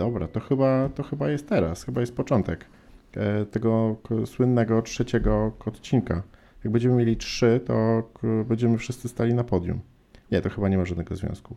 [0.00, 2.64] dobra, to chyba, to chyba jest teraz, chyba jest początek
[3.16, 6.22] e, tego słynnego trzeciego odcinka.
[6.64, 8.02] Jak będziemy mieli trzy, to
[8.48, 9.80] będziemy wszyscy stali na podium.
[10.32, 11.56] Nie, to chyba nie ma żadnego związku.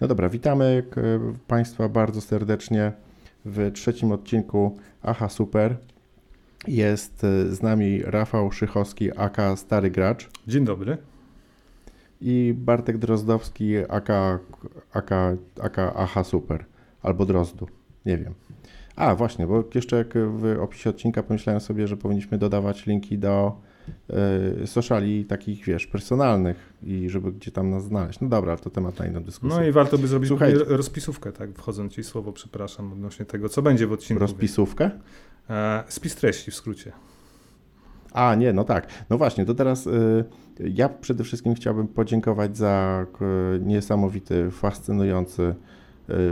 [0.00, 0.82] No dobra, witamy
[1.46, 2.92] Państwa bardzo serdecznie
[3.44, 5.76] w trzecim odcinku Aha Super.
[6.68, 10.30] Jest e, z nami Rafał Szychowski, aka Stary Gracz.
[10.46, 10.98] Dzień dobry.
[12.20, 14.38] I Bartek Drozdowski, aka,
[14.92, 16.64] aka, aka Aha Super.
[17.02, 17.68] Albo Drozdu,
[18.06, 18.34] nie wiem.
[18.96, 23.60] A, właśnie, bo jeszcze jak w opisie odcinka pomyślałem sobie, że powinniśmy dodawać linki do
[24.62, 28.20] y, sociali takich, wiesz, personalnych i żeby gdzie tam nas znaleźć.
[28.20, 29.58] No dobra, to temat na inną dyskusję.
[29.58, 30.58] No i warto by zrobić Słuchajcie.
[30.66, 34.20] rozpisówkę, tak, wchodząc ci słowo, przepraszam, odnośnie tego, co będzie w odcinku.
[34.20, 34.90] Rozpisówkę?
[35.50, 36.92] E, spis treści w skrócie.
[38.12, 38.86] A, nie, no tak.
[39.10, 40.24] No właśnie, to teraz y,
[40.60, 43.06] ja przede wszystkim chciałbym podziękować za
[43.56, 45.54] y, niesamowity, fascynujący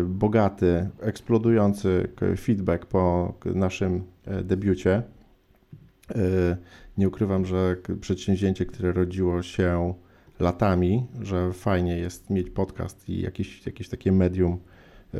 [0.04, 5.02] bogaty, eksplodujący feedback po naszym e, debiucie.
[6.16, 6.56] Y,
[6.98, 9.94] nie ukrywam, że przedsięwzięcie, które rodziło się
[10.40, 14.58] latami, że fajnie jest mieć podcast i jakieś, jakieś takie medium
[15.14, 15.18] y,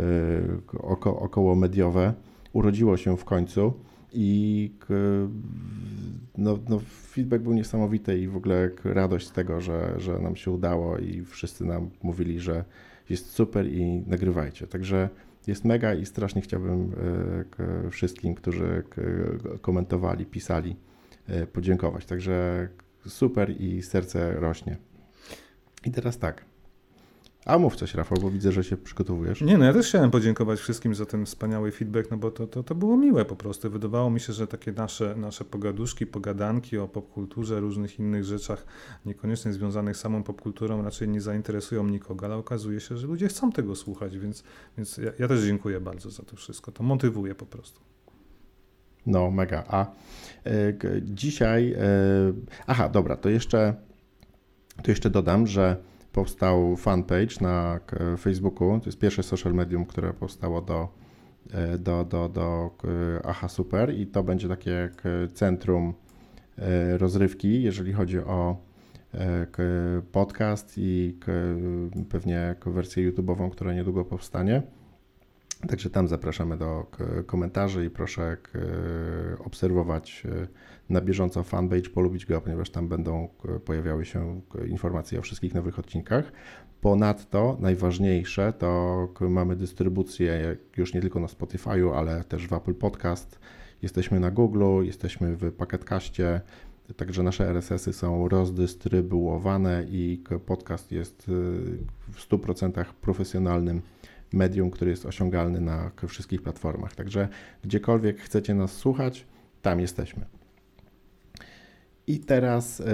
[0.78, 2.14] oko, około mediowe,
[2.52, 3.72] urodziło się w końcu
[4.12, 4.70] i
[6.38, 10.50] no, no, feedback był niesamowity i w ogóle radość z tego, że, że nam się
[10.50, 12.64] udało i wszyscy nam mówili, że
[13.10, 14.66] jest super i nagrywajcie.
[14.66, 15.08] Także
[15.46, 16.92] jest mega i strasznie chciałbym
[17.86, 18.82] e, wszystkim, którzy
[19.60, 20.76] komentowali, pisali,
[21.26, 22.06] e, podziękować.
[22.06, 22.68] Także
[23.06, 24.76] super i serce rośnie.
[25.84, 26.49] I teraz tak.
[27.50, 29.40] A mów coś, Rafał, bo widzę, że się przygotowujesz.
[29.40, 32.62] Nie, no ja też chciałem podziękować wszystkim za ten wspaniały feedback, no bo to, to,
[32.62, 33.70] to było miłe po prostu.
[33.70, 38.66] Wydawało mi się, że takie nasze, nasze pogaduszki, pogadanki o popkulturze, różnych innych rzeczach,
[39.06, 43.52] niekoniecznie związanych z samą popkulturą, raczej nie zainteresują nikogo, ale okazuje się, że ludzie chcą
[43.52, 44.44] tego słuchać, więc,
[44.76, 46.72] więc ja, ja też dziękuję bardzo za to wszystko.
[46.72, 47.80] To motywuje po prostu.
[49.06, 49.64] No, mega.
[49.68, 49.86] A
[50.46, 51.72] y, dzisiaj.
[51.72, 51.76] Y,
[52.66, 53.74] aha, dobra, to jeszcze,
[54.82, 57.80] to jeszcze dodam, że powstał fanpage na
[58.18, 58.80] Facebooku.
[58.80, 60.88] To jest pierwsze social medium, które powstało do,
[61.52, 62.70] e, do, do, do
[63.24, 64.90] Aha Super i to będzie takie
[65.34, 65.94] centrum
[66.58, 68.56] e, rozrywki, jeżeli chodzi o
[69.14, 69.46] e,
[70.12, 71.18] podcast i
[72.08, 74.62] pewnie wersję YouTube'ową, która niedługo powstanie.
[75.68, 76.86] Także tam zapraszamy do
[77.26, 78.36] komentarzy i proszę
[79.38, 80.26] obserwować
[80.88, 83.28] na bieżąco fanpage, polubić go, ponieważ tam będą
[83.64, 86.32] pojawiały się informacje o wszystkich nowych odcinkach.
[86.80, 93.38] Ponadto najważniejsze to mamy dystrybucję już nie tylko na Spotify'u, ale też w Apple Podcast.
[93.82, 96.40] Jesteśmy na Google, jesteśmy w Packetcaście,
[96.96, 101.32] także nasze RSS-y są rozdystrybuowane i podcast jest y,
[102.12, 103.82] w 100% profesjonalnym
[104.32, 106.94] medium, który jest osiągalny na wszystkich platformach.
[106.94, 107.28] Także
[107.64, 109.26] gdziekolwiek chcecie nas słuchać,
[109.62, 110.26] tam jesteśmy.
[112.06, 112.84] I teraz e,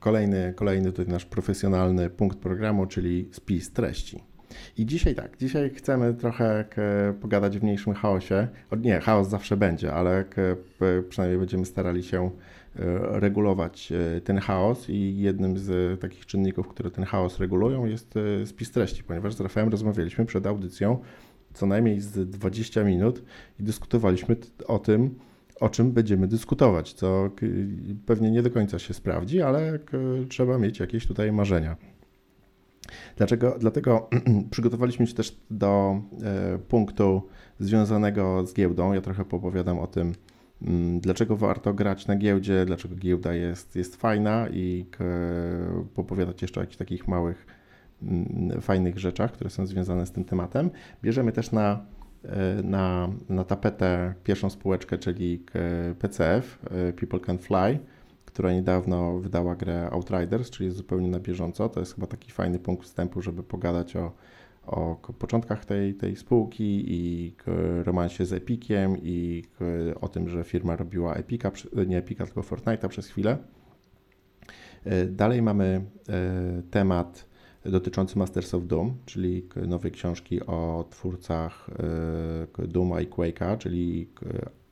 [0.00, 4.24] kolejny, kolejny tutaj nasz profesjonalny punkt programu, czyli spis treści.
[4.76, 6.64] I dzisiaj tak, dzisiaj chcemy trochę
[7.20, 8.48] pogadać w mniejszym chaosie.
[8.78, 10.24] Nie, chaos zawsze będzie, ale
[11.08, 12.30] przynajmniej będziemy starali się
[13.10, 18.14] regulować e, ten chaos i jednym z takich czynników, które ten chaos regulują jest
[18.44, 20.98] spis treści, ponieważ z Rafałem rozmawialiśmy przed audycją
[21.54, 23.22] co najmniej z 20 minut
[23.60, 24.36] i dyskutowaliśmy
[24.66, 25.18] o tym,
[25.60, 27.30] o czym będziemy dyskutować, co
[28.06, 29.78] pewnie nie do końca się sprawdzi, ale
[30.28, 31.76] trzeba mieć jakieś tutaj marzenia.
[33.16, 33.56] Dlaczego?
[33.60, 34.08] Dlatego
[34.50, 37.22] przygotowaliśmy się też do e, punktu
[37.60, 38.92] związanego z giełdą.
[38.92, 40.12] Ja trochę popowiadam o tym,
[41.00, 44.86] dlaczego warto grać na giełdzie, dlaczego giełda jest, jest fajna i
[45.94, 47.46] popowiadać jeszcze o jakichś takich małych,
[48.02, 50.70] mm, fajnych rzeczach, które są związane z tym tematem.
[51.02, 51.86] Bierzemy też na
[52.28, 55.44] E, na, na tapetę pierwszą spółeczkę, czyli
[55.98, 57.78] PCF, e, People Can Fly,
[58.24, 61.68] która niedawno wydała grę Outriders, czyli zupełnie na bieżąco.
[61.68, 64.12] To jest chyba taki fajny punkt wstępu, żeby pogadać o,
[64.66, 67.34] o początkach tej, tej spółki i
[67.84, 69.44] romansie z Epiciem i
[70.00, 71.50] o tym, że firma robiła Epica,
[71.86, 73.38] nie Epica, tylko Fortnite'a przez chwilę.
[74.84, 75.84] E, dalej mamy
[76.70, 77.26] temat
[77.64, 81.70] dotyczący Masters of Doom, czyli nowej książki o twórcach
[82.58, 84.08] e, Dooma i Quake'a, czyli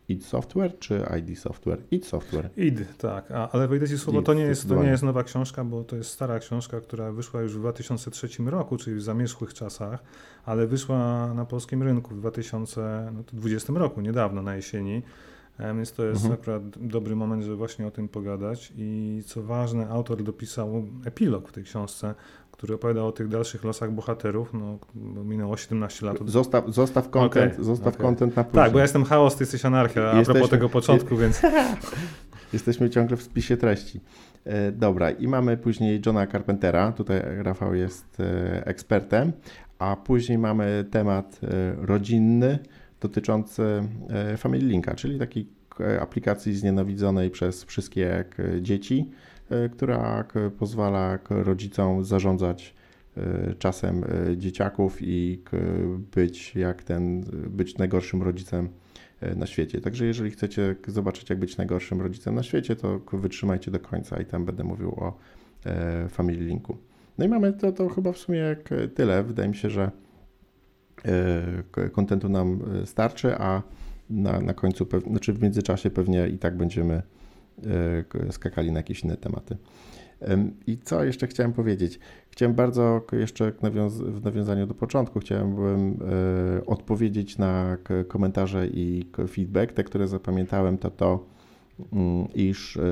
[0.09, 1.79] id Software czy ID Software?
[1.91, 2.51] id Software.
[2.57, 3.31] id, tak.
[3.31, 5.97] A, ale wejdę Ci słowo, to nie, jest, to nie jest nowa książka, bo to
[5.97, 10.05] jest stara książka, która wyszła już w 2003 roku, czyli w zamierzchłych czasach,
[10.45, 15.03] ale wyszła na polskim rynku w 2020 no roku, niedawno, na jesieni.
[15.59, 16.41] Więc to jest mhm.
[16.41, 18.73] akurat dobry moment, żeby właśnie o tym pogadać.
[18.77, 22.15] I co ważne, autor dopisał epilog w tej książce,
[22.55, 24.55] który opowiada o tych dalszych losach bohaterów.
[24.55, 24.79] No,
[25.25, 26.17] minęło 17 lat.
[26.27, 28.07] Zostaw, zostaw content, okay, zostaw okay.
[28.07, 28.65] content na później.
[28.65, 31.43] Tak, bo ja jestem chaos, ty jesteś anarchia, a Jesteśmy, propos tego początku, więc...
[32.53, 34.01] Jesteśmy ciągle w spisie treści.
[34.45, 39.33] E, dobra, i mamy później Johna Carpentera, tutaj Rafał jest e, ekspertem,
[39.79, 42.59] a później mamy temat e, rodzinny
[43.01, 43.63] dotyczący
[44.37, 45.49] Family Linka, czyli takiej
[46.01, 48.25] aplikacji znienawidzonej przez wszystkie
[48.61, 49.11] dzieci,
[49.73, 50.25] która
[50.59, 52.75] pozwala rodzicom zarządzać
[53.59, 54.05] czasem
[54.37, 55.43] dzieciaków i
[56.15, 58.69] być jak ten, być najgorszym rodzicem
[59.25, 59.81] E, na świecie.
[59.81, 64.25] Także jeżeli chcecie zobaczyć, jak być najgorszym rodzicem na świecie, to wytrzymajcie do końca i
[64.25, 65.19] tam będę mówił o
[65.67, 66.77] e, Family Linku.
[67.19, 68.57] No i mamy to, to chyba w sumie
[68.95, 69.23] tyle.
[69.23, 69.91] Wydaje mi się, że
[71.05, 73.63] e, kontentu nam starczy, a
[74.11, 77.03] na, na końcu, znaczy w międzyczasie pewnie i tak będziemy
[78.31, 79.57] skakali na jakieś inne tematy.
[80.67, 81.99] I co jeszcze chciałem powiedzieć?
[82.31, 83.53] Chciałem bardzo jeszcze
[83.99, 87.77] w nawiązaniu do początku, chciałem e, odpowiedzieć na
[88.09, 89.73] komentarze i feedback.
[89.73, 91.27] Te, które zapamiętałem, to to,
[91.93, 92.87] mm, iż e, e,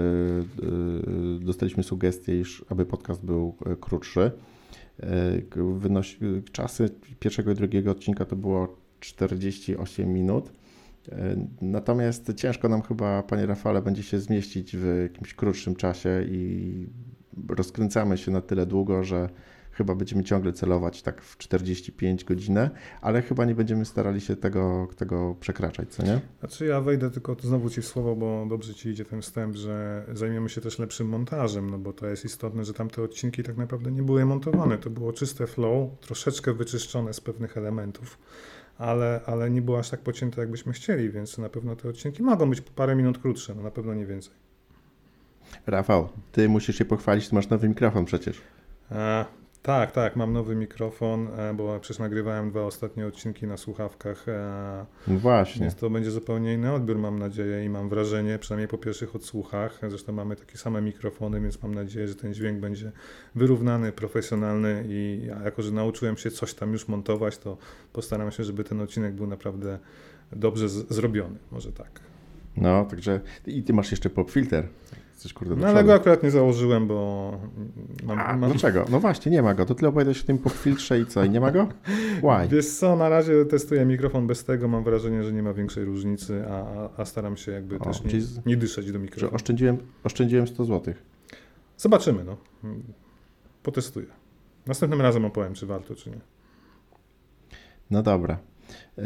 [1.40, 4.30] dostaliśmy sugestię, iż aby podcast był krótszy.
[5.78, 6.18] Wynosi,
[6.52, 10.52] czasy pierwszego i drugiego odcinka to było 48 minut.
[11.60, 16.86] Natomiast ciężko nam chyba, panie Rafale, będzie się zmieścić w jakimś krótszym czasie i
[17.48, 19.28] rozkręcamy się na tyle długo, że
[19.72, 22.70] chyba będziemy ciągle celować tak w 45 godzinę,
[23.00, 26.20] ale chyba nie będziemy starali się tego, tego przekraczać, co nie?
[26.40, 30.04] Znaczy ja wejdę tylko znowu Ci w słowo, bo dobrze Ci idzie ten wstęp, że
[30.12, 33.92] zajmiemy się też lepszym montażem, no bo to jest istotne, że tamte odcinki tak naprawdę
[33.92, 38.18] nie były montowane, to było czyste flow, troszeczkę wyczyszczone z pewnych elementów,
[38.82, 42.50] ale, ale nie było aż tak pocięte, jakbyśmy chcieli, więc na pewno te odcinki mogą
[42.50, 44.34] być parę minut krótsze, no na pewno nie więcej.
[45.66, 48.42] Rafał, ty musisz się pochwalić, ty masz nowy mikrofon przecież.
[48.90, 49.24] A,
[49.62, 54.28] tak, tak, mam nowy mikrofon, e, bo przecież nagrywałem dwa ostatnie odcinki na słuchawkach.
[54.28, 55.60] E, no właśnie.
[55.60, 59.80] Więc to będzie zupełnie inny odbiór, mam nadzieję, i mam wrażenie, przynajmniej po pierwszych odsłuchach.
[59.88, 62.92] Zresztą mamy takie same mikrofony, więc mam nadzieję, że ten dźwięk będzie
[63.34, 64.84] wyrównany, profesjonalny.
[64.88, 67.56] I ja, jako że nauczyłem się coś tam już montować, to
[67.92, 69.78] postaram się, żeby ten odcinek był naprawdę
[70.32, 71.38] dobrze zrobiony.
[71.50, 72.00] Może tak.
[72.56, 74.68] No, także i ty masz jeszcze pop filter
[75.22, 77.32] coś kurde No ale go akurat nie założyłem, bo
[78.04, 78.50] mam, A, mam...
[78.50, 78.84] Dlaczego?
[78.90, 79.66] No właśnie, nie ma go.
[79.66, 81.24] To tyle opowiadać o tym filtrze i co?
[81.24, 81.68] I nie ma go?
[82.24, 82.48] Why?
[82.48, 84.68] Wiesz co, na razie testuję mikrofon bez tego.
[84.68, 88.20] Mam wrażenie, że nie ma większej różnicy, a, a staram się jakby o, też nie,
[88.46, 89.34] nie dyszeć do mikrofonu.
[89.34, 90.94] Oszczędziłem, oszczędziłem 100 zł.
[91.76, 92.36] Zobaczymy, no.
[93.62, 94.06] Potestuję.
[94.66, 96.20] Następnym razem opowiem, czy warto, czy nie.
[97.90, 98.38] No dobra.
[98.96, 99.04] Yy...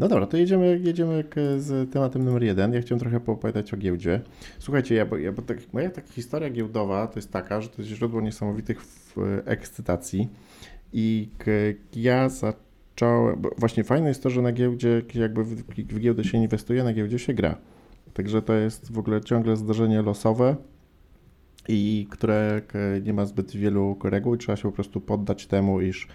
[0.00, 1.24] No dobra, to jedziemy, jedziemy
[1.58, 2.72] z tematem numer jeden.
[2.72, 4.20] Ja chciałem trochę poopowiadać o giełdzie.
[4.58, 7.82] Słuchajcie, ja, bo, ja, bo tak, moja taka historia giełdowa to jest taka, że to
[7.82, 8.84] jest źródło niesamowitych
[9.44, 10.28] ekscytacji
[10.92, 11.28] i
[11.96, 16.84] ja zacząłem, właśnie fajne jest to, że na giełdzie, jakby w, w giełdę się inwestuje,
[16.84, 17.56] na giełdzie się gra.
[18.14, 20.56] Także to jest w ogóle ciągle zdarzenie losowe
[21.68, 22.60] i które
[23.02, 26.08] nie ma zbyt wielu reguł trzeba się po prostu poddać temu, iż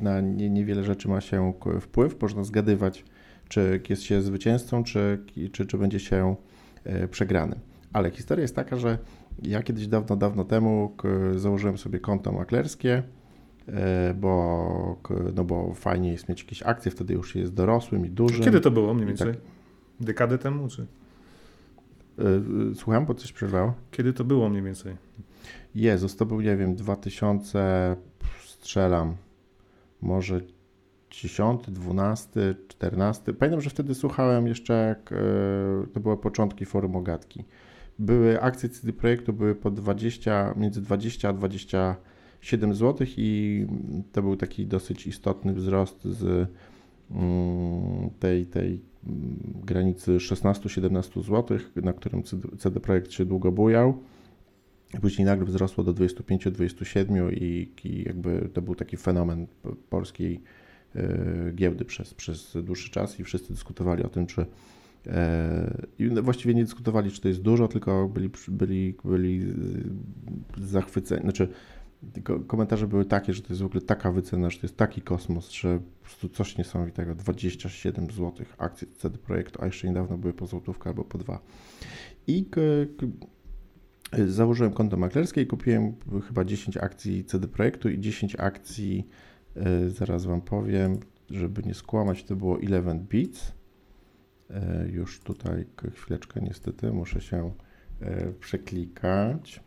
[0.00, 2.22] na nie, niewiele rzeczy ma się wpływ.
[2.22, 3.04] Można zgadywać,
[3.48, 6.36] czy jest się zwycięzcą, czy, czy, czy będzie się
[6.84, 7.56] e, przegrany.
[7.92, 8.98] Ale historia jest taka, że
[9.42, 10.96] ja kiedyś dawno, dawno temu
[11.36, 13.02] założyłem sobie konto maklerskie,
[13.68, 15.00] e, bo,
[15.34, 18.44] no bo fajnie jest mieć jakieś akcje, wtedy już jest dorosłym i dużym.
[18.44, 19.34] Kiedy to było mniej więcej?
[19.34, 19.42] Tak.
[20.00, 20.86] Dekadę temu, czy?
[22.74, 23.74] Słucham, bo coś przerwało.
[23.90, 24.96] Kiedy to było mniej więcej?
[25.74, 27.96] Jezus, to był, nie wiem, 2000
[28.60, 29.16] strzelam,
[30.02, 30.40] może
[31.10, 33.32] 10, 12, 14.
[33.32, 35.16] Pamiętam, że wtedy słuchałem jeszcze, jak e,
[35.92, 37.44] to były początki forum Ogatki.
[37.98, 43.66] Były akcje CD Projektu, były po 20, między 20 a 27 zł i
[44.12, 46.50] to był taki dosyć istotny wzrost z
[47.10, 52.22] mm, tej, tej mm, granicy 16-17 zł, na którym
[52.58, 54.02] CD Projekt się długo bujał.
[55.00, 59.46] Później nagle wzrosło do 25-27 i, i jakby to był taki fenomen
[59.90, 60.42] polskiej
[60.94, 64.46] e, giełdy przez, przez dłuższy czas i wszyscy dyskutowali o tym, czy
[65.06, 69.54] e, i właściwie nie dyskutowali, czy to jest dużo, tylko byli, byli, byli
[70.58, 71.48] zachwyceni, znaczy
[72.46, 75.50] komentarze były takie, że to jest w ogóle taka wycena, że to jest taki kosmos,
[75.50, 80.46] że po prostu coś niesamowitego, 27 zł akcje CD Projektu, a jeszcze niedawno były po
[80.46, 81.40] złotówkę albo po dwa.
[82.26, 82.44] I
[84.26, 85.94] Założyłem konto maklerskie i kupiłem
[86.28, 89.08] chyba 10 akcji CD Projektu i 10 akcji,
[89.56, 91.00] e, zaraz Wam powiem,
[91.30, 93.52] żeby nie skłamać, to było 11 Beats.
[94.50, 97.52] E, już tutaj chwileczkę niestety muszę się
[98.00, 99.60] e, przeklikać.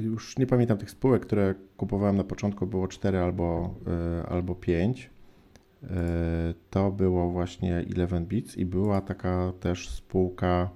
[0.00, 3.74] Już nie pamiętam tych spółek, które kupowałem na początku, było 4 albo,
[4.28, 5.10] albo 5.
[6.70, 10.70] To było właśnie 11 Bits i była taka też spółka,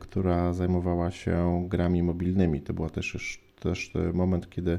[0.00, 2.60] która zajmowała się grami mobilnymi.
[2.60, 4.78] To był też już też moment, kiedy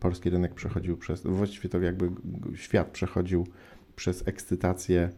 [0.00, 2.10] polski rynek przechodził przez, właściwie to jakby
[2.54, 3.46] świat przechodził
[3.96, 5.10] przez ekscytację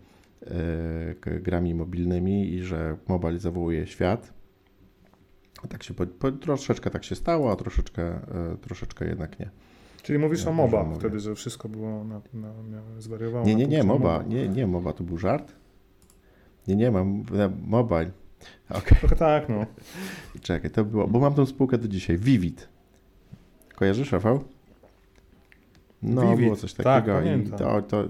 [0.43, 4.33] e, grami mobilnymi i że mobile zawołuje świat.
[5.69, 9.51] Tak się po, po, troszeczkę tak się stało, a troszeczkę, e, troszeczkę jednak nie.
[10.03, 12.53] Czyli mówisz ja o MOBA wtedy, że wszystko było na, na,
[12.99, 13.47] zwariowało.
[13.47, 15.53] Nie, nie, nie, MOBA, nie, nie, MOBA to był żart.
[16.69, 17.25] Nie, nie, mam
[17.67, 18.11] mobile.
[18.71, 18.99] Okay.
[18.99, 19.67] Trochę tak, no.
[20.43, 22.19] Czekaj, to było, bo mam tą spółkę do dzisiaj.
[22.19, 22.69] Vivid.
[23.75, 24.45] Kojarzysz, Rafał?
[26.03, 26.45] No, Vivid.
[26.45, 27.21] było coś tak, takiego.
[27.21, 28.09] Tak, i to, to,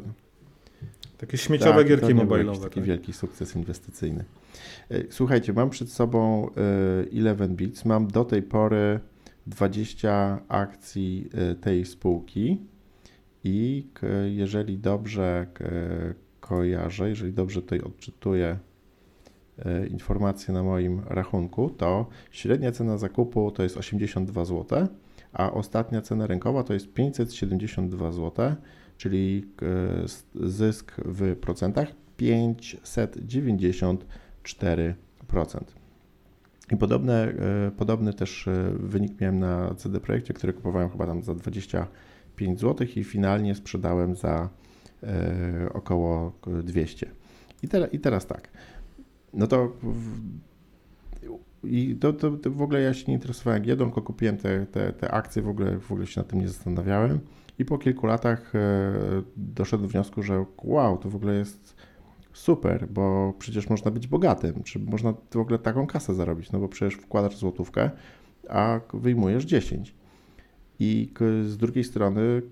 [1.18, 2.60] takie śmieciowe tak, gierki mobilowe.
[2.60, 2.84] Taki tak?
[2.84, 4.24] wielki sukces inwestycyjny.
[4.90, 6.50] E, słuchajcie, mam przed sobą
[7.12, 7.84] 11 e, Bits.
[7.84, 9.00] Mam do tej pory
[9.46, 12.60] 20 akcji e, tej spółki
[13.44, 13.86] i
[14.26, 15.46] jeżeli dobrze
[16.48, 18.58] kojarzę, jeżeli dobrze tutaj odczytuję
[19.90, 24.86] informacje na moim rachunku, to średnia cena zakupu to jest 82 zł,
[25.32, 28.56] a ostatnia cena rynkowa to jest 572 zł
[28.96, 31.88] czyli e, zysk w procentach
[32.18, 34.04] 594%.
[36.72, 41.22] I podobne, e, podobny też e, wynik miałem na CD Projekcie, który kupowałem chyba tam
[41.22, 44.48] za 25 zł i finalnie sprzedałem za
[45.72, 47.10] około 200.
[47.62, 48.48] I, te, i teraz tak.
[49.34, 49.72] No to
[51.64, 54.92] i to, to, to, w ogóle ja się nie interesowałem giełdą, tylko kupiłem te, te,
[54.92, 57.20] te akcje, w ogóle, w ogóle się nad tym nie zastanawiałem.
[57.58, 58.92] I po kilku latach e,
[59.36, 61.76] doszedłem do wniosku, że wow, to w ogóle jest
[62.32, 66.68] super, bo przecież można być bogatym, czy można w ogóle taką kasę zarobić, no bo
[66.68, 67.90] przecież wkładasz złotówkę,
[68.48, 69.94] a wyjmujesz 10.
[70.78, 71.12] I
[71.46, 72.42] z drugiej strony,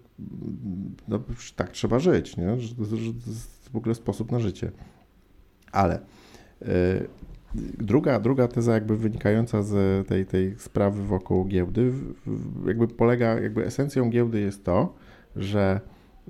[1.09, 1.21] no
[1.57, 2.47] tak trzeba żyć, nie?
[2.47, 4.73] To jest w ogóle sposób na życie.
[5.73, 6.00] Ale
[6.62, 6.69] e,
[7.78, 11.93] druga, druga teza jakby wynikająca z tej, tej sprawy wokół giełdy,
[12.66, 14.95] jakby polega, jakby esencją giełdy jest to,
[15.37, 15.81] że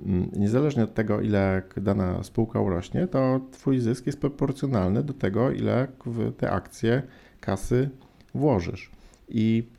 [0.05, 5.51] mm, niezależnie od tego, ile dana spółka urośnie, to twój zysk jest proporcjonalny do tego,
[5.51, 7.03] ile w te akcje
[7.39, 7.89] kasy
[8.35, 8.91] włożysz.
[9.29, 9.74] I yy,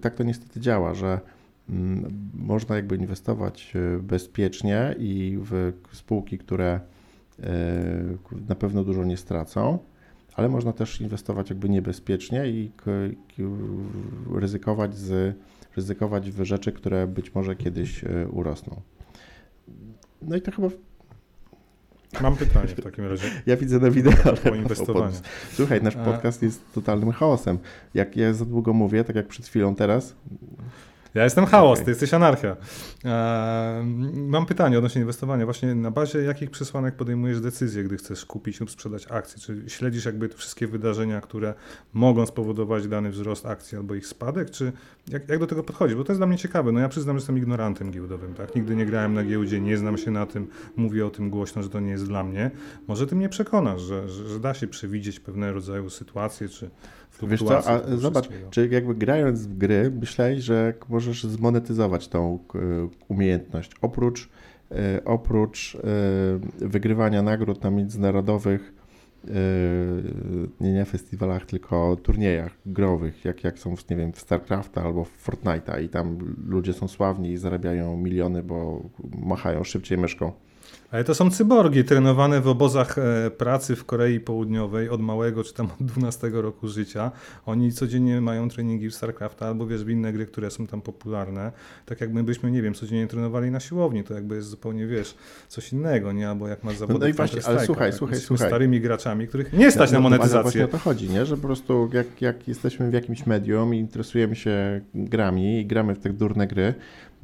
[0.00, 1.20] tak to niestety działa, że
[1.68, 1.76] yy,
[2.34, 6.80] można jakby inwestować y, bezpiecznie i w spółki, które
[7.38, 7.46] yy,
[8.48, 9.78] na pewno dużo nie stracą,
[10.34, 12.70] ale można też inwestować jakby niebezpiecznie i
[14.32, 15.36] ryzykować z
[15.76, 18.80] ryzykować w rzeczy, które być może kiedyś e, urosną.
[20.22, 20.68] No i to chyba
[22.20, 23.30] Mam pytanie w takim razie.
[23.46, 24.12] Ja widzę na wideo.
[24.56, 25.16] Inwestowaniu.
[25.52, 27.58] Słuchaj, nasz podcast jest totalnym chaosem.
[27.94, 30.14] Jak ja za długo mówię, tak jak przed chwilą teraz,
[31.16, 31.84] ja jestem chaos, okay.
[31.84, 32.56] ty jesteś anarchia.
[33.04, 35.44] E, mam pytanie odnośnie inwestowania.
[35.44, 39.38] Właśnie na bazie jakich przesłanek podejmujesz decyzję, gdy chcesz kupić lub sprzedać akcje?
[39.38, 41.54] Czy śledzisz jakby wszystkie wydarzenia, które
[41.92, 44.50] mogą spowodować dany wzrost akcji albo ich spadek?
[44.50, 44.72] Czy
[45.08, 45.96] jak, jak do tego podchodzisz?
[45.96, 46.72] Bo to jest dla mnie ciekawe.
[46.72, 48.34] No ja przyznam, że jestem ignorantem giełdowym.
[48.34, 48.54] Tak?
[48.54, 51.68] Nigdy nie grałem na giełdzie, nie znam się na tym, mówię o tym głośno, że
[51.68, 52.50] to nie jest dla mnie.
[52.88, 56.70] Może ty mnie przekonasz, że, że, że da się przewidzieć pewne rodzaju sytuacje, czy
[57.22, 62.58] Wiesz co, a zobacz, czy jakby grając w gry, myślałeś, że możesz zmonetyzować tą e,
[63.08, 63.72] umiejętność.
[63.82, 64.28] Oprócz,
[64.70, 65.78] e, oprócz e,
[66.68, 68.72] wygrywania nagród na międzynarodowych
[70.60, 75.26] nie, nie festiwalach, tylko turniejach growych, jak, jak są nie wiem, w StarCrafta albo w
[75.26, 78.82] Fortnite'a i tam ludzie są sławni i zarabiają miliony, bo
[79.18, 80.32] machają szybciej myszką.
[80.96, 85.54] Ale to są cyborgi trenowane w obozach e, pracy w Korei Południowej od małego czy
[85.54, 87.10] tam od 12 roku życia.
[87.46, 91.52] Oni codziennie mają treningi w StarCrafta albo wiesz, w inne gry, które są tam popularne.
[91.86, 95.14] Tak jak my byśmy, nie wiem, codziennie trenowali na siłowni, to jakby jest zupełnie, wiesz,
[95.48, 96.28] coś innego, nie?
[96.28, 98.48] Albo jak masz zawody No, no i właśnie, ale słuchaj, słuchaj, słuchaj.
[98.48, 100.36] starymi graczami, których nie stać no, na monetyzację.
[100.38, 101.26] No, właśnie o to chodzi, nie?
[101.26, 105.94] Że po prostu jak, jak jesteśmy w jakimś medium i interesujemy się grami i gramy
[105.94, 106.74] w te durne gry,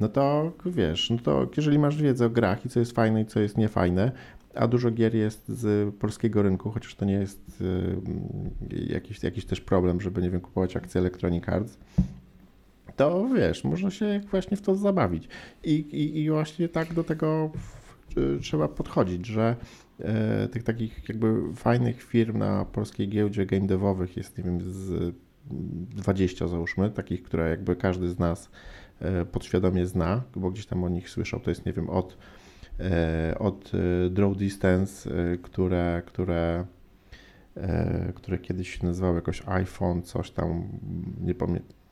[0.03, 3.25] no to wiesz, no to jeżeli masz wiedzę o grach i co jest fajne i
[3.25, 4.11] co jest niefajne,
[4.55, 9.61] a dużo gier jest z polskiego rynku, chociaż to nie jest y, jakiś, jakiś też
[9.61, 11.77] problem, żeby, nie wiem, kupować akcje Electronic Arts,
[12.95, 15.27] to wiesz, można się właśnie w to zabawić.
[15.63, 19.55] I, i, i właśnie tak do tego w, trzeba podchodzić, że
[19.99, 25.15] e, tych takich jakby fajnych firm na polskiej giełdzie game devowych jest, nie wiem, z
[25.95, 28.49] 20 załóżmy, takich, które jakby każdy z nas
[29.31, 32.17] podświadomie zna, bo gdzieś tam o nich słyszał, to jest nie wiem od,
[32.79, 33.71] e, od
[34.05, 35.09] e, Draw Distance,
[35.41, 36.65] które, które
[37.57, 40.67] e, które kiedyś się nazywały jakoś iPhone, coś tam,
[41.21, 41.83] nie pamiętam.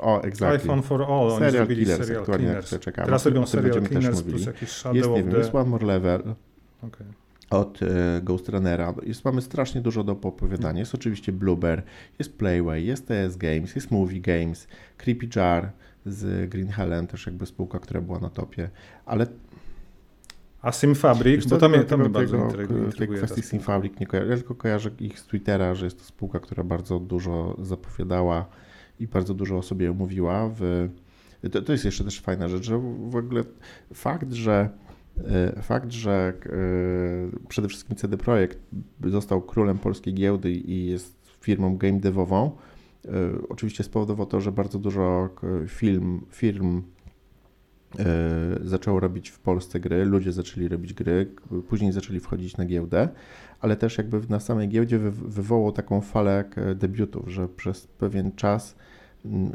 [0.00, 0.46] O, exactly.
[0.46, 2.66] iPhone for All, oni Serial zrobili Killers, Serial aktualnie na Killers.
[2.66, 3.06] które czekamy.
[3.06, 4.30] Teraz robią Serial Killers mówili.
[4.30, 5.38] plus jakiś Shadow Jest, nie wiem, the...
[5.38, 6.34] jest One More Level
[6.82, 7.06] Okej.
[7.50, 8.94] od e, Ghost Runnera.
[9.02, 10.80] Jest, mamy strasznie dużo do opowiadania.
[10.80, 11.82] Jest oczywiście Blueber,
[12.18, 15.72] jest Playway, jest TS Games, jest Movie Games, Creepy Jar
[16.06, 18.70] z Green Helen, też jakby spółka, która była na topie,
[19.06, 19.26] ale
[20.62, 22.78] A Sim Fabric, Wiesz bo co, to mnie, to mnie bardzo tego- intryguje.
[22.78, 23.50] tej intryguje ta kwestii spółka.
[23.64, 24.30] Simfabric nie kojarzę.
[24.30, 28.46] Ja tylko kojarzę ich z Twittera, że jest to spółka, która bardzo dużo zapowiadała
[29.00, 30.50] i bardzo dużo o sobie mówiła.
[30.54, 30.88] W,
[31.52, 33.44] to, to jest jeszcze też fajna rzecz, że w ogóle
[33.94, 34.68] fakt, że
[35.28, 36.50] e, fakt, że e,
[37.48, 38.58] przede wszystkim CD Projekt
[39.04, 42.56] został królem polskiej giełdy i jest firmą game devową,
[43.48, 45.28] oczywiście spowodowało to, że bardzo dużo
[45.68, 46.82] film, firm
[47.98, 48.04] e,
[48.64, 51.34] zaczęło robić w Polsce gry, ludzie zaczęli robić gry,
[51.68, 53.08] później zaczęli wchodzić na giełdę,
[53.60, 56.44] ale też jakby na samej giełdzie wy, wywołał taką falę
[56.74, 58.76] debiutów, że przez pewien czas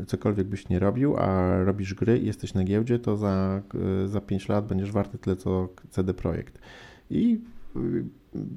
[0.08, 3.62] cokolwiek byś nie robił, a robisz gry i jesteś na giełdzie, to za,
[4.06, 6.60] za 5 lat będziesz warty tyle co CD Projekt.
[7.10, 7.42] I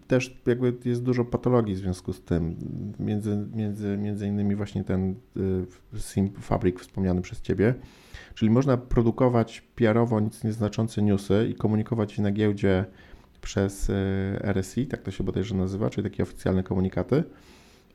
[0.06, 2.56] też jakby jest dużo patologii w związku z tym.
[2.98, 7.74] Między, między, między innymi właśnie ten y, Sim Fabric wspomniany przez Ciebie.
[8.34, 12.84] Czyli można produkować PR-owo nic nieznaczące newsy i komunikować je na giełdzie
[13.40, 13.92] przez y,
[14.42, 17.24] RSI, tak to się bodajże nazywa, czyli takie oficjalne komunikaty.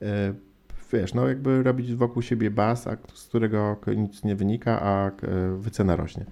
[0.02, 0.06] Y,
[0.92, 5.10] Wiesz, no jakby robić wokół siebie baz, z którego nic nie wynika, a
[5.58, 6.24] wycena rośnie.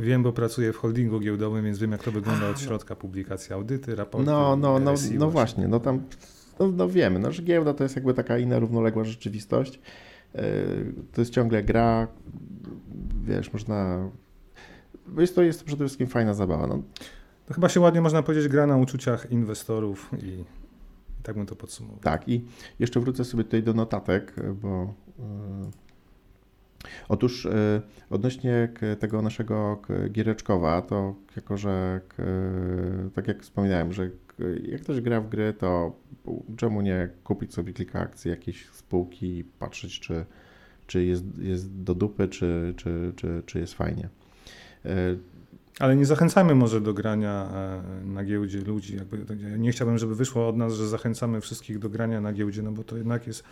[0.00, 3.94] Wiem, bo pracuję w holdingu giełdowym, więc wiem, jak to wygląda od środka publikacji, audyty,
[3.94, 4.26] raporty.
[4.26, 6.00] No, no, no, RSI no właśnie, no tam
[6.58, 9.80] no, no wiemy, no, że giełda to jest jakby taka inna, równoległa rzeczywistość.
[10.34, 10.40] Yy,
[11.12, 12.08] To jest ciągle gra,
[13.24, 14.08] wiesz, można...
[15.18, 16.66] Jest to, jest to przede wszystkim fajna zabawa.
[16.66, 16.82] No,
[17.46, 20.44] To chyba się ładnie można powiedzieć, gra na uczuciach inwestorów i, i
[21.22, 21.98] tak bym to podsumował.
[22.00, 22.44] tak, i
[22.78, 24.94] jeszcze wrócę sobie tutaj do notatek, bo...
[25.18, 25.87] Yy,
[27.08, 27.50] Otóż yy,
[28.10, 32.00] odnośnie tego naszego giereczkowa, to jako, że
[33.14, 34.10] tak jak wspominałem, że
[34.62, 35.96] jak ktoś gra w gry, to
[36.56, 40.24] czemu nie kupić sobie kilka akcji jakiejś spółki i patrzeć, czy,
[40.86, 44.08] czy jest, jest do dupy, czy, czy, czy, czy jest fajnie.
[44.84, 44.90] Yy,
[45.78, 47.50] Ale nie zachęcamy może do grania
[48.02, 48.96] e, na giełdzie ludzi.
[48.96, 52.62] Jakby, nie- nie chciałbym, żeby wyszło od nas, że zachęcamy wszystkich do grania na giełdzie,
[52.62, 53.44] no bo to jednak jest,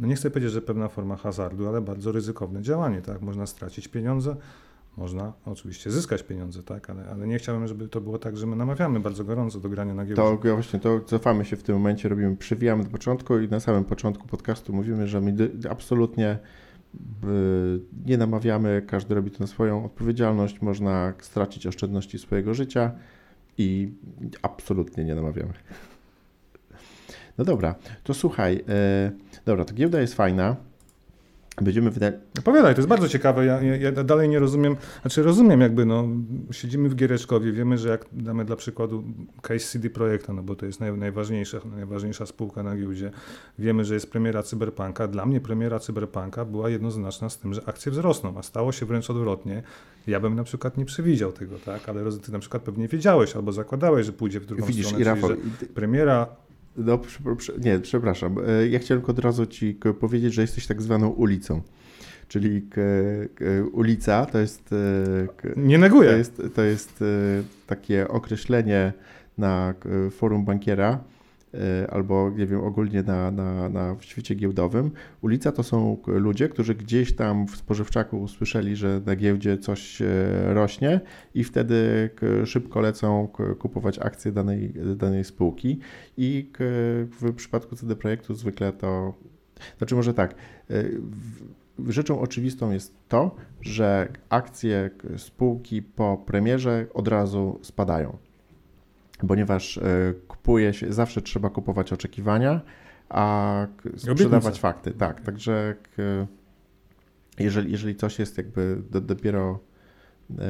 [0.00, 3.22] no nie chcę powiedzieć, że pewna forma hazardu, ale bardzo ryzykowne działanie, tak?
[3.22, 4.36] Można stracić pieniądze,
[4.96, 6.90] można oczywiście zyskać pieniądze, tak?
[6.90, 9.94] Ale, ale nie chciałbym, żeby to było tak, że my namawiamy bardzo gorąco do grania
[9.94, 10.22] na giełdzie.
[10.22, 13.84] To właśnie to cofamy się w tym momencie, robimy, przywijamy do początku i na samym
[13.84, 16.38] początku podcastu mówimy, że my absolutnie
[17.24, 22.92] y, nie namawiamy, każdy robi to na swoją odpowiedzialność, można stracić oszczędności swojego życia
[23.58, 23.92] i
[24.42, 25.52] absolutnie nie namawiamy.
[27.38, 30.56] No dobra, to słuchaj, y, dobra, to giełda jest fajna,
[31.60, 33.46] będziemy wydać, Opowiadaj, to jest bardzo ciekawe.
[33.46, 36.08] Ja, ja, ja dalej nie rozumiem, znaczy rozumiem jakby, no,
[36.50, 39.04] siedzimy w Giereczkowie, wiemy, że jak damy dla przykładu
[39.42, 43.10] case CD Projekta, no bo to jest naj, najważniejsza, najważniejsza spółka na giełdzie,
[43.58, 45.08] wiemy, że jest premiera Cyberpunka.
[45.08, 49.10] Dla mnie premiera Cyberpunka była jednoznaczna z tym, że akcje wzrosną, a stało się wręcz
[49.10, 49.62] odwrotnie.
[50.06, 53.52] Ja bym na przykład nie przewidział tego, tak, ale ty na przykład pewnie wiedziałeś albo
[53.52, 56.26] zakładałeś, że pójdzie w drugą widzisz, stronę, i Rafał, czyli, że i premiera
[56.76, 57.00] no,
[57.58, 61.62] nie, przepraszam, y, ja chciałem tylko od razu Ci powiedzieć, że jesteś tak zwaną ulicą.
[62.28, 62.62] Czyli
[63.72, 64.68] ulica to jest,
[65.36, 66.10] k, nie to neguje.
[66.10, 68.92] jest, to jest y, takie określenie
[69.38, 69.74] na
[70.10, 71.04] forum bankiera
[71.90, 74.90] albo nie wiem, ogólnie na, na, na w świecie giełdowym.
[75.20, 80.06] Ulica to są ludzie, którzy gdzieś tam w spożywczaku usłyszeli, że na giełdzie coś y,
[80.46, 81.00] rośnie
[81.34, 82.10] i wtedy
[82.44, 85.78] szybko lecą kupować akcje danej, danej spółki
[86.16, 86.50] i
[87.20, 89.14] w przypadku CD Projektu zwykle to,
[89.78, 90.34] znaczy może tak,
[90.70, 98.16] y, w- Rzeczą oczywistą jest to, że akcje spółki po premierze od razu spadają,
[99.28, 102.60] ponieważ e, kupuje się, zawsze trzeba kupować oczekiwania,
[103.08, 104.90] a sprzedawać fakty.
[104.90, 105.74] Tak, także
[107.38, 109.58] jeżeli, jeżeli coś jest jakby do, dopiero
[110.38, 110.44] e,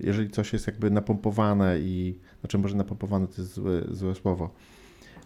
[0.00, 4.54] jeżeli coś jest jakby napompowane i, znaczy może napompowane to jest złe, złe słowo,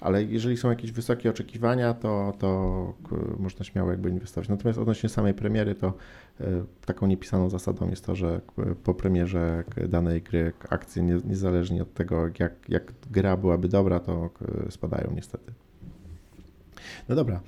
[0.00, 2.92] ale jeżeli są jakieś wysokie oczekiwania, to, to
[3.38, 4.48] można śmiało jakby inwestować.
[4.48, 5.94] Natomiast odnośnie samej premiery, to
[6.40, 6.44] e,
[6.86, 11.94] taką niepisaną zasadą jest to, że k- po premierze danej gry akcje nie, niezależnie od
[11.94, 14.30] tego, jak, jak gra byłaby dobra, to
[14.70, 15.52] spadają niestety.
[17.08, 17.40] No dobra,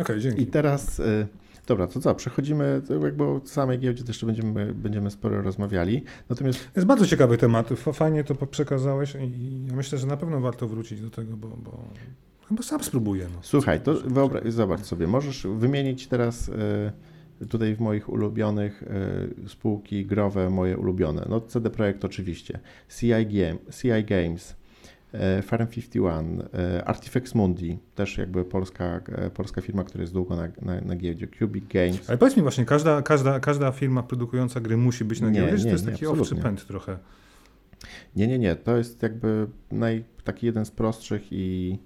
[0.00, 0.42] Okej, dzięki.
[0.42, 1.26] i teraz y,
[1.70, 6.02] Dobra, to co, przechodzimy, jakby o samej giełdzie też jeszcze będziemy, będziemy sporo rozmawiali.
[6.28, 7.68] Natomiast Jest bardzo ciekawy temat.
[7.92, 11.84] Fajnie to przekazałeś i ja myślę, że na pewno warto wrócić do tego, bo, bo
[12.48, 13.26] chyba sam spróbuję.
[13.34, 13.38] No.
[13.42, 16.48] słuchaj, to wyobra- zobacz sobie, możesz wymienić teraz
[17.40, 18.82] e, tutaj w moich ulubionych
[19.44, 21.26] e, spółki growe, moje ulubione.
[21.28, 22.58] No CD Projekt oczywiście,
[22.98, 24.56] CI, Game, CI Games,
[25.42, 30.48] Farm 51, e, Artifex Mundi, też jakby polska, e, polska firma, która jest długo na,
[30.62, 32.08] na, na giełdzie, Cubic Games.
[32.08, 35.62] Ale powiedz mi właśnie, każda, każda, każda firma produkująca gry musi być na giełdzie, nie,
[35.62, 36.98] to jest nie, taki owczy pęd trochę?
[38.16, 38.56] Nie, nie, nie.
[38.56, 41.78] To jest jakby naj, taki jeden z prostszych i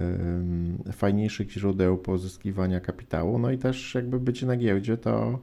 [0.00, 3.38] ym, fajniejszych źródeł pozyskiwania kapitału.
[3.38, 5.38] No i też jakby bycie na giełdzie to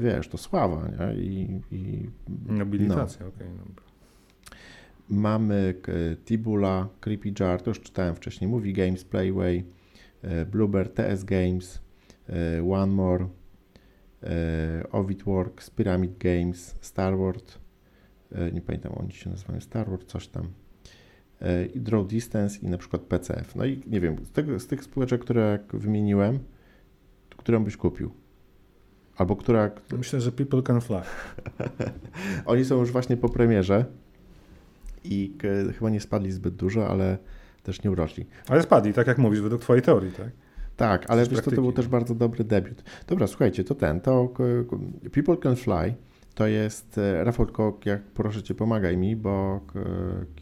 [0.00, 1.22] wiesz, to sława, nie?
[1.22, 2.08] I, i
[2.48, 3.48] Nobilitacja, okej.
[3.66, 3.83] dobra.
[5.08, 5.92] Mamy k-
[6.24, 9.64] Tibula, Creepy Jar, to już czytałem wcześniej, Movie Games, Playway,
[10.24, 11.82] y, Bluebird, TS Games,
[12.58, 14.28] y, One More, y,
[14.90, 17.58] Ovid Works, Pyramid Games, Starward,
[18.52, 20.48] nie pamiętam, oni się nazywają Starward, coś tam,
[21.74, 23.56] i Draw Distance i na przykład PCF.
[23.56, 26.38] No i nie wiem, z, tego, z tych spółeczek, które wymieniłem,
[27.36, 28.10] którą byś kupił?
[29.16, 31.00] Albo która, Myślę, że people can fly.
[32.46, 33.84] oni są już właśnie po premierze
[35.04, 35.36] i
[35.78, 37.18] chyba nie spadli zbyt dużo, ale
[37.62, 38.26] też nie urośli.
[38.48, 40.28] Ale spadli, tak jak mówisz, według twojej teorii, tak?
[40.76, 41.60] Tak, ale wiesz, to praktyki.
[41.62, 42.82] był też bardzo dobry debiut.
[43.06, 44.34] Dobra, słuchajcie, to ten, to
[45.12, 45.94] People Can Fly
[46.34, 49.60] to jest, e, Rafał, tylko jak proszę Cię, pomagaj mi, bo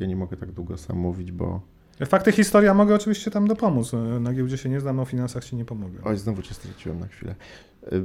[0.00, 1.60] ja nie mogę tak długo sam mówić, bo
[2.06, 3.92] Fakty historia mogę oczywiście tam dopomóc.
[4.20, 5.98] Na giełdzie się nie znam, o finansach ci nie pomogę.
[6.04, 7.34] Oj, znowu cię straciłem na chwilę.
[7.92, 8.04] Y,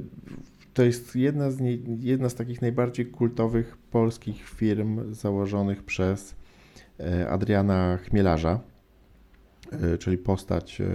[0.73, 6.35] To jest jedna z, nie, jedna z takich najbardziej kultowych polskich firm założonych przez e,
[7.29, 8.59] Adriana Chmielarza,
[9.71, 10.85] e, czyli postać, e,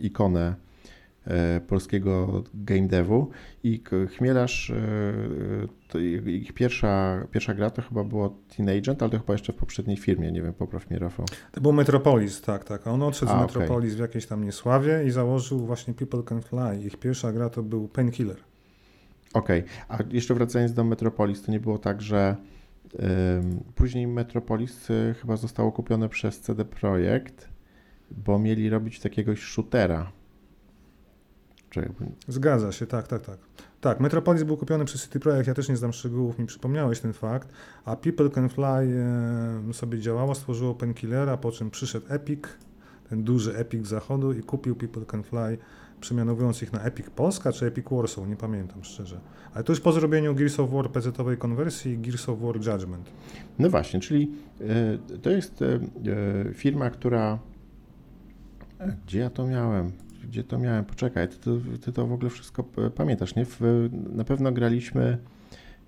[0.00, 0.54] ikonę
[1.26, 3.30] e, polskiego game devu.
[3.62, 3.82] I
[4.16, 9.52] Chmielarz, e, ich pierwsza, pierwsza gra to chyba było Teen Agent, ale to chyba jeszcze
[9.52, 11.26] w poprzedniej firmie, nie wiem, popraw mnie Rafał.
[11.52, 12.86] To był Metropolis, tak, tak.
[12.86, 13.42] On odszedł A, z.
[13.42, 16.86] Metropolis w jakiejś tam niesławie i założył właśnie People Can Fly.
[16.86, 18.36] Ich pierwsza gra to był Painkiller.
[19.34, 22.36] Okej, a jeszcze wracając do Metropolis, to nie było tak, że
[23.74, 27.48] później Metropolis y, chyba zostało kupione przez CD Projekt,
[28.10, 30.12] bo mieli robić takiegoś shootera.
[31.76, 33.38] Bo- Zgadza się, tak, tak, tak.
[33.80, 37.12] Tak, Metropolis był kupiony przez City Projekt, ja też nie znam szczegółów, mi przypomniałeś ten
[37.12, 37.52] fakt,
[37.84, 39.04] a People Can Fly
[39.72, 42.40] sobie działało, stworzyło Painkillera, po czym przyszedł Epic,
[43.08, 45.58] ten duży Epic zachodu i kupił People Can Fly,
[46.04, 49.20] przemianowując ich na Epic Polska czy Epic Warsaw, nie pamiętam szczerze.
[49.54, 53.10] Ale to już po zrobieniu Gears of War PC-owej konwersji i Gears of War Judgment.
[53.58, 55.80] No właśnie, czyli y, to jest y,
[56.54, 57.38] firma, która.
[59.06, 59.92] Gdzie ja to miałem?
[60.24, 60.84] Gdzie to miałem?
[60.84, 62.64] Poczekaj, ty to, ty to w ogóle wszystko
[62.94, 63.44] pamiętasz, nie?
[63.44, 63.60] W,
[64.12, 65.18] na pewno graliśmy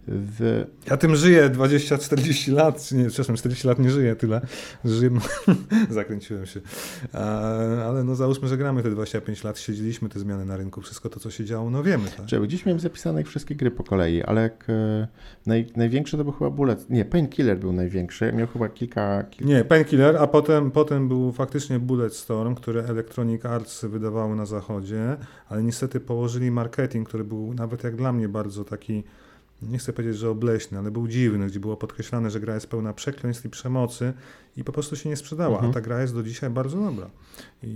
[0.09, 0.65] w.
[0.91, 4.41] Ja tym żyję 20-40 lat, nie, przepraszam, 40 lat nie żyję tyle.
[4.85, 5.11] Żyję,
[5.91, 6.61] zakręciłem się.
[7.87, 11.21] Ale no załóżmy, że gramy te 25 lat, siedzieliśmy te zmiany na rynku, wszystko to,
[11.21, 12.27] co się działo, no wiemy, tak?
[12.27, 15.09] Czekaj, gdzieś miałem zapisane wszystkie gry po kolei, ale jak, e,
[15.47, 16.91] naj, największy to był chyba Bullet.
[16.91, 18.33] Nie, Painkiller był największy.
[18.33, 19.25] Miał chyba kilka.
[19.31, 25.17] kilka Nie, Painkiller, a potem, potem był faktycznie Bulletstorm, które Electronic Arts wydawały na zachodzie,
[25.49, 29.05] ale niestety położyli marketing, który był nawet jak dla mnie bardzo taki,
[29.63, 32.93] nie chcę powiedzieć, że obleśny, ale był dziwny, gdzie było podkreślane, że gra jest pełna
[32.93, 34.13] przekleństw i przemocy
[34.57, 35.71] i po prostu się nie sprzedała, Mhm.
[35.71, 37.11] a ta gra jest do dzisiaj bardzo dobra.
[37.63, 37.67] I,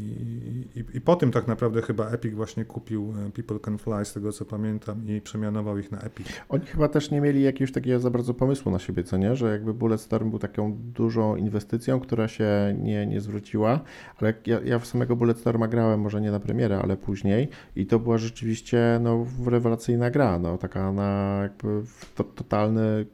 [0.76, 4.12] i, I po tym tak naprawdę chyba Epic właśnie kupił e, People Can Fly, z
[4.12, 6.26] tego co pamiętam, i przemianował ich na Epic.
[6.48, 9.36] Oni chyba też nie mieli jakiegoś takiego za bardzo pomysłu na siebie, co nie?
[9.36, 13.80] Że jakby Bulletstorm był taką dużą inwestycją, która się nie, nie zwróciła,
[14.20, 17.98] ale ja, ja w samego Bulletstorma grałem, może nie na premierę, ale później i to
[17.98, 21.69] była rzeczywiście no, rewelacyjna gra, no, taka na jakby
[22.14, 23.06] to, totalny,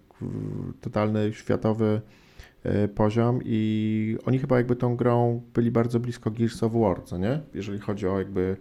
[0.81, 2.01] totalny światowy
[2.63, 7.19] e, poziom i oni chyba jakby tą grą byli bardzo blisko Gears of War, co
[7.19, 7.41] nie?
[7.55, 8.57] Jeżeli chodzi o jakby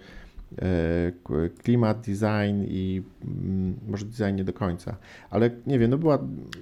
[1.63, 4.97] klimat, design i mm, może design nie do końca,
[5.29, 6.19] ale nie wiem, no była,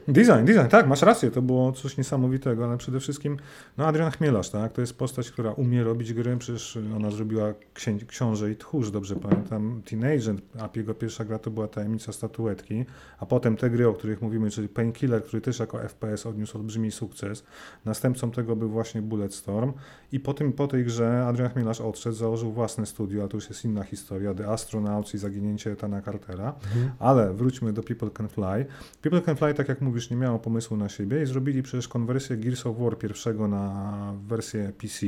[0.07, 3.37] Design, design, tak, masz rację, to było coś niesamowitego, ale przede wszystkim,
[3.77, 7.93] no Adrian Chmielarz, tak, to jest postać, która umie robić gry, przecież ona zrobiła księ
[8.07, 12.85] Książę i Tchórz, dobrze pamiętam, Teenage, a jego pierwsza gra to była Tajemnica Statuetki,
[13.19, 16.91] a potem te gry, o których mówimy, czyli Painkiller, który też jako FPS odniósł olbrzymi
[16.91, 17.43] sukces,
[17.85, 19.73] następcą tego był właśnie Bulletstorm
[20.11, 23.49] i po, tym, po tej grze Adrian Chmielarz odszedł, założył własne studio, a to już
[23.49, 26.55] jest inna historia, The Astronauts i zaginięcie Etana Cartera,
[26.99, 28.65] ale wróćmy do People Can Fly.
[29.01, 32.37] People Can Fly, tak jak mówisz, nie miało pomysłu na siebie i zrobili przecież konwersję
[32.37, 35.05] Gears of War pierwszego na wersję PC,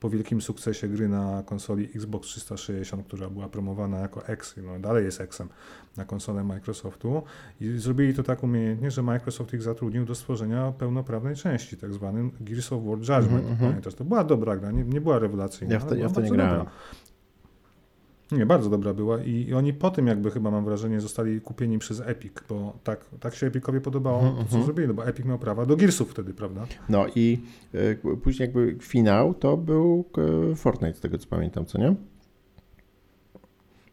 [0.00, 5.04] po wielkim sukcesie gry na konsoli Xbox 360, która była promowana jako X, no dalej
[5.04, 5.48] jest Xem
[5.96, 7.22] na konsolę Microsoftu
[7.60, 12.30] i zrobili to tak umiejętnie, że Microsoft ich zatrudnił do stworzenia pełnoprawnej części, tak zwanym
[12.40, 13.44] Gears of War Judgment.
[13.44, 13.60] Mm -hmm.
[13.60, 15.74] Pamiętasz, to była dobra gra, nie, nie była rewelacyjna.
[15.74, 16.58] Ja w to, ja w to nie grałem.
[16.58, 16.72] Dobra.
[18.32, 21.78] Nie, bardzo dobra była I, i oni po tym jakby chyba mam wrażenie zostali kupieni
[21.78, 24.36] przez Epic, bo tak, tak się Epicowi podobało mm -hmm.
[24.36, 24.64] to, co mhm.
[24.64, 26.66] zrobili, no bo Epic miał prawa do Gearsów wtedy, prawda?
[26.88, 27.38] No i
[27.74, 30.04] y, później jakby finał to był
[30.52, 31.94] y, Fortnite, z tego co pamiętam, co nie?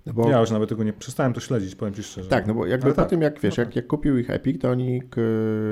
[0.06, 0.30] No bo...
[0.30, 2.30] Ja już nawet tego nie przestałem to śledzić, powiem Ci szczerze.
[2.30, 3.10] Tak, no bo jakby po tak.
[3.10, 3.76] tym, jak wiesz, no jak, tak.
[3.76, 5.02] jak kupił ich Epic, to oni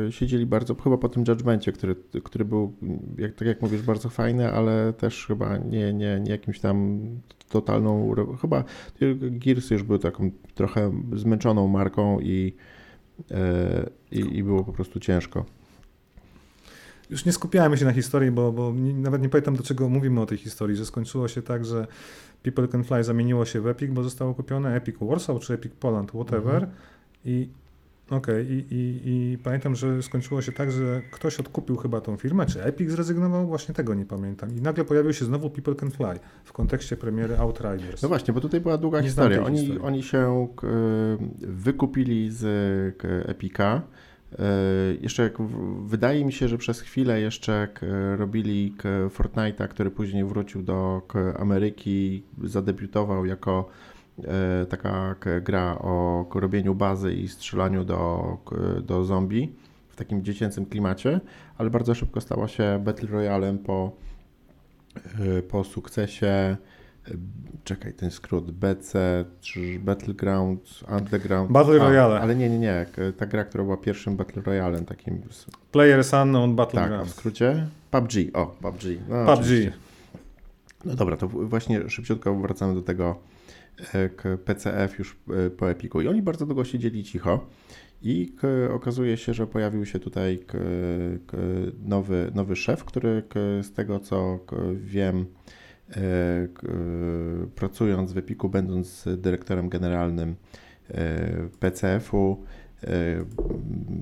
[0.09, 2.73] siedzieli bardzo, chyba po tym Judgmencie, który, który był,
[3.17, 6.99] jak, tak jak mówisz, bardzo fajny, ale też chyba nie, nie, nie jakimś tam
[7.49, 8.63] totalną, chyba
[9.21, 12.55] Gears już był taką trochę zmęczoną marką i,
[13.31, 15.45] e, i, i było po prostu ciężko.
[17.09, 20.21] Już nie skupiałem się na historii, bo, bo nie, nawet nie pamiętam, do czego mówimy
[20.21, 21.87] o tej historii, że skończyło się tak, że
[22.43, 26.09] People Can Fly zamieniło się w Epic, bo zostało kupione Epic Warsaw czy Epic Poland,
[26.11, 26.55] whatever.
[26.55, 26.71] Mhm.
[27.25, 27.49] I
[28.09, 29.01] okej, okay, i, i,
[29.33, 33.47] i, pamiętam, że skończyło się tak, że ktoś odkupił chyba tą firmę, czy Epic zrezygnował,
[33.47, 34.57] właśnie tego nie pamiętam.
[34.57, 38.01] I nagle pojawił się znowu People Can Fly w kontekście premiery Outriders.
[38.01, 39.43] No właśnie, bo tutaj była długa nie historia.
[39.43, 40.47] Oni, oni się
[41.41, 42.45] wykupili z
[43.29, 43.81] Epica
[45.01, 45.29] jeszcze
[45.85, 47.67] wydaje mi się, że przez chwilę jeszcze
[48.17, 48.75] robili
[49.09, 51.01] Fortnite'a, który później wrócił do
[51.39, 53.69] Ameryki, zadebiutował jako
[54.23, 58.37] e, taka gra o robieniu bazy i strzelaniu do,
[58.81, 59.53] do zombie
[59.93, 61.19] w takim dziecięcym klimacie,
[61.57, 63.91] ale bardzo szybko stała się Battle Royalem po,
[65.19, 66.57] e, po sukcesie
[67.63, 71.51] czekaj, ten skrót BC, czy Battleground, Underground.
[71.51, 72.21] Battle Royale.
[72.21, 72.85] Ale nie, nie, nie.
[73.17, 75.21] Ta gra, która była pierwszym Battle Royalem takim.
[75.71, 77.03] Players Unknown Battleground.
[77.03, 78.13] Tak, w skrócie PUBG.
[78.33, 78.83] O, PUBG.
[79.09, 79.39] No, PUBG.
[79.39, 79.73] Oczywiście.
[80.85, 83.19] No dobra, to właśnie szybciutko wracamy do tego
[83.93, 86.01] e, PCF już e, po Epiku.
[86.01, 87.47] I oni bardzo długo siedzieli cicho.
[88.05, 88.35] I
[88.73, 90.39] okazuje się, że pojawił się tutaj
[91.85, 93.23] nowy, nowy szef, który
[93.61, 94.39] z tego co
[94.75, 95.25] wiem,
[97.55, 100.35] pracując w Epiku, będąc dyrektorem generalnym
[100.89, 102.43] e, PCF-u,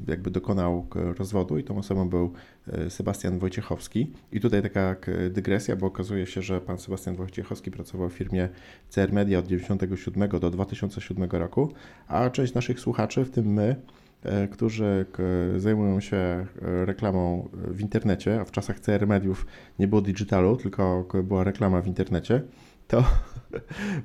[0.08, 2.34] jakby dokonał rozwodu i tą osobą był
[2.90, 4.12] Sebastian Wojciechowski.
[4.32, 4.96] I tutaj taka
[5.30, 8.50] dygresja, bo okazuje się, że pan Sebastian Wojciechowski pracował w firmie
[8.90, 11.74] CR Media od 1997 do 2007 roku,
[12.08, 14.01] a część naszych słuchaczy, w tym my, E,
[14.52, 15.06] którzy
[15.58, 16.46] zajmują się e,
[16.86, 19.46] reklamą w internecie, a w czasach CR mediów
[19.80, 22.42] nie było digitalu, tylko była reklama w internecie,
[22.88, 23.04] to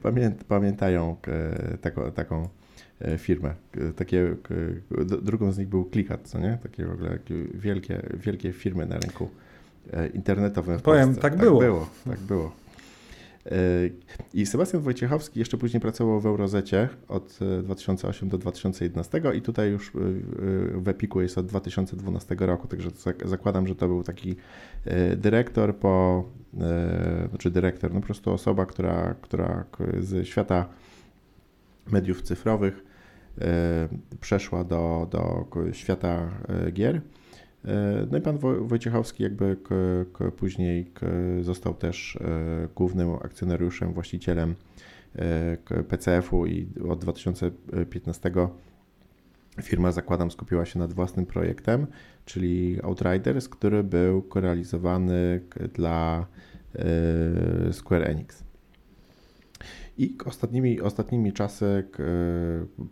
[0.49, 1.17] pamiętają
[1.81, 2.49] taką, taką
[3.01, 3.55] e, firmę.
[3.97, 4.37] Takie,
[5.23, 6.59] drugą z nich był Klikat, co nie?
[6.63, 7.19] Takie w ogóle
[7.55, 9.31] wielkie, wielkie firmy na rynku
[10.15, 11.61] internetowym w Powiem, tak, tak było.
[11.61, 11.89] było.
[12.05, 12.66] Tak było.
[14.35, 19.71] I Sebastian Wojciechowski jeszcze później pracował w Eurozecie od 2008 e, do 2011 i tutaj
[19.71, 19.93] już e,
[20.75, 22.91] w Epiku jest od 2012 roku, także
[23.25, 24.37] zakładam, że to był taki
[24.85, 26.25] e, dyrektor po,
[27.31, 29.65] znaczy dyrektor, no po prostu osoba, która, która
[30.01, 30.69] z świata
[31.91, 32.85] mediów cyfrowych
[34.21, 36.31] przeszła do, do świata
[36.73, 36.97] gier.
[36.97, 37.01] E,
[38.11, 39.57] no i pan Wojciechowski jakby
[40.37, 40.93] później
[41.41, 44.55] został też e, głównym akcjonariuszem, właścicielem
[45.15, 45.57] e,
[45.89, 48.31] PCF-u i od 2015
[49.63, 51.87] firma, zakładam, skupiła się nad własnym projektem,
[52.25, 55.41] czyli Outriders, który był realizowany
[55.75, 56.27] dla
[57.73, 58.45] Square Enix.
[59.99, 61.85] I ostatnimi, ostatnimi czasy,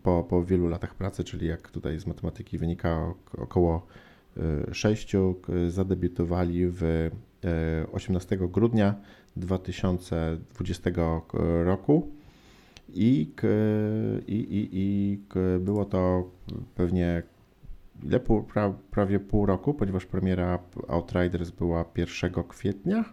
[0.02, 3.86] po, po wielu latach pracy, czyli jak tutaj z matematyki wynika około
[4.72, 5.34] sześciu
[5.68, 7.10] zadebiutowali w
[7.92, 8.94] 18 e, grudnia
[9.36, 10.90] 2020
[11.64, 12.10] roku
[12.94, 13.32] i,
[14.26, 15.18] i, i, i
[15.60, 16.30] było to
[16.74, 17.22] pewnie
[18.02, 23.04] ile pół, pra, prawie pół roku, ponieważ premiera Outriders była 1 kwietnia.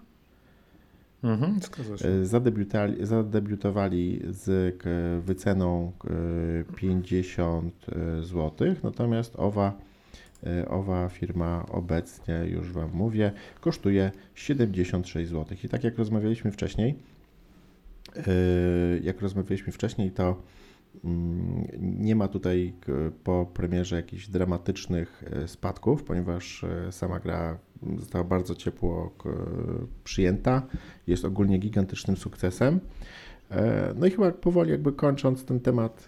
[1.23, 1.59] Mhm,
[2.05, 4.75] e, zadebiutowali, zadebiutowali z
[5.25, 5.91] wyceną
[6.75, 9.90] 50 e, zł, natomiast owa E,
[10.67, 15.57] owa firma obecnie, już Wam mówię, kosztuje 76 zł.
[15.63, 16.95] I tak jak rozmawialiśmy wcześniej,
[18.17, 18.23] e,
[19.03, 20.41] jak rozmawialiśmy wcześniej, to
[21.03, 22.73] mm, nie ma tutaj
[23.23, 27.57] po premierze jakichś dramatycznych e, spadków, ponieważ sama gra
[27.97, 29.15] została bardzo ciepło
[30.03, 30.67] przyjęta,
[31.07, 32.79] jest ogólnie gigantycznym sukcesem.
[33.51, 36.07] E, no i chyba powoli jakby kończąc ten temat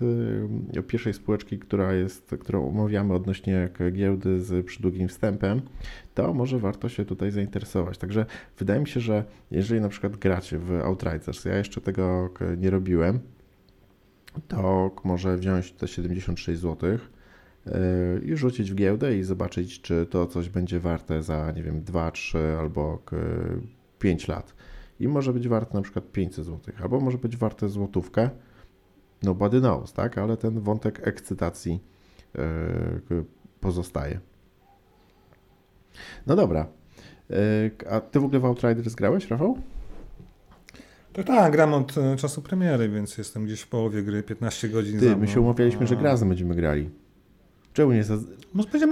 [0.78, 5.62] y, pierwszej spółeczki, która jest, którą omawiamy odnośnie giełdy z przydługim wstępem,
[6.14, 7.98] to może warto się tutaj zainteresować.
[7.98, 8.26] Także
[8.60, 13.20] wydaje mi się, że jeżeli na przykład gracie w Outriders, ja jeszcze tego nie robiłem,
[14.48, 17.70] to może wziąć te 76 zł y,
[18.26, 22.12] i rzucić w giełdę i zobaczyć, czy to coś będzie warte za, nie wiem, 2,
[22.12, 23.04] 3 albo
[24.00, 24.54] 5 lat
[25.04, 28.30] i może być warte na przykład 500 zł, albo może być warte złotówkę,
[29.24, 31.84] no body knows, tak, ale ten wątek ekscytacji
[33.10, 33.26] yy,
[33.60, 34.20] pozostaje.
[36.28, 36.68] No dobra,
[37.30, 37.38] yy,
[37.90, 39.58] a ty w ogóle w Outriders grałeś, Rafał?
[41.14, 45.00] Tak, tak, gram od e, czasu premiery, więc jestem gdzieś w połowie gry, 15 godzin
[45.00, 45.86] Ty, my się umawialiśmy, a...
[45.86, 46.90] że razem będziemy grali.
[47.74, 48.20] Czemu nie, zaz...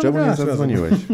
[0.01, 0.93] Czemu nie zadzwoniłeś?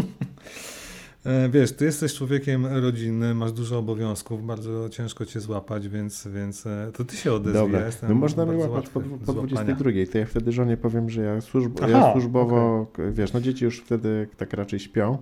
[1.27, 6.65] E, wiesz, ty jesteś człowiekiem rodzinnym, masz dużo obowiązków, bardzo ciężko cię złapać, więc, więc
[6.65, 7.61] e, to ty się odezwij.
[7.61, 11.41] Dobra, no można mnie łapać po, po 22, to ja wtedy żonie powiem, że ja,
[11.41, 13.11] służb, ja służbowo, okay.
[13.11, 15.17] wiesz, no dzieci już wtedy tak raczej śpią.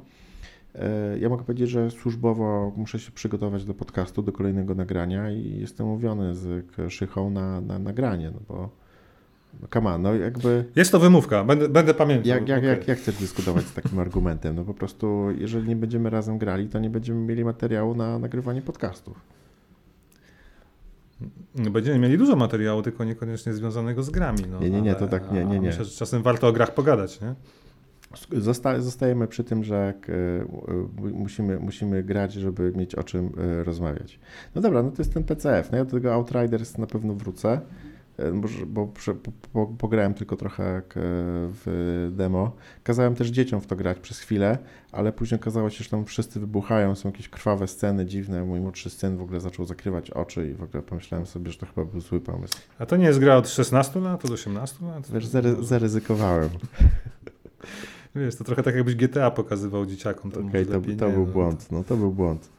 [0.75, 5.59] E, ja mogę powiedzieć, że służbowo muszę się przygotować do podcastu, do kolejnego nagrania i
[5.59, 8.69] jestem umówiony z Szychą na, na nagranie, no bo
[9.73, 10.65] come on, no jakby...
[10.75, 12.27] Jest to wymówka, będę, będę pamiętał.
[12.27, 12.69] Jak, jak, okay.
[12.69, 14.55] jak, jak chcesz dyskutować z takim argumentem?
[14.55, 18.61] No po prostu, jeżeli nie będziemy razem grali, to nie będziemy mieli materiału na nagrywanie
[18.61, 19.35] podcastów.
[21.55, 24.43] No, będziemy mieli dużo materiału, tylko niekoniecznie związanego z grami.
[24.51, 25.67] No, nie, nie, nie, to tak nie, nie, nie.
[25.67, 27.35] Myślę, że czasem warto o grach pogadać, nie?
[28.31, 34.19] Zosta zostajemy przy tym, że e, musimy, musimy grać, żeby mieć o czym e, rozmawiać.
[34.55, 35.71] No dobra, no to jest ten PCF.
[35.71, 37.61] No ja do tego Outriders na pewno wrócę.
[38.17, 38.31] E,
[38.65, 38.93] bo,
[39.53, 42.51] bo pograłem tylko trochę e, w demo.
[42.83, 44.57] Kazałem też dzieciom w to grać przez chwilę,
[44.91, 48.45] ale później okazało się, że tam wszyscy wybuchają, są jakieś krwawe sceny dziwne.
[48.45, 51.65] Mój młodszy syn w ogóle zaczął zakrywać oczy i w ogóle pomyślałem sobie, że to
[51.65, 52.57] chyba był zły pomysł.
[52.79, 55.11] A to nie jest gra od 16 lat, od 18 lat?
[55.11, 56.49] Wiesz, zary zaryzykowałem.
[58.15, 60.31] Wiesz, to trochę tak jakbyś GTA pokazywał dzieciakom.
[60.31, 61.33] Okej, okay, to, to był no.
[61.33, 62.49] błąd, no to był błąd.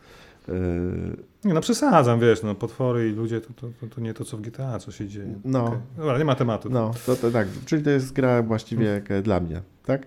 [1.45, 4.37] Nie, no przesadzam, wiesz, no potwory i ludzie to, to, to, to nie to, co
[4.37, 5.35] w GTA, co się dzieje.
[5.45, 5.65] No.
[5.65, 5.81] Okay.
[5.97, 6.71] Dobra, nie ma tematu.
[6.71, 9.23] No, to, to tak, czyli to jest gra właściwie hmm.
[9.23, 10.07] dla mnie, tak?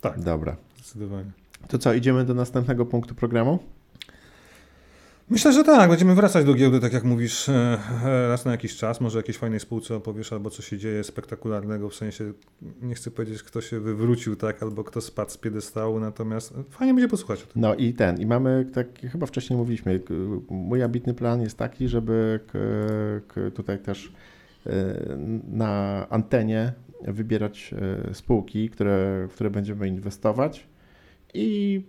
[0.00, 0.20] Tak.
[0.20, 0.56] Dobra.
[0.76, 1.30] Zdecydowanie.
[1.68, 3.58] To co, idziemy do następnego punktu programu?
[5.30, 5.90] Myślę, że tak.
[5.90, 9.00] Będziemy wracać do giełdy, tak jak mówisz, e, e, raz na jakiś czas.
[9.00, 12.32] Może jakieś fajnej spółce opowiesz, albo co się dzieje spektakularnego, w sensie,
[12.82, 17.08] nie chcę powiedzieć, kto się wywrócił, tak, albo kto spadł z piedestału, natomiast fajnie będzie
[17.08, 17.62] posłuchać o tym.
[17.62, 20.00] No i ten, i mamy, tak chyba wcześniej mówiliśmy,
[20.50, 22.40] mój ambitny plan jest taki, żeby
[23.54, 24.12] tutaj też
[24.66, 24.70] e,
[25.48, 27.74] na antenie wybierać
[28.12, 30.66] spółki, które, w które będziemy inwestować
[31.34, 31.82] i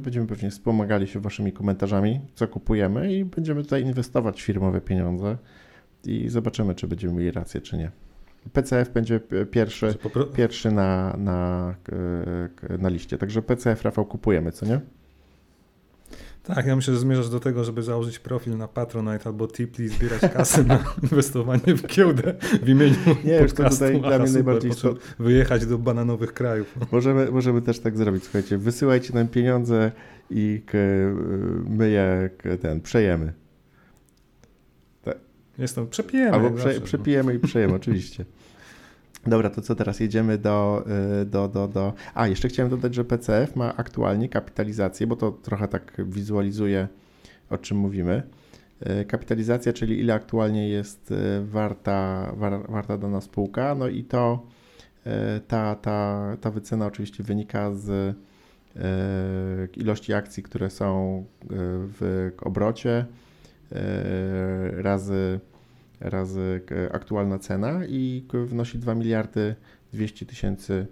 [0.00, 5.36] będziemy pewnie wspomagali się waszymi komentarzami, co kupujemy i będziemy tutaj inwestować firmowe pieniądze
[6.04, 7.90] i zobaczymy, czy będziemy mieli rację, czy nie.
[8.52, 9.20] PCF będzie
[9.50, 9.94] pierwszy,
[10.34, 11.74] pierwszy na, na,
[12.78, 14.80] na liście, także PCF, Rafał, kupujemy, co nie?
[16.54, 19.88] Tak, ja myślę, że zmierzasz do tego, żeby założyć profil na Patronite albo Tipli i
[19.88, 23.78] zbierać kasę na inwestowanie w giełdę w imieniu Nie, podcastu.
[23.78, 24.70] to tutaj dla mnie najbardziej
[25.18, 26.78] wyjechać do bananowych krajów.
[26.92, 29.92] Możemy, możemy też tak zrobić, słuchajcie, wysyłajcie nam pieniądze
[30.30, 30.62] i
[31.68, 32.30] my je
[32.60, 33.32] ten, przejemy.
[35.02, 35.16] Tak.
[35.58, 36.32] Jestem, przepijemy.
[36.32, 38.24] Albo prze, przepijemy i przejemy, oczywiście.
[39.26, 40.84] Dobra, to co teraz jedziemy do,
[41.22, 41.92] y, do, do, do.
[42.14, 46.88] A, jeszcze chciałem dodać, że PCF ma aktualnie kapitalizację, bo to trochę tak wizualizuje,
[47.50, 48.22] o czym mówimy.
[49.00, 54.46] Y, kapitalizacja, czyli ile aktualnie jest y, warta, war, warta dana spółka, no i to
[55.48, 58.16] ta, ta, ta wycena oczywiście wynika z
[59.76, 61.24] ilości akcji, które są
[61.98, 63.04] w obrocie
[64.72, 65.40] razy
[66.00, 66.60] razy
[66.92, 69.54] aktualna cena i wynosi 2 miliardy
[69.92, 70.86] 200 tysięcy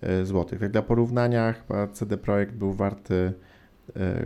[0.00, 0.60] e, złotych.
[0.60, 3.32] Tak dla porównania chyba CD Projekt był warty
[3.96, 4.24] e,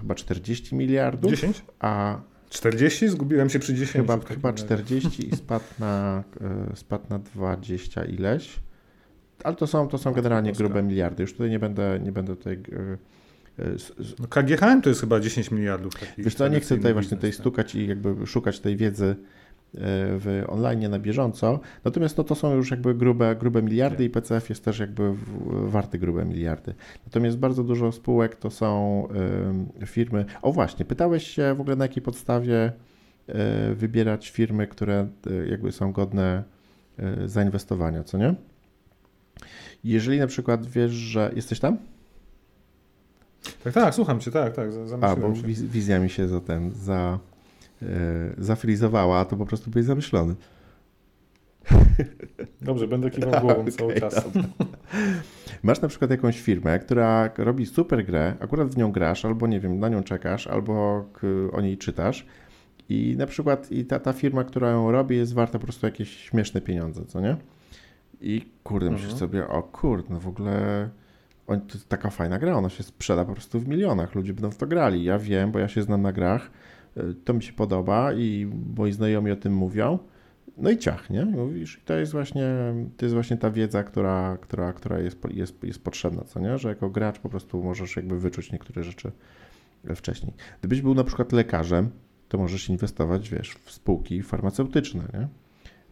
[0.00, 1.30] chyba 40 miliardów.
[1.30, 1.64] 10?
[1.80, 3.08] A 40?
[3.08, 3.92] Zgubiłem się przy 10.
[3.92, 6.24] Chyba, chyba 40 i spadł na,
[6.72, 8.60] e, spadł na 20 ileś.
[9.44, 11.22] Ale to są, to są generalnie grube miliardy.
[11.22, 12.62] Już tutaj nie będę, nie będę tutaj
[14.18, 15.92] no KGHM to jest chyba 10 miliardów.
[16.18, 17.40] Wiesz co, nie chcę tutaj właśnie tutaj tak.
[17.40, 19.16] stukać i jakby szukać tej wiedzy e,
[20.18, 21.60] w online na bieżąco.
[21.84, 25.14] Natomiast no, to są już jakby grube, grube miliardy i PCF jest też jakby
[25.48, 26.74] warty grube miliardy.
[27.06, 29.08] Natomiast bardzo dużo spółek to są
[29.82, 30.24] y, firmy.
[30.42, 32.72] O właśnie, pytałeś się w ogóle na jakiej podstawie
[33.28, 36.42] y, wybierać firmy, które y, jakby są godne
[37.26, 38.34] zainwestowania, co nie?
[39.84, 41.76] Jeżeli na przykład wiesz, że jesteś tam?
[43.64, 44.68] Tak, tak, słucham cię, tak, tak.
[45.00, 45.42] A, bo się.
[45.46, 47.18] wizja mi się za ten, za,
[48.38, 50.34] zafrizowała, to po prostu byłeś zamyślony.
[52.62, 54.28] Dobrze, będę kiwał głową okay, cały czas.
[55.62, 59.60] Masz na przykład jakąś firmę, która robi super grę, akurat w nią grasz, albo nie
[59.60, 61.04] wiem, na nią czekasz, albo
[61.52, 62.26] o niej czytasz
[62.88, 66.16] i na przykład i ta, ta firma, która ją robi jest warta po prostu jakieś
[66.16, 67.36] śmieszne pieniądze, co nie?
[68.20, 69.02] I kurde, mhm.
[69.02, 70.88] myślisz sobie, o kurde, no w ogóle
[71.60, 74.66] to taka fajna gra, ona się sprzeda po prostu w milionach, ludzie będą w to
[74.66, 75.04] grali.
[75.04, 76.50] Ja wiem, bo ja się znam na grach,
[76.96, 79.98] y, to mi się podoba i moi znajomi o tym mówią.
[80.56, 81.24] No i ciach, nie?
[81.24, 82.46] Mówisz, to jest właśnie,
[82.96, 86.58] to jest właśnie ta wiedza, która, która, która jest, jest, jest potrzebna, co nie?
[86.58, 89.12] Że jako gracz po prostu możesz jakby wyczuć niektóre rzeczy
[89.96, 90.32] wcześniej.
[90.60, 91.90] Gdybyś był na przykład lekarzem,
[92.28, 95.28] to możesz inwestować, wiesz, w spółki farmaceutyczne, nie?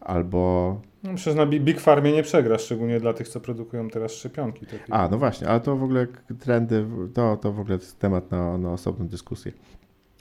[0.00, 0.80] Albo...
[1.02, 4.66] No, przecież na Big Farmie nie przegrasz, szczególnie dla tych, co produkują teraz szczepionki.
[4.66, 4.94] Takie.
[4.94, 6.06] A, no właśnie, ale to w ogóle
[6.40, 9.52] trendy, to, to w ogóle temat na, na osobną dyskusję.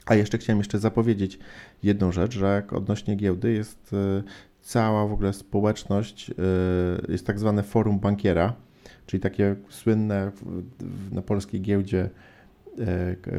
[0.06, 1.38] A jeszcze chciałem jeszcze zapowiedzieć
[1.82, 4.22] jedną rzecz, że odnośnie giełdy jest y,
[4.60, 6.34] cała w ogóle społeczność, y,
[7.12, 8.54] jest tak zwane forum bankiera,
[9.06, 10.32] czyli takie słynne
[11.12, 12.10] na polskiej giełdzie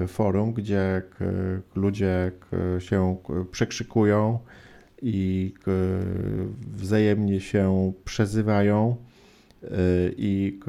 [0.04, 1.02] y, forum, gdzie
[1.76, 2.32] ludzie
[2.80, 3.18] się
[3.52, 4.40] przekrzykują
[5.02, 5.54] i
[6.74, 8.96] wzajemnie się przezywają
[10.18, 10.60] i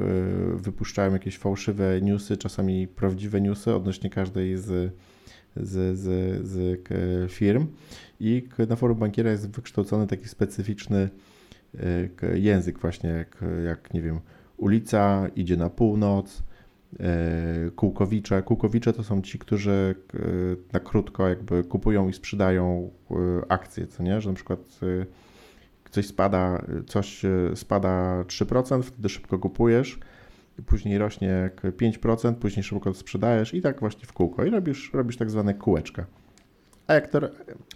[0.54, 4.94] wypuszczają jakieś fałszywe newsy, czasami prawdziwe newsy odnośnie każdej z
[5.56, 6.80] z, z, z
[7.32, 7.66] firm.
[8.20, 11.08] I na forum bankiera jest wykształcony taki specyficzny
[12.22, 14.20] e, język właśnie jak, jak nie wiem,
[14.56, 16.42] ulica idzie na północ, e,
[17.76, 18.42] kółkowicze.
[18.42, 20.18] Kółkowicze to są ci, którzy e,
[20.72, 22.90] na krótko jakby kupują i sprzedają
[23.48, 24.60] akcje, co nie, że na przykład
[25.90, 27.22] coś spada, coś
[27.54, 29.98] spada 3%, wtedy szybko kupujesz,
[30.66, 35.16] później rośnie jak 5%, później szybko sprzedajesz i tak właśnie w kółko i robisz, robisz
[35.16, 36.06] tak zwane kółeczka.
[36.86, 37.20] To...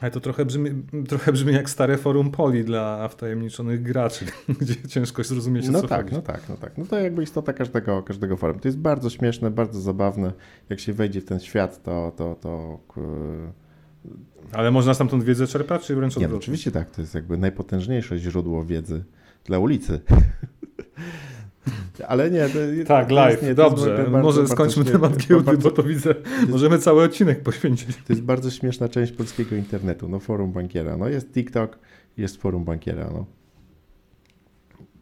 [0.00, 0.70] Ale to trochę brzmi,
[1.08, 4.24] trochę brzmi jak stare forum poli dla wtajemniczonych graczy,
[4.60, 6.14] gdzie ciężko zrozumieć, no co tak, chodzi.
[6.14, 6.78] No tak, no tak.
[6.78, 8.58] No to jakby istota każdego, każdego forum.
[8.58, 10.32] To jest bardzo śmieszne, bardzo zabawne.
[10.68, 12.12] Jak się wejdzie w ten świat, to...
[12.16, 12.78] to, to
[14.52, 16.34] ale można stamtąd wiedzę czerpać, czy wręcz odwrotnie?
[16.34, 16.90] Nie, oczywiście tak.
[16.90, 19.04] To jest jakby najpotężniejsze źródło wiedzy
[19.44, 20.00] dla ulicy.
[22.08, 22.48] Ale nie.
[22.48, 23.42] To, tak, to live.
[23.42, 23.96] Nie, Dobrze.
[23.96, 26.14] Bardzo, Może bardzo skończmy temat giełdy, bardzo, bo to widzę.
[26.48, 27.96] Możemy cały odcinek poświęcić.
[27.96, 30.08] To jest bardzo śmieszna część polskiego internetu.
[30.08, 30.96] No, forum bankiera.
[30.96, 31.78] No, jest TikTok,
[32.16, 33.10] jest forum bankiera.
[33.12, 33.26] No.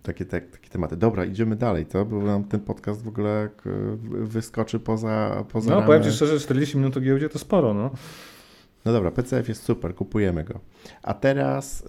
[0.02, 0.96] Takie, te, takie tematy.
[0.96, 2.04] Dobra, idziemy dalej, co?
[2.04, 3.48] Bo nam ten podcast w ogóle
[4.04, 5.44] wyskoczy poza.
[5.52, 5.86] poza no, ramy.
[5.86, 7.90] powiem Ci szczerze, 40 minut o giełdzie to sporo, no.
[8.84, 10.60] No dobra, PCF jest super, kupujemy go.
[11.02, 11.88] A teraz,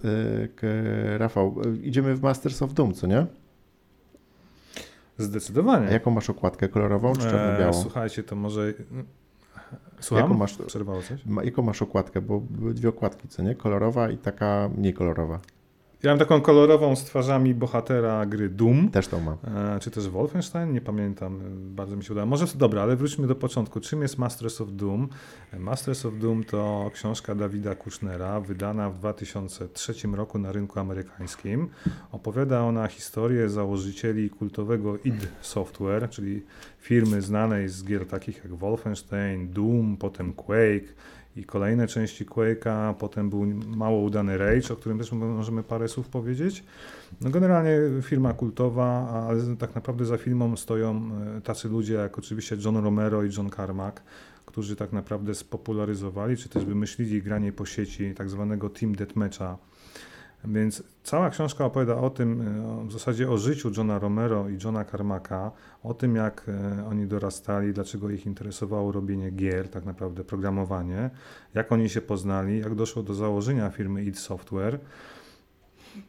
[0.62, 3.26] yy, Rafał, idziemy w Masters of Doom, co nie?
[5.18, 5.88] Zdecydowanie.
[5.88, 7.72] A jaką masz okładkę kolorową czy czarno-białą?
[7.72, 8.74] Eee, słuchajcie, to może...
[10.00, 10.24] Słucham?
[10.24, 11.20] Jaką masz, Przerwało coś?
[11.44, 12.20] Jaką masz okładkę?
[12.20, 13.54] Bo były dwie okładki, co nie?
[13.54, 15.40] Kolorowa i taka mniej kolorowa.
[16.02, 18.90] Ja mam taką kolorową z twarzami bohatera gry Doom.
[18.90, 19.36] Też to mam.
[19.76, 20.72] E, czy też Wolfenstein?
[20.72, 21.40] Nie pamiętam.
[21.74, 22.26] Bardzo mi się udało.
[22.26, 23.80] Może dobra, ale wróćmy do początku.
[23.80, 25.08] Czym jest Masters of Doom?
[25.52, 31.68] E, Masters of Doom to książka Dawida Kushnera, wydana w 2003 roku na rynku amerykańskim.
[32.12, 36.42] Opowiada ona historię założycieli kultowego id Software, czyli
[36.80, 40.94] firmy znanej z gier takich jak Wolfenstein, Doom, potem Quake,
[41.36, 46.08] i kolejne części Quake'a, potem był mało udany Rage, o którym też możemy parę słów
[46.08, 46.64] powiedzieć.
[47.20, 52.56] No generalnie firma kultowa, ale tak naprawdę za filmą stoją e, tacy ludzie jak oczywiście
[52.64, 54.02] John Romero i John Carmack,
[54.46, 59.58] którzy tak naprawdę spopularyzowali, czy też wymyślili granie po sieci tak zwanego Team Deathmatcha,
[60.46, 62.40] więc cała książka opowiada o tym,
[62.84, 65.50] e, w zasadzie o życiu Johna Romero i Johna Carmacka,
[65.82, 71.10] o tym jak e, oni dorastali, dlaczego ich interesowało robienie gier, tak naprawdę programowanie,
[71.54, 74.78] jak oni się poznali, jak doszło do założenia firmy id Software.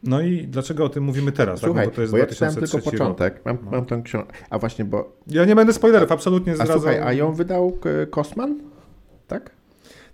[0.03, 1.59] No i dlaczego o tym mówimy teraz?
[1.59, 1.89] Słuchaj, tak?
[1.89, 3.71] bo to jest bo ja czytałem tylko początek, mam, no.
[3.71, 5.17] mam tę książkę, a właśnie, bo...
[5.27, 6.75] Ja nie będę spoilerów, absolutnie zdradzał.
[6.75, 7.77] A słuchaj, a ją wydał
[8.09, 8.59] Kosman?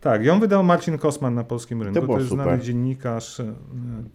[0.03, 0.25] Tak?
[0.25, 2.01] Ją wydał Marcin Kosman na polskim rynku.
[2.01, 2.45] To, to jest super.
[2.45, 3.53] znany dziennikarz, e,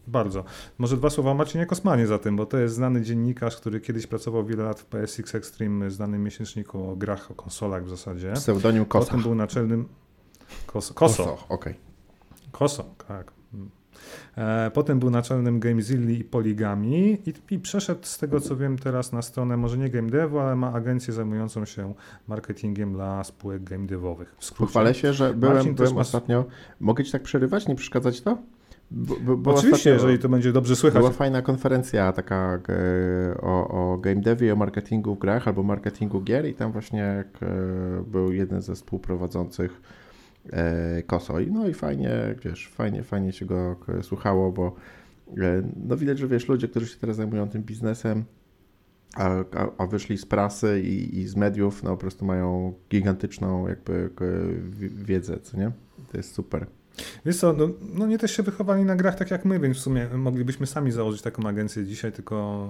[0.06, 0.44] bardzo.
[0.78, 4.06] Może dwa słowa o Marcinie Kosmanie za tym, bo to jest znany dziennikarz, który kiedyś
[4.06, 8.32] pracował wiele lat w PSX Extreme, znanym miesięczniku o grach, o konsolach w zasadzie.
[8.32, 9.08] Pseudonim Kosoch.
[9.08, 9.88] Potem był naczelnym...
[10.66, 11.24] Koso, Koso.
[11.24, 11.72] Koso okej.
[11.72, 11.74] Okay.
[12.52, 13.32] Koso, tak.
[14.38, 19.12] E, potem był naczelnym GameZilli i Poligami i, i, przeszedł z tego co wiem teraz
[19.12, 21.94] na stronę, może nie game devu, ale ma agencję zajmującą się
[22.28, 24.36] marketingiem dla spółek game devowych.
[24.58, 26.44] Pochwalę się, że byłem, byłem ostatnio...
[26.80, 28.38] Mogę ci tak przerywać, nie przeszkadzać to?
[29.44, 31.00] Oczywiście, jeżeli to będzie dobrze słychać.
[31.00, 36.20] Była fajna konferencja taka e, o, o game devie, o marketingu w grach albo marketingu
[36.20, 37.24] gier i tam właśnie e,
[38.06, 39.80] był jeden ze współprowadzących
[40.52, 41.40] e, koso.
[41.40, 44.74] I no i fajnie, wiesz, fajnie, fajnie się go słuchało, bo
[45.28, 48.24] e, no widać, że wiesz, ludzie, którzy się teraz zajmują tym biznesem,
[49.16, 53.68] a, a, a wyszli z prasy i, i z mediów, no po prostu mają gigantyczną
[53.68, 54.10] jakby
[54.80, 55.72] wiedzę, co nie?
[56.12, 56.66] To jest super.
[57.26, 59.80] Wiesz co, no, no nie też się wychowali na grach tak jak my, więc w
[59.80, 62.68] sumie moglibyśmy sami założyć taką agencję dzisiaj, tylko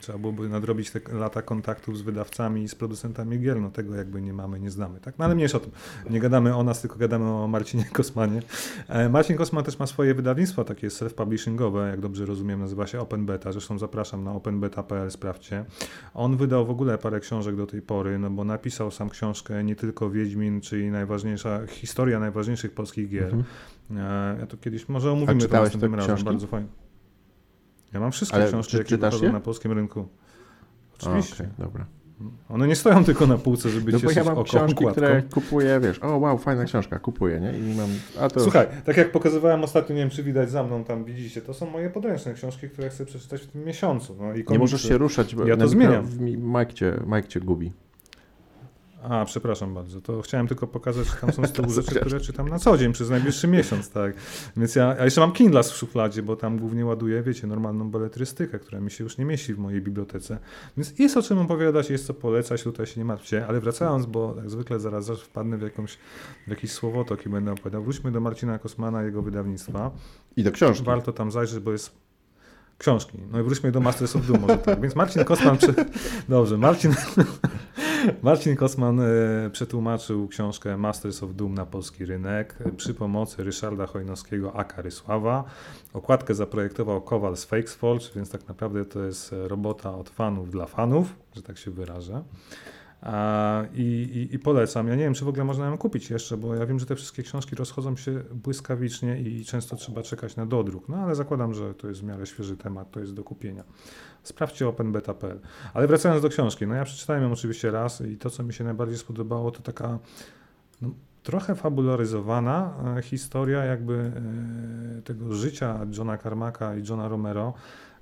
[0.00, 4.22] trzeba byłoby nadrobić te lata kontaktów z wydawcami i z producentami gier, no tego jakby
[4.22, 5.18] nie mamy, nie znamy, tak?
[5.18, 5.70] No ale mniejsza o tym,
[6.10, 8.42] nie gadamy o nas, tylko gadamy o Marcinie Kosmanie.
[8.88, 13.26] E, Marcin Kosman też ma swoje wydawnictwo, takie self-publishingowe, jak dobrze rozumiem, nazywa się Open
[13.26, 15.64] Beta, zresztą zapraszam na openbeta.pl, sprawdźcie.
[16.14, 19.76] On wydał w ogóle parę książek do tej pory, no bo napisał sam książkę nie
[19.76, 23.44] tylko Wiedźmin, czyli najważniejsza, historia najważniejszych polskich gier, Mhm.
[24.40, 26.08] Ja to kiedyś może omówimy to następnym razem.
[26.08, 26.24] książki?
[26.24, 26.68] Bardzo fajnie.
[27.92, 29.32] Ja mam wszystkie Ale książki, czy jakie wychodzą je?
[29.32, 30.08] na polskim rynku.
[31.00, 31.34] Oczywiście.
[31.34, 31.86] okej, dobra.
[32.48, 34.92] One nie stoją tylko na półce, żeby No cieszyć ja mam oko książki, okładką.
[34.92, 37.58] które kupuję, wiesz, o wow, fajna książka, kupuję, nie?
[37.58, 37.88] I mam,
[38.20, 41.42] a to Słuchaj, tak jak pokazywałem ostatnio, nie wiem czy widać za mną, tam widzicie,
[41.42, 44.16] to są moje podręczne książki, które chcę przeczytać w tym miesiącu.
[44.20, 46.06] No, i nie możesz się ruszać, bo Ja to zmieniam.
[46.06, 47.72] mikro- Mike cię, Mike cię gubi.
[49.02, 50.00] A, przepraszam bardzo.
[50.00, 52.92] To chciałem tylko pokazać, że tam są z tyłu rzeczy, które czytam na co dzień
[52.92, 54.14] przez najbliższy miesiąc, tak.
[54.56, 58.58] Więc ja, a jeszcze mam Kindle w szufladzie, bo tam głównie ładuję, wiecie, normalną beletrystykę,
[58.58, 60.38] która mi się już nie mieści w mojej bibliotece.
[60.76, 64.34] Więc jest o czym opowiadać, jest co polecać, tutaj się nie martwcie, ale wracając, bo
[64.36, 65.98] jak zwykle zaraz, zaraz wpadnę w, jakąś,
[66.46, 67.82] w jakiś słowotok i będę opowiadał.
[67.82, 69.90] Wróćmy do Marcina Kosmana, jego wydawnictwa.
[70.36, 70.84] I do książki.
[70.84, 71.92] Warto tam zajrzeć, bo jest
[72.78, 73.18] książki.
[73.30, 74.80] No i wróćmy do Masters of Doom może tak.
[74.80, 75.58] Więc Marcin Kosman...
[75.58, 75.74] Prze...
[76.28, 76.94] Dobrze, Marcin...
[78.22, 79.04] Marcin Kosman e,
[79.52, 85.44] przetłumaczył książkę Masters of Doom na polski rynek przy pomocy Ryszarda Chojnowskiego aka Rysława.
[85.92, 91.16] Okładkę zaprojektował Kowal z Fakesforge, więc tak naprawdę to jest robota od fanów dla fanów,
[91.36, 92.22] że tak się wyrażę.
[93.74, 94.88] I, i, I polecam.
[94.88, 96.96] Ja nie wiem, czy w ogóle można ją kupić jeszcze, bo ja wiem, że te
[96.96, 100.88] wszystkie książki rozchodzą się błyskawicznie i często trzeba czekać na dodruk.
[100.88, 103.64] No ale zakładam, że to jest w miarę świeży temat, to jest do kupienia.
[104.22, 105.40] Sprawdźcie openbeta.pl.
[105.74, 108.64] Ale wracając do książki, no ja przeczytałem ją oczywiście raz i to, co mi się
[108.64, 109.98] najbardziej spodobało, to taka
[110.82, 110.90] no,
[111.22, 114.12] trochę fabularyzowana e, historia jakby
[114.98, 117.54] e, tego życia Johna Carmacka i Johna Romero.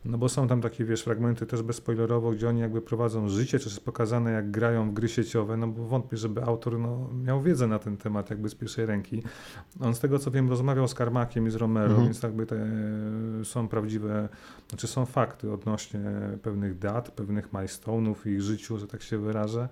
[0.05, 3.68] No bo są tam takie, wiesz, fragmenty też bezspoilerowo, gdzie oni jakby prowadzą życie, czy
[3.68, 7.66] jest pokazane, jak grają w gry sieciowe, no bo wątpię, żeby autor no, miał wiedzę
[7.66, 9.22] na ten temat jakby z pierwszej ręki.
[9.80, 12.05] On z tego, co wiem, rozmawiał z Karmakiem i z Romero, Mhm.
[12.05, 12.66] więc jakby te
[13.44, 14.28] są prawdziwe,
[14.68, 16.01] znaczy są fakty odnośnie
[16.42, 19.68] pewnych dat, pewnych milestone'ów w ich życiu, że tak się wyrażę.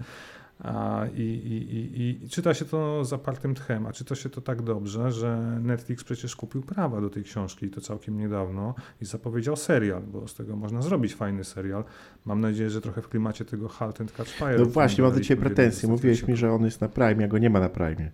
[0.59, 4.63] A, i, i, i, I czyta się to zapartym tchem, a czyta się to tak
[4.63, 9.57] dobrze, że Netflix przecież kupił prawa do tej książki i to całkiem niedawno i zapowiedział
[9.57, 11.85] serial, bo z tego można zrobić fajny serial.
[12.25, 14.59] Mam nadzieję, że trochę w klimacie tego Halt and Catch Fire.
[14.59, 15.89] No właśnie, mam do ciebie pretensje.
[15.89, 18.11] Mówiłeś mi, że on jest na Prime, a go nie ma na Prime.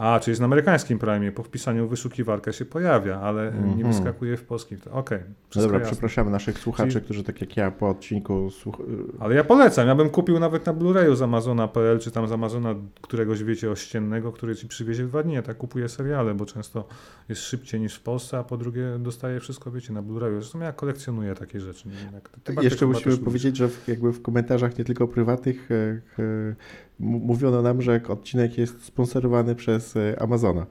[0.00, 3.86] A, czyli jest na amerykańskim Prime, po wpisaniu wyszukiwarka się pojawia, ale nie Mhm.
[3.92, 4.78] wyskakuje w polskim.
[4.92, 5.92] Okej, No wszystko dobra, jasne.
[5.92, 8.76] przepraszamy naszych słuchaczy, Czyli- którzy tak jak ja po odcinku słuch...
[9.20, 12.74] Ale ja polecam, ja bym kupił nawet na Blu-rayu z Amazona.pl, czy tam z Amazona
[13.00, 15.34] któregoś, wiecie, ościennego, który ci przywiezie w dwa dni.
[15.34, 16.88] Ja tak kupuję seriale, bo często
[17.30, 20.40] jest szybciej niż w Polsce, a po drugie dostaję wszystko, wiecie, na Blu-rayu.
[20.40, 21.88] Zresztą ja kolekcjonuję takie rzeczy.
[21.88, 25.74] Wiem, Jeszcze musimy powiedzieć, że w, jakby w komentarzach nie tylko prywatnych e,
[26.22, 26.54] e,
[26.98, 30.66] mówiono nam, że odcinek jest sponsorowany przez e, Amazona.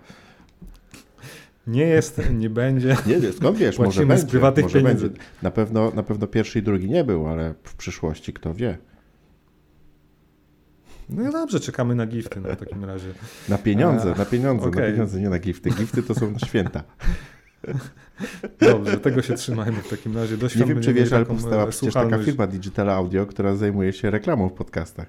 [1.67, 2.97] Nie jest, nie będzie.
[3.05, 5.09] Nie, nie, skąd wiesz, może Płacimy z będzie, prywatnych może pieniędzy.
[5.09, 5.23] będzie.
[5.41, 8.77] Na pewno, na pewno pierwszy i drugi nie był, ale w przyszłości kto wie.
[11.09, 13.13] No dobrze, czekamy na gifty no, w takim razie.
[13.49, 14.91] Na pieniądze, A, na pieniądze, na okej.
[14.91, 15.69] pieniądze, nie na gifty.
[15.69, 16.83] Gifty to są na święta.
[18.59, 20.37] Dobrze, tego się trzymajmy w takim razie.
[20.37, 23.93] Do Nie wiem, czy wiesz, ale powstała e, przecież taka firma Digital Audio, która zajmuje
[23.93, 25.07] się reklamą w podcastach.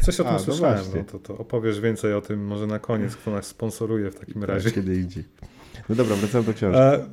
[0.00, 1.00] Coś o tym A, no słyszałem, właśnie.
[1.00, 4.44] no to, to opowiesz więcej o tym może na koniec, kto nas sponsoruje w takim
[4.44, 4.70] razie.
[4.70, 5.24] Kiedy indziej.
[5.88, 6.80] No dobra, wracamy do książki.
[6.80, 7.06] E,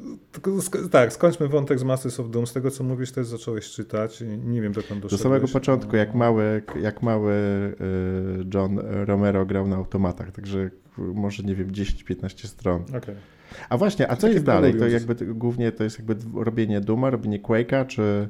[0.57, 2.47] sk- tak, skończmy wątek z Masters of Doom.
[2.47, 4.23] Z tego, co mówisz, też zacząłeś czytać.
[4.45, 5.21] Nie wiem, dokąd Do doszedłeś.
[5.21, 11.43] samego początku, jak E, mały, jak mały y, John Romero grał na automatach, także może,
[11.43, 12.81] nie wiem, 10-15 stron.
[12.97, 13.15] Okej.
[13.69, 14.73] A właśnie, a co jest dalej?
[14.75, 18.29] To jakby głównie to jest jakby robienie Duma, robienie Quake'a, czy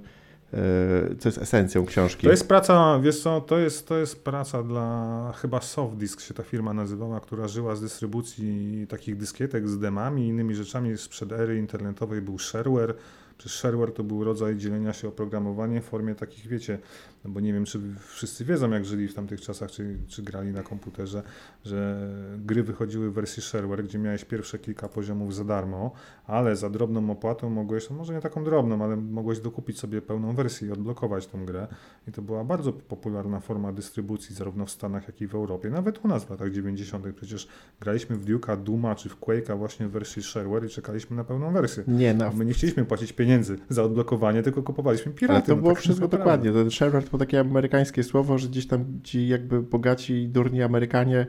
[1.20, 2.24] co jest esencją książki?
[2.24, 6.44] To jest praca, wiesz co, to jest, to jest praca dla, chyba Softdisk się ta
[6.44, 11.58] firma nazywała, która żyła z dystrybucji takich dyskietek z demami i innymi rzeczami sprzed ery
[11.58, 12.96] internetowej, był shareware,
[13.40, 16.80] Przecież shareware to był rodzaj dzielenia się oprogramowaniem w formie takich, wiecie,
[17.26, 20.52] no bo nie wiem, czy wszyscy wiedzą, jak żyli w tamtych czasach, czy, czy grali
[20.52, 21.24] na komputerze,
[21.66, 25.92] że gry wychodziły w wersji shareware, gdzie miałeś pierwsze kilka poziomów za darmo,
[26.28, 30.36] ale za drobną opłatą mogłeś, no może nie taką drobną, ale mogłeś dokupić sobie pełną
[30.36, 31.68] wersję i odblokować tą grę.
[32.08, 35.70] I to była bardzo popularna forma dystrybucji, zarówno w Stanach, jak i w Europie.
[35.70, 37.06] Nawet u nas w latach 90.
[37.16, 37.48] przecież
[37.80, 41.54] graliśmy w Duke'a, Duma czy w Quake'a właśnie w wersji shareware i czekaliśmy na pełną
[41.54, 41.84] wersję.
[41.88, 42.32] Nie, no.
[42.34, 45.34] My nie chcieliśmy płacić pieniędzy za odblokowanie, tylko kupowaliśmy piraty.
[45.34, 46.52] Ale to no, było tak wszystko dokładnie.
[46.52, 51.28] Ten shareware to takie amerykańskie słowo, że gdzieś tam ci jakby bogaci durni Amerykanie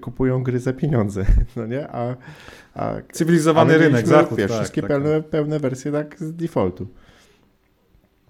[0.00, 1.24] kupują gry za pieniądze,
[1.56, 1.88] no nie?
[1.88, 2.16] A,
[2.74, 4.38] a Cywilizowany rynek, zachód.
[4.38, 6.86] Wiesz, tak, wszystkie tak, pełne, pełne wersje tak z defaultu.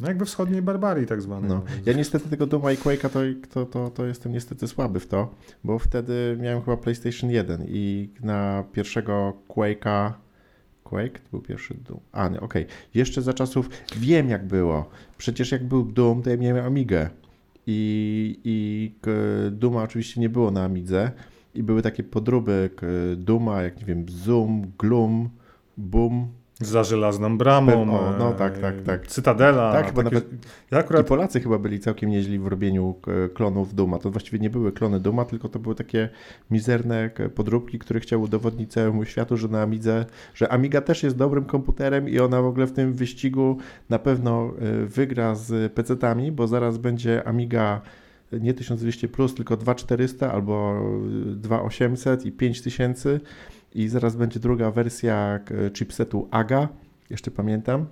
[0.00, 1.50] No jakby wschodniej barbarii tak zwanej.
[1.50, 1.62] No.
[1.86, 3.20] Ja niestety tego Duma i Quake'a to,
[3.50, 5.34] to, to, to jestem niestety słaby w to,
[5.64, 10.12] bo wtedy miałem chyba PlayStation 1 i na pierwszego Quake'a
[10.90, 12.00] Quake to był pierwszy Doom.
[12.12, 12.62] A, nie, okej.
[12.62, 12.76] Okay.
[12.94, 14.90] Jeszcze za czasów wiem jak było.
[15.18, 17.10] Przecież jak był Doom, to ja miałem Amigę.
[17.66, 18.92] I, i
[19.50, 21.10] Duma oczywiście nie było na Amidze.
[21.54, 22.70] I były takie podróby
[23.16, 25.30] Duma, jak nie wiem, Zoom, Gloom,
[25.76, 26.28] Boom,
[26.60, 27.82] za żelazną bramą.
[27.82, 29.06] O, no tak, tak, tak.
[29.06, 29.72] Cytadela.
[29.72, 30.14] Tak, chyba takie...
[30.14, 30.30] nawet
[30.70, 31.06] ja akurat...
[31.06, 32.94] I Polacy chyba byli całkiem nieźli w robieniu
[33.34, 33.98] klonów Duma.
[33.98, 36.08] To właściwie nie były klony Duma, tylko to były takie
[36.50, 41.44] mizerne podróbki, które chciały udowodnić całemu światu, że na Amidze, że Amiga też jest dobrym
[41.44, 43.56] komputerem i ona w ogóle w tym wyścigu
[43.90, 44.52] na pewno
[44.86, 47.80] wygra z PC-tami, bo zaraz będzie Amiga
[48.32, 50.82] nie 1200, plus, tylko 2400 albo
[51.26, 53.20] 2800 i 5000
[53.74, 55.40] i zaraz będzie druga wersja
[55.72, 56.68] chipsetu AGA,
[57.10, 57.86] jeszcze pamiętam.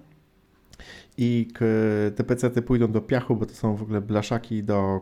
[1.20, 1.49] I
[2.16, 5.01] te PC-ty pójdą do piachu, bo to są w ogóle blaszaki do,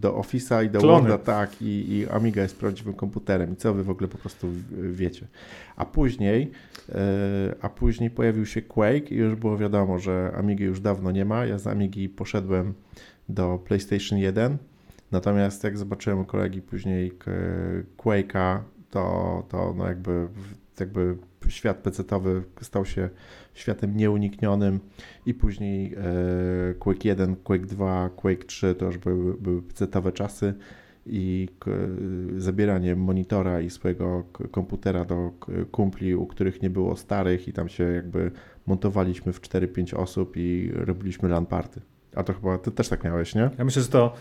[0.00, 1.08] do Office'a i do Klony.
[1.08, 4.48] Worda, tak, i, i Amiga jest prawdziwym komputerem i co wy w ogóle po prostu
[4.92, 5.26] wiecie.
[5.76, 6.50] A później,
[7.60, 11.46] a później pojawił się Quake i już było wiadomo, że Amigi już dawno nie ma.
[11.46, 12.74] Ja z Amigi poszedłem
[13.28, 14.58] do PlayStation 1,
[15.12, 17.12] natomiast jak zobaczyłem kolegi później
[17.98, 18.58] Quake'a,
[18.92, 20.28] to, to no jakby,
[20.80, 21.16] jakby
[21.48, 23.08] świat pecetowy stał się
[23.54, 24.80] światem nieuniknionym
[25.26, 30.54] i później e, Quake 1, Quake 2, Quake 3 to już były, były pecetowe czasy
[31.06, 31.48] i
[32.36, 35.30] zabieranie monitora i swojego komputera do
[35.70, 38.30] kumpli, u których nie było starych i tam się jakby
[38.66, 41.80] montowaliśmy w 4-5 osób i robiliśmy LAN party.
[42.14, 43.50] A to chyba ty też tak miałeś, nie?
[43.58, 44.14] Ja myślę, że to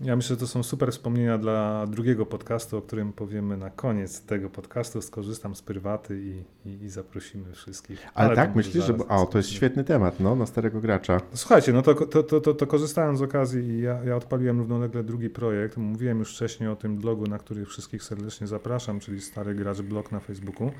[0.00, 4.20] ja myślę, że to są super wspomnienia dla drugiego podcastu, o którym powiemy na koniec
[4.22, 5.02] tego podcastu.
[5.02, 8.06] Skorzystam z prywaty i, i, i zaprosimy wszystkich.
[8.14, 8.98] Ale, Ale tak, myślisz, że.
[9.08, 11.20] O, to jest świetny temat, no, na starego gracza.
[11.34, 15.30] Słuchajcie, no to, to, to, to, to korzystając z okazji, ja, ja odpaliłem równolegle drugi
[15.30, 15.76] projekt.
[15.76, 20.12] Mówiłem już wcześniej o tym blogu, na który wszystkich serdecznie zapraszam, czyli Stary Gracz blog
[20.12, 20.70] na Facebooku.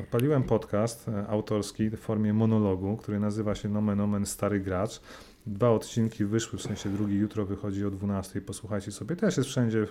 [0.00, 5.00] Odpaliłem podcast autorski w formie monologu, który nazywa się Nomen Omen Stary Gracz.
[5.46, 8.40] Dwa odcinki wyszły, w sensie drugi jutro wychodzi o 12.
[8.40, 9.86] Posłuchajcie sobie, też jest wszędzie.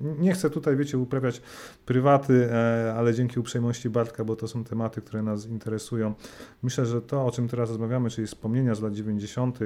[0.00, 1.42] Nie chcę tutaj, wiecie, uprawiać
[1.86, 2.48] prywaty,
[2.96, 6.14] ale dzięki uprzejmości Bartka, bo to są tematy, które nas interesują.
[6.62, 9.58] Myślę, że to, o czym teraz rozmawiamy, czyli wspomnienia z lat 90.,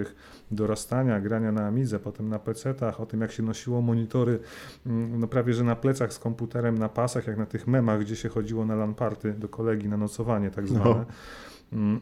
[0.51, 4.39] dorastania, grania na Amidze, potem na PC-tach, o tym, jak się nosiło monitory,
[4.87, 8.29] no prawie że na plecach z komputerem, na pasach, jak na tych memach, gdzie się
[8.29, 10.85] chodziło na LAN-party do kolegi na nocowanie, tak zwane.
[10.85, 11.05] No.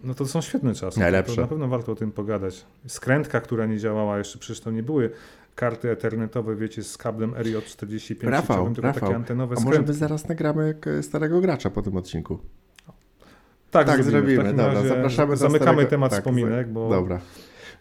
[0.04, 1.00] No to są świetne czasy.
[1.00, 1.34] Najlepsze.
[1.34, 2.64] To na pewno warto o tym pogadać.
[2.86, 5.10] Skrętka, która nie działała jeszcze, przecież to nie były
[5.54, 10.28] karty ethernetowe, wiecie, z kablem RJ45, Rafał, tylko Rafał, takie antenowe a może my zaraz
[10.28, 12.38] nagramy starego gracza po tym odcinku?
[13.70, 14.34] Tak, tak zrobimy.
[14.34, 14.62] zrobimy.
[14.64, 15.90] Dobra, zapraszamy Zamykamy starego...
[15.90, 16.90] temat tak, wspominek, bo...
[16.90, 17.20] Dobra.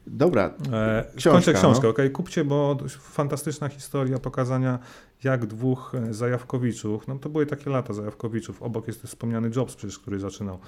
[0.07, 1.89] Dobra, e, książka, kończę książkę, no.
[1.89, 1.97] ok?
[2.13, 4.79] Kupcie, bo fantastyczna historia pokazania,
[5.23, 10.19] jak dwóch Zajawkowiczów, no to były takie lata Zajawkowiczów, obok jest wspomniany Jobs przecież, który
[10.19, 10.59] zaczynał.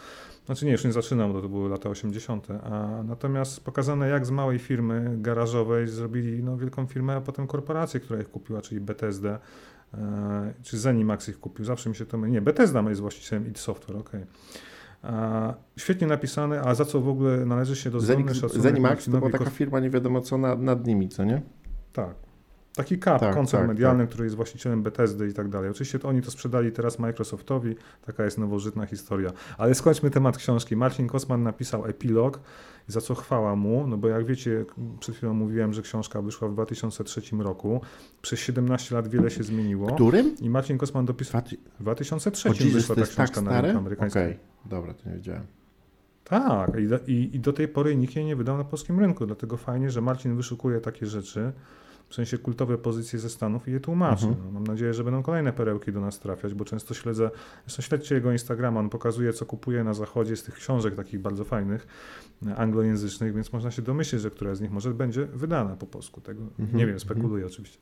[0.45, 4.31] Znaczy nie, już nie zaczynał, bo to były lata 80., a natomiast pokazane, jak z
[4.31, 9.39] małej firmy garażowej zrobili no, wielką firmę, a potem korporację, która ich kupiła, czyli BTSD,
[9.93, 12.33] e, czy Zenimax ich kupił, zawsze mi się to myli.
[12.33, 14.11] Nie, Bethesda jest właścicielem id Software, ok.
[14.15, 14.68] A,
[15.77, 19.49] świetnie napisane, a za co w ogóle należy się do Zenik, Zenimax to była taka
[19.49, 21.41] firma, nie wiadomo co nad, nad nimi, co nie?
[21.93, 22.15] Tak.
[22.75, 24.09] Taki CAP, Tak, koncern tak, medialny, tak.
[24.09, 25.69] który jest właścicielem Bethesdy i tak dalej.
[25.69, 27.75] Oczywiście to oni to sprzedali teraz Microsoftowi,
[28.05, 29.31] taka jest nowożytna historia.
[29.57, 30.75] Ale skończmy temat książki.
[30.75, 32.39] Marcin Kosman napisał epilog,
[32.87, 34.65] za co chwała mu, no bo jak wiecie,
[34.99, 37.81] przed chwilą mówiłem, że książka wyszła w 2003 roku.
[38.21, 39.93] Przez 17 lat wiele się zmieniło.
[39.93, 40.35] Którym?
[40.41, 41.41] I Marcin Kosman dopisał...
[41.79, 44.48] W 2003 O Jesus, wyszła ta tak książka na rynku amerykańskim.
[44.65, 45.45] Dobra, to nie wiedziałem.
[46.23, 49.25] Tak, i do, i, i do tej pory nikt jej nie wydał na polskim rynku,
[49.25, 51.51] dlatego fajnie, że Marcin wyszukuje takie rzeczy.
[52.09, 54.25] W sensie kultowe pozycje ze Stanów i je tłumaczy.
[54.25, 54.45] Mhm.
[54.45, 57.31] No, mam nadzieję, że będą kolejne perełki do nas trafiać, bo często śledzę,
[57.65, 61.43] zresztą śledźcie jego Instagrama, on pokazuje, co kupuje na zachodzie z tych książek takich bardzo
[61.45, 61.87] fajnych,
[62.47, 66.21] e, anglojęzycznych, więc można się domyślić, że która z nich może będzie wydana po polsku.
[66.21, 66.77] Tego Mhm.
[66.77, 67.79] nie wiem, spekuluję oczywiście.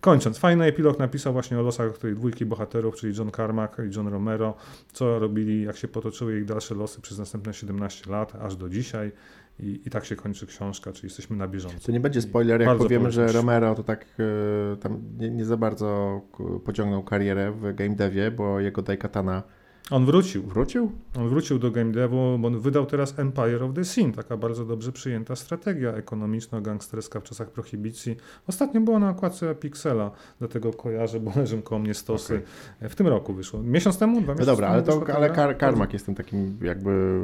[0.00, 4.08] Kończąc, fajny epilog napisał właśnie o losach tej dwójki bohaterów, czyli John Carmack i John
[4.08, 4.54] Romero,
[4.92, 9.12] co robili, jak się potoczyły ich dalsze losy przez następne 17 lat, aż do dzisiaj.
[9.58, 11.86] I, I tak się kończy książka, czyli jesteśmy na bieżąco.
[11.86, 13.26] To nie będzie spoiler, jak powiemy, że.
[13.26, 16.20] Romero to tak e, tam nie, nie za bardzo
[16.64, 19.42] pociągnął karierę w game devie, bo jego Daikatana
[19.90, 20.42] On wrócił.
[20.42, 20.92] wrócił?
[21.18, 24.64] On wrócił do game devu, bo on wydał teraz Empire of the Sin, taka bardzo
[24.64, 28.16] dobrze przyjęta strategia ekonomiczno-gangsterska w czasach prohibicji.
[28.46, 32.42] Ostatnio była na okładce Pixela, dlatego kojarzę, bo leżą koło mnie stosy.
[32.80, 33.62] W tym roku wyszło.
[33.62, 34.20] Miesiąc temu?
[34.20, 35.56] Dwa No miesiące dobra, ale, to, wyszła ale ta Kar?
[35.56, 37.20] Karmak jest tym takim jakby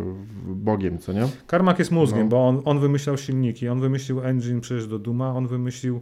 [0.46, 1.28] bogiem, co nie?
[1.46, 2.28] Karmak jest mózgiem, No.
[2.28, 6.00] bo on, on wymyślał silniki, on wymyślił engine przecież do Duma, on wymyślił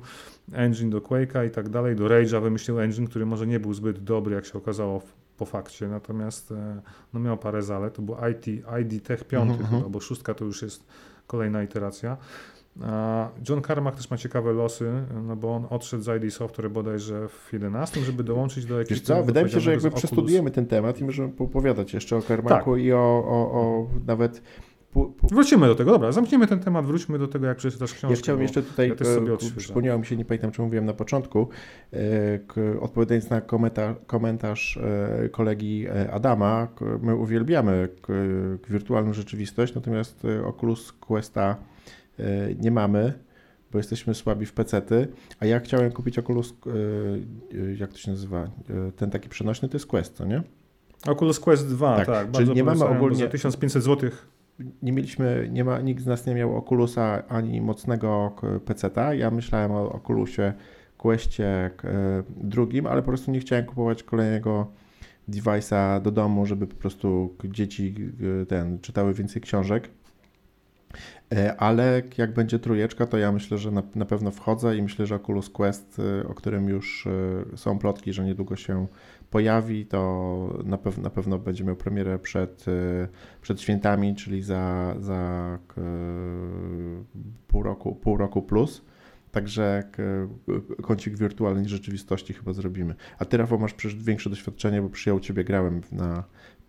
[0.52, 4.04] engine do Quake'a i tak dalej, do Rage'a wymyślił engine, który może nie był zbyt
[4.04, 6.80] dobry, jak się okazało w, po fakcie, natomiast e,
[7.12, 8.46] no miał parę zalet, to był IT,
[8.82, 9.92] ID Tech 5 Mhm, chyba, mhm.
[9.92, 10.86] bo szóstka to już jest
[11.26, 12.16] kolejna iteracja.
[13.48, 17.52] John Carmack też ma ciekawe losy, no bo on odszedł z ID Software bodajże w
[17.52, 18.94] 11, żeby dołączyć do ekipy.
[18.94, 22.22] Wiesz co, wydaje mi się, że jakby przestudujemy ten temat i możemy opowiadać jeszcze o
[22.22, 22.82] Karmaku Tak.
[22.82, 24.42] i o, o, o nawet...
[25.30, 28.14] Wrócimy do tego, dobra, zamkniemy ten temat, wróćmy do tego, jak przeczytasz książkę.
[28.14, 30.62] Ja chciałem bo- jeszcze tutaj, ja też sobie e, przypomniało mi się, nie pamiętam, czy
[30.62, 31.48] mówiłem na początku,
[31.92, 34.76] e, odpowiadając na komentarz, komentarz
[35.24, 36.68] e, kolegi Adama,
[37.02, 37.88] my uwielbiamy
[38.68, 41.56] wirtualną rzeczywistość, natomiast Oculus Questa
[42.60, 43.12] nie mamy,
[43.72, 45.08] bo jesteśmy słabi w pecety,
[45.40, 46.54] a ja chciałem kupić Oculus,
[47.78, 48.50] jak to się nazywa,
[48.96, 50.42] ten taki przenośny, to jest Quest, co nie?
[51.06, 52.30] Oculus Quest 2, Tak, tak.
[52.30, 54.10] czyli nie mamy ogólnie- Za 1500 zł.
[54.82, 59.14] Nie mieliśmy, nie ma, nikt z nas nie miał Oculusa ani mocnego peceta.
[59.14, 60.52] Ja myślałem o Oculusie
[60.96, 61.70] Questie
[62.36, 64.66] drugim, ale po prostu nie chciałem kupować kolejnego
[65.28, 67.94] device'a do domu, żeby po prostu dzieci
[68.48, 69.90] ten, czytały więcej książek.
[71.32, 75.06] E, Ale jak będzie trójeczka, to ja myślę, że na, na pewno wchodzę i myślę,
[75.06, 78.86] że Oculus Quest, e, o którym już e, są plotki, że niedługo się
[79.30, 83.08] pojawi, to na, pew, na pewno będzie miał premierę przed, e,
[83.42, 85.58] przed świętami, czyli za, za
[87.48, 88.82] pół, roku, pół roku plus.
[89.32, 89.82] Także
[90.82, 92.94] kącik wirtualnej rzeczywistości chyba zrobimy.
[93.18, 96.24] A ty, Rafał, masz przecież większe doświadczenie, bo przy ja u ciebie grałem na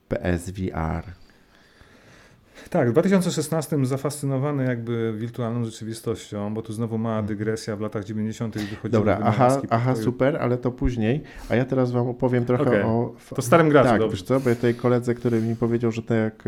[0.07, 1.03] PSVR.
[2.69, 8.55] Tak, w 2016 zafascynowany jakby wirtualną rzeczywistością, bo tu znowu mała dygresja, w latach 90.
[8.55, 8.91] wychodziły Mhm.
[8.91, 11.21] Dobra, aha, aha, super, ale to później.
[11.49, 13.13] A ja teraz wam opowiem trochę Okej, o.
[13.35, 14.15] To starym graczu, tak, dobrze.
[14.17, 16.43] wiesz co, bo ja tutaj koledze, który mi powiedział, że te, jak,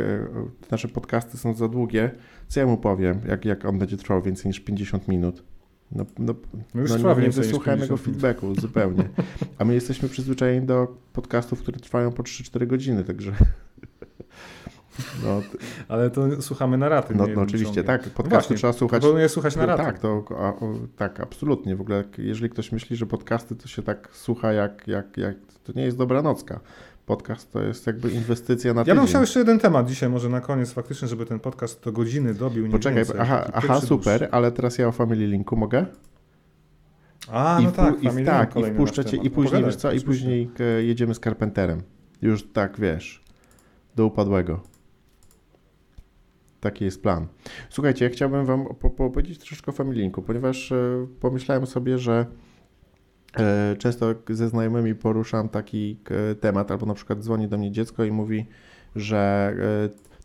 [0.62, 2.12] te nasze podcasty są za długie,
[2.48, 5.44] co ja mu powiem, jak, jak on będzie trwał więcej niż 50 minut?
[5.92, 6.34] No, no,
[6.74, 8.22] No już no nie, wysłuchałem jego 50 minut.
[8.22, 9.04] feedbacku zupełnie.
[9.58, 13.32] A my jesteśmy przyzwyczajeni do podcastów, które trwają po 3-4 godziny, także.
[15.24, 15.42] No,
[15.88, 17.16] Ale to słuchamy na raty.
[17.16, 17.84] no, nie no oczywiście, ciągiem.
[17.86, 18.02] tak.
[18.02, 19.02] Podcastu Właśnie, trzeba słuchać.
[19.02, 19.84] Proponuję słuchać na raty.
[19.84, 21.76] Tak, to, a, o, tak, absolutnie.
[21.76, 25.74] W ogóle, jeżeli ktoś myśli, że podcasty to się tak słucha, jak, jak, jak to
[25.76, 26.60] nie jest dobranocka.
[27.06, 28.98] Podcast to jest jakby inwestycja na Ja tydzień.
[28.98, 32.34] bym chciał jeszcze jeden temat dzisiaj, może na koniec faktycznie, żeby ten podcast do godziny
[32.34, 32.66] dobił.
[32.66, 35.86] Nie Poczekaj, więcej, aha, aha super, ale teraz ja o Family Linku mogę?
[37.32, 40.02] A, I, no tak, i, Family tak, i wpuszczę cię, i później, wiesz co, i
[40.02, 41.82] później e, jedziemy z Carpenterem.
[42.22, 43.24] Już tak, wiesz,
[43.96, 44.71] do upadłego.
[46.62, 47.28] Taki jest plan.
[47.70, 51.98] Słuchajcie, ja chciałbym wam po, po powiedzieć troszeczkę o Family Linku, ponieważ e, pomyślałem sobie,
[51.98, 52.26] że
[53.38, 56.00] e, często ze znajomymi poruszam taki
[56.32, 58.46] e, temat, albo na przykład dzwoni do mnie dziecko i mówi,
[58.96, 59.56] że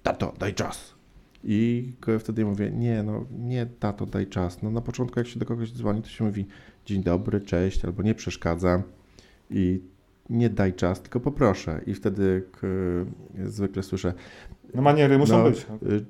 [0.03, 0.95] tato, daj czas.
[1.45, 4.63] I wtedy mówię, nie, no nie tato, daj czas.
[4.63, 6.47] No na początku jak się do kogoś dzwoni, to się mówi
[6.85, 8.83] dzień dobry, cześć, albo nie przeszkadzam
[9.51, 9.83] i
[10.31, 11.81] nie daj czas, tylko poproszę.
[11.87, 12.43] I wtedy
[13.45, 14.13] zwykle słyszę,
[14.75, 15.67] No maniery muszą no, być.
[15.83, 16.05] y,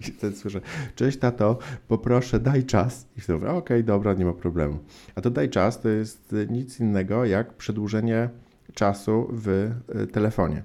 [0.08, 0.60] I wtedy słyszę,
[0.94, 3.06] cześć tato, poproszę, daj czas.
[3.16, 4.78] I wtedy mówię, okej, dobra, nie ma problemu.
[5.14, 8.28] A to daj czas to jest y, nic innego jak przedłużenie
[8.74, 10.62] czasu w y, telefonie.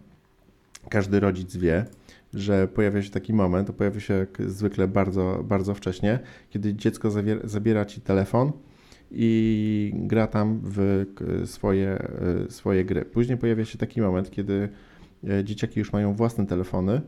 [0.89, 1.85] Każdy rodzic wie,
[2.33, 6.19] że pojawia się taki moment, to pojawia się jak zwykle bardzo, bardzo wcześnie,
[6.49, 8.51] kiedy dziecko zawier- zabiera ci telefon
[9.11, 11.05] i gra tam w
[11.45, 12.07] swoje,
[12.47, 13.05] y, swoje gry.
[13.05, 14.69] Później pojawia się taki moment, kiedy
[15.23, 17.01] y, dzieciaki już mają własne telefony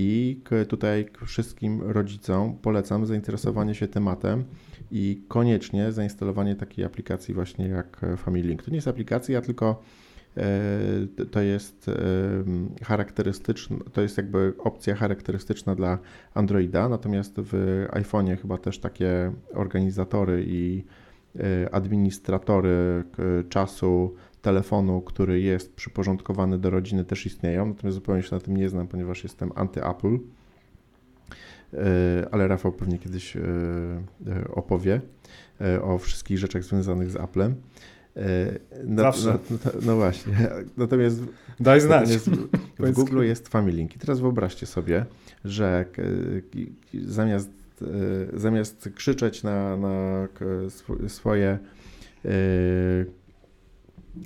[0.00, 4.44] i tutaj wszystkim rodzicom polecam zainteresowanie się tematem
[4.90, 8.62] i koniecznie zainstalowanie takiej aplikacji właśnie jak e, Family Link.
[8.62, 9.82] To nie jest aplikacja, tylko
[10.36, 10.46] e,
[11.30, 15.98] to jest em, charakterystyczna, to jest jakby opcja charakterystyczna dla
[16.34, 20.84] Androida, natomiast w iPhone'ie chyba też takie organizatory i
[21.72, 23.04] administratory
[23.48, 28.68] czasu telefonu, który jest przyporządkowany do rodziny, też istnieją, natomiast zupełnie się na tym nie
[28.68, 30.18] znam, ponieważ jestem anty-Apple.
[32.30, 33.36] Ale Rafał pewnie kiedyś
[34.54, 35.00] opowie
[35.82, 37.54] o wszystkich rzeczach związanych z Applem.
[38.84, 39.38] No, Zawsze.
[39.50, 40.32] No, no, no, właśnie.
[40.76, 41.20] Natomiast,
[41.60, 42.08] Daj znać.
[42.08, 42.30] Natomiast
[42.78, 43.96] w, Google jest Family Link.
[43.96, 45.04] I teraz wyobraźcie sobie,
[45.44, 45.84] że
[47.04, 47.50] zamiast,
[47.82, 50.28] e, zamiast krzyczeć na, na
[51.08, 51.58] swoje
[52.24, 52.28] e,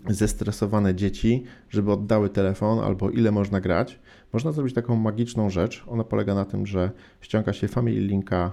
[0.08, 4.00] zestresowane dzieci, żeby oddały telefon albo ile można grać,
[4.32, 5.84] można zrobić taką magiczną rzecz.
[5.86, 8.52] Ona polega na tym, że ściąga się Family Linka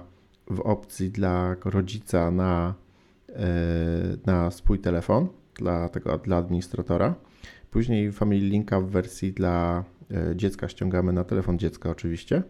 [0.50, 2.74] w opcji dla rodzica na
[3.36, 7.14] E, na swój telefon dla, tego, dla administratora.
[7.70, 12.42] Później Family Linka w wersji dla e, dziecka ściągamy na telefon dziecka oczywiście.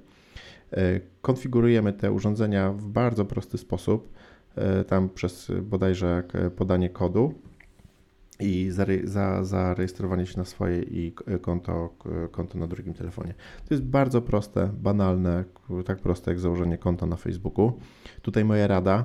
[0.72, 4.12] E, konfigurujemy te urządzenia w bardzo prosty sposób,
[4.86, 6.22] tam przez bodajże
[6.56, 7.34] podanie kodu
[8.42, 8.70] i
[9.42, 11.94] zarejestrowanie się na swoje i konto,
[12.30, 13.34] konto na drugim telefonie.
[13.68, 15.44] To jest bardzo proste, banalne,
[15.84, 17.72] tak proste jak założenie konta na Facebooku.
[18.22, 19.04] Tutaj moja rada,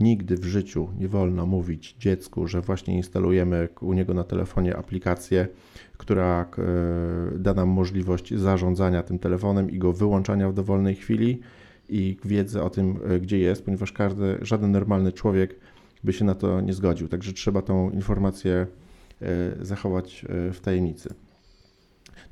[0.00, 5.48] Nigdy w życiu nie wolno mówić dziecku, że właśnie instalujemy u niego na telefonie aplikację,
[5.96, 11.40] która e, da nam możliwość zarządzania tym telefonem i go wyłączania w dowolnej chwili
[11.88, 15.60] i wiedzę o tym, e, gdzie jest, ponieważ każdy, żaden normalny człowiek
[16.04, 17.08] by się na to nie zgodził.
[17.08, 18.66] Także trzeba tą informację
[19.22, 21.14] e, zachować w tajemnicy.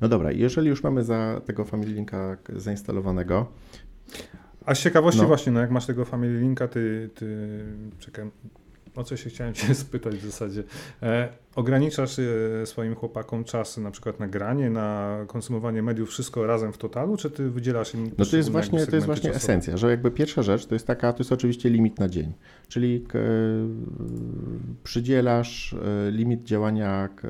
[0.01, 3.47] No dobra, jeżeli już mamy za tego Family Linka zainstalowanego,
[4.65, 5.27] a z ciekawości no.
[5.27, 7.59] właśnie, no jak masz tego Family Linka, ty, ty
[7.99, 8.29] czekaj,
[8.97, 10.63] o co się chciałem cię spytać w zasadzie.
[11.01, 16.73] E, ograniczasz e, swoim chłopakom czas na przykład na granie, na konsumowanie mediów, wszystko razem
[16.73, 19.89] w totalu, czy ty wydzielasz im No to jest właśnie, to jest właśnie esencja, że
[19.89, 22.33] jakby pierwsza rzecz to jest taka, to jest oczywiście limit na dzień,
[22.67, 23.19] czyli e,
[24.83, 27.29] przydzielasz e, limit działania e,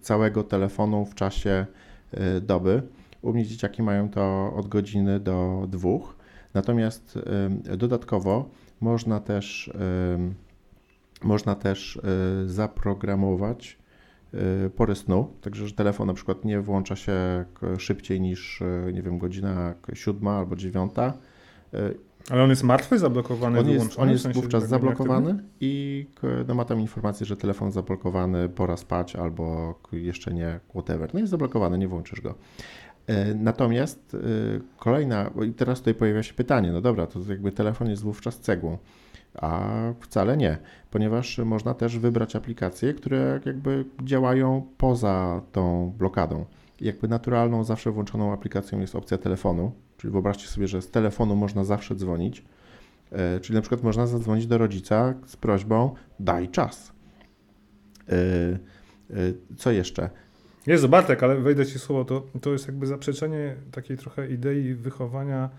[0.00, 1.66] całego telefonu w czasie
[2.12, 2.82] e, doby.
[3.22, 6.16] U mnie dzieciaki mają to od godziny do dwóch.
[6.54, 7.18] Natomiast
[7.76, 9.70] dodatkowo można też,
[11.22, 13.78] można też e, zaprogramować
[14.34, 17.44] e, pory snu, także że telefon na przykład nie włącza się
[17.78, 21.12] szybciej niż, e, nie wiem, godzina siódma albo dziewiąta.
[22.30, 26.06] Ale on jest martwy, zablokowany, on jest, on jest w sensie wówczas zablokowany i
[26.48, 31.14] no, ma tam informację, że telefon zablokowany, pora spać albo jeszcze nie, whatever.
[31.14, 32.34] No jest zablokowany, nie włączysz go.
[33.34, 34.16] Natomiast
[34.78, 38.78] kolejna, i teraz tutaj pojawia się pytanie, no dobra, to jakby telefon jest wówczas cegłą,
[39.34, 39.68] a
[40.00, 40.58] wcale nie,
[40.90, 46.44] ponieważ można też wybrać aplikacje, które jakby działają poza tą blokadą.
[46.80, 51.64] Jakby naturalną, zawsze włączoną aplikacją jest opcja telefonu, czyli wyobraźcie sobie, że z telefonu można
[51.64, 52.44] zawsze dzwonić,
[53.12, 56.92] e, czyli na przykład można zadzwonić do rodzica z prośbą daj czas.
[59.56, 60.10] Co jeszcze?
[60.66, 65.50] Jezu, Bartek, ale wejdę ci słowo, to, to jest jakby zaprzeczenie takiej trochę idei wychowania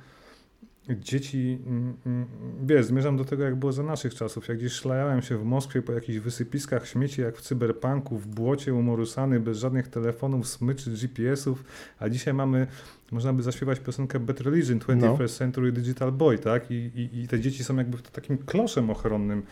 [0.90, 2.26] dzieci, mm, mm,
[2.64, 4.48] wiesz, zmierzam do tego, jak było za naszych czasów.
[4.48, 8.74] Jak gdzieś szlajałem się w Moskwie po jakichś wysypiskach śmieci, jak w cyberpunku, w błocie
[8.74, 11.64] umorusany, bez żadnych telefonów, smyczy, GPS-ów,
[12.00, 12.68] a dzisiaj mamy,
[13.12, 15.28] można by zaśpiewać piosenkę Better Religion, 21st no.
[15.28, 16.72] Century Digital Boy, tak?
[16.72, 19.44] I, i, I te dzieci są jakby takim kloszem ochronnym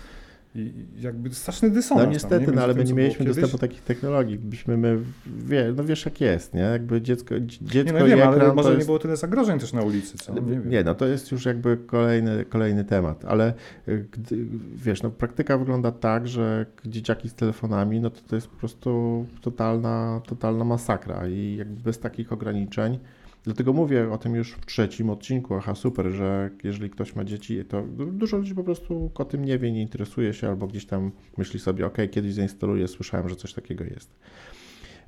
[0.55, 2.07] i jakby straszny dysonans.
[2.07, 4.37] No niestety, tam, no, ale my nie mieliśmy dostępu do takich technologii.
[4.37, 6.61] Byśmy my, wie, no wiesz jak jest, nie?
[6.61, 8.79] Jakby dziecko, dziecko nie, no wiem, ale może jest...
[8.79, 10.33] nie było tyle zagrożeń też na ulicy, co?
[10.33, 13.53] Nie, nie, no to jest już jakby kolejny, kolejny temat, ale
[13.87, 14.45] y, gdy,
[14.75, 19.25] wiesz, no praktyka wygląda tak, że dzieciaki z telefonami, no to to jest po prostu
[19.41, 22.99] totalna, totalna masakra i jakby bez takich ograniczeń
[23.43, 25.55] Dlatego mówię o tym już w trzecim odcinku.
[25.55, 29.59] Aha, super, że jeżeli ktoś ma dzieci, to dużo ludzi po prostu o tym nie
[29.59, 33.53] wie, nie interesuje się albo gdzieś tam myśli sobie, ok, kiedyś zainstaluję, słyszałem, że coś
[33.53, 34.19] takiego jest.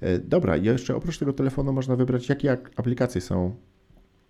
[0.01, 3.55] E, dobra, jeszcze oprócz tego telefonu można wybrać, jakie aplikacje są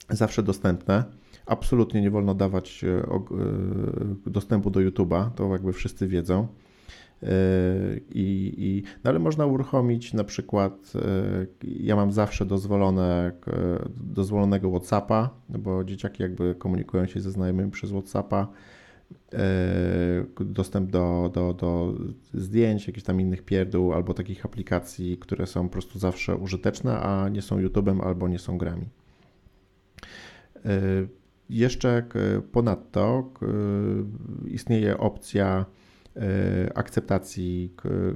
[0.10, 1.04] zawsze dostępne.
[1.45, 6.47] Absolutnie nie wolno dawać e, e, dostępu do YouTube'a, to jakby wszyscy wiedzą.
[8.09, 13.32] I, i, no ale można uruchomić na przykład, e, ja mam zawsze dozwolone,
[13.97, 18.47] dozwolonego WhatsAppa, no bo dzieciaki jakby komunikują się ze znajomymi przez WhatsAppa,
[19.34, 19.38] e,
[20.39, 21.93] dostęp do, do, do
[22.34, 27.30] zdjęć, jakichś tam innych pierdół albo takich aplikacji, które są po prostu zawsze użyteczne, a
[27.30, 28.86] nie są YouTube'em albo nie są grami.
[31.49, 32.03] Jeszcze
[32.51, 33.32] ponadto
[34.47, 35.65] istnieje opcja
[36.76, 37.74] akceptacji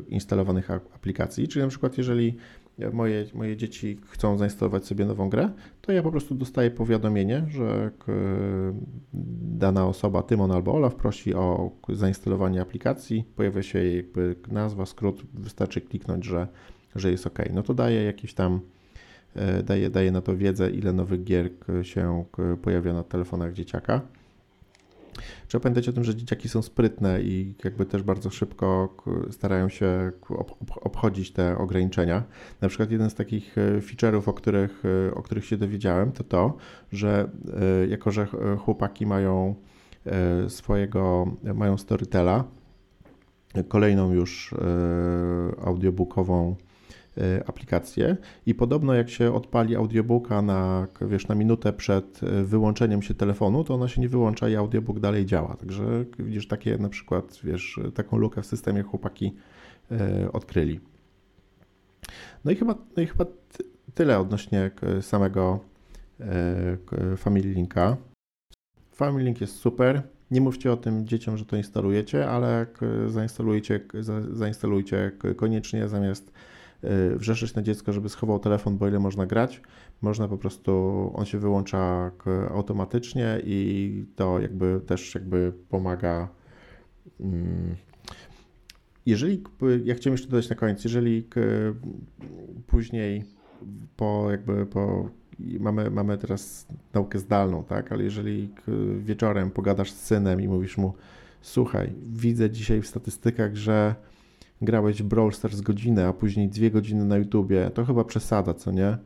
[0.07, 1.47] instalowanych aplikacji.
[1.47, 2.37] Czyli na przykład, jeżeli
[2.93, 5.49] moje, moje dzieci chcą zainstalować sobie nową grę,
[5.81, 7.91] to ja po prostu dostaję powiadomienie, że
[9.43, 14.11] dana osoba, Tymon albo Olaf, prosi o zainstalowanie aplikacji, pojawia się jej
[14.51, 16.47] nazwa, skrót, wystarczy kliknąć, że,
[16.95, 17.39] że jest OK.
[17.53, 18.59] No to daje jakiś tam,
[19.35, 21.49] e, daje, daje na to wiedzę, ile nowych gier
[21.81, 22.25] się
[22.61, 24.01] pojawia na telefonach dzieciaka.
[25.47, 28.95] Trzeba pamiętać o tym, że dzieciaki są sprytne i jakby też bardzo szybko
[29.31, 30.11] starają się
[30.81, 32.23] obchodzić te ograniczenia.
[32.61, 36.23] Na przykład jeden z takich e, feature'ów, o których, e, o których się dowiedziałem, to
[36.23, 36.57] to,
[36.91, 37.29] że
[37.83, 38.27] e, jako, że
[38.59, 39.55] chłopaki mają
[40.47, 42.43] swojego, mają Storytela,
[43.67, 44.55] kolejną już
[45.65, 46.55] audiobookową
[47.45, 53.13] aplikację i podobno jak się odpali audiobooka na, wiesz, na minutę przed y, wyłączeniem się
[53.13, 55.55] telefonu, to ona się nie wyłącza i audiobook dalej działa.
[55.55, 59.35] Także widzisz takie na przykład, wiesz, taką lukę w systemie chłopaki
[59.91, 60.79] y, odkryli.
[62.45, 63.25] No i chyba, no i chyba
[63.93, 65.59] tyle odnośnie samego
[67.17, 67.97] Family Linka.
[68.91, 70.01] Family Link jest super.
[70.31, 72.65] Nie mówcie o tym dzieciom, że to instalujecie, ale
[73.07, 73.79] zainstalujcie,
[74.31, 76.34] zainstalujcie koniecznie zamiast Y,
[77.15, 79.61] wrzeszczeć na dziecko, żeby schował telefon, bo ile można grać.
[80.01, 82.11] Można po prostu, on się wyłącza
[82.49, 86.27] automatycznie i to jakby też jakby pomaga.
[87.19, 87.75] Mm,
[89.05, 89.43] jeżeli,
[89.83, 91.27] ja chciałem jeszcze dodać na koniec, jeżeli
[92.67, 93.23] później
[93.97, 95.09] po jakby po
[95.59, 98.49] mamy, mamy teraz naukę zdalną, tak, ale jeżeli
[98.99, 100.93] wieczorem pogadasz z synem i mówisz mu,
[101.41, 103.95] słuchaj, widzę dzisiaj w statystykach, że
[104.61, 108.97] grałeś Brawl Stars godzinę, a później dwie godziny na YouTubie, to chyba przesada, co nie?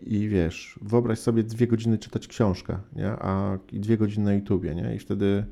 [0.00, 3.08] I wiesz, wyobraź sobie dwie godziny czytać książkę, nie?
[3.08, 4.94] A i dwie godziny na YouTubie, nie?
[4.94, 5.44] I wtedy,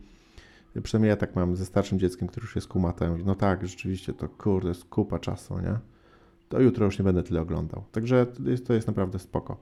[0.82, 4.28] przynajmniej ja tak mam ze starszym dzieckiem, który już jest kumatem, no tak, rzeczywiście, to
[4.28, 5.78] kurde, jest kupa czasu, nie?
[6.48, 7.84] To jutro już nie będę tyle oglądał.
[7.92, 8.26] Także
[8.66, 9.56] to jest, naprawdę spoko.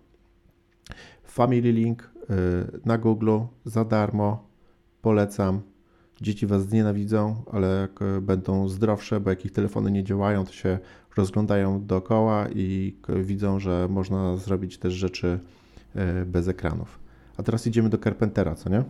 [1.25, 4.49] Family Link yy, na Google za darmo,
[5.03, 5.61] polecam.
[6.21, 10.79] Dzieci was znienawidzą, ale e, będą zdrowsze, bo jak ich telefony nie działają, to się
[11.17, 15.41] rozglądają dookoła i widzą, że można zrobić też rzeczy
[15.95, 17.01] e, bez ekranów.
[17.37, 18.85] A teraz idziemy do Carpentera, co nie?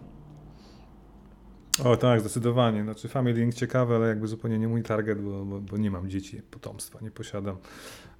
[1.85, 2.83] O tak, zdecydowanie.
[2.83, 6.43] Znaczy Family ciekawe, ale jakby zupełnie nie mój target, bo, bo, bo nie mam dzieci,
[6.51, 7.57] potomstwa, nie posiadam.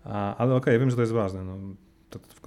[0.05, 1.45] A, ale okej, okay, wiem, że to jest ważne.
[1.45, 1.57] No,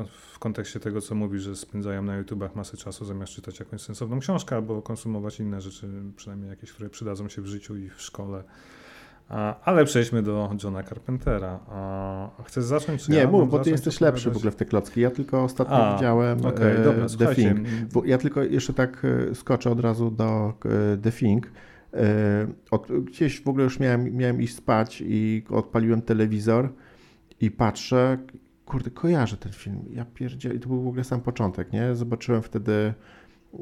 [0.08, 4.20] w kontekście tego, co mówisz, że spędzają na YouTubach masę czasu zamiast czytać jakąś sensowną
[4.20, 8.44] książkę albo konsumować inne rzeczy, przynajmniej jakieś, które przydadzą się w życiu i w szkole.
[9.64, 11.60] Ale przejdźmy do Johna Carpentera.
[12.46, 13.10] Chcesz zacząć?
[13.10, 15.02] nie, ja mów, bo ty jesteś lepszy w ogóle w te klocki.
[15.02, 17.60] Ja tylko ostatnio A, widziałem okay, e, dobra, The Thing.
[18.06, 20.54] Ja tylko jeszcze tak e, skoczę od razu do
[20.94, 21.52] e, The Thing.
[22.72, 26.70] Od, gdzieś w ogóle już miałem, miałem iść spać i odpaliłem telewizor
[27.42, 28.18] i patrzę
[28.66, 29.86] kurde, kojarzę ten film.
[29.92, 31.96] Ja pierdzielę, to był w ogóle sam początek, nie?
[31.96, 32.94] Zobaczyłem wtedy,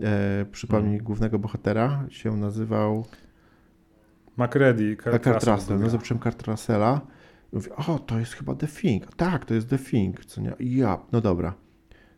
[0.02, 1.06] e, przypomnij, hmm.
[1.06, 3.06] głównego bohatera, się nazywał...
[4.38, 5.80] MacReady, Kurt, Kurt Russell.
[5.80, 7.02] No, zobaczyłem Kurt Russella
[7.54, 9.16] i mówię, o, to jest chyba The Thing.
[9.16, 10.54] Tak, to jest The Thing, co nie?
[10.60, 11.54] ja, no dobra.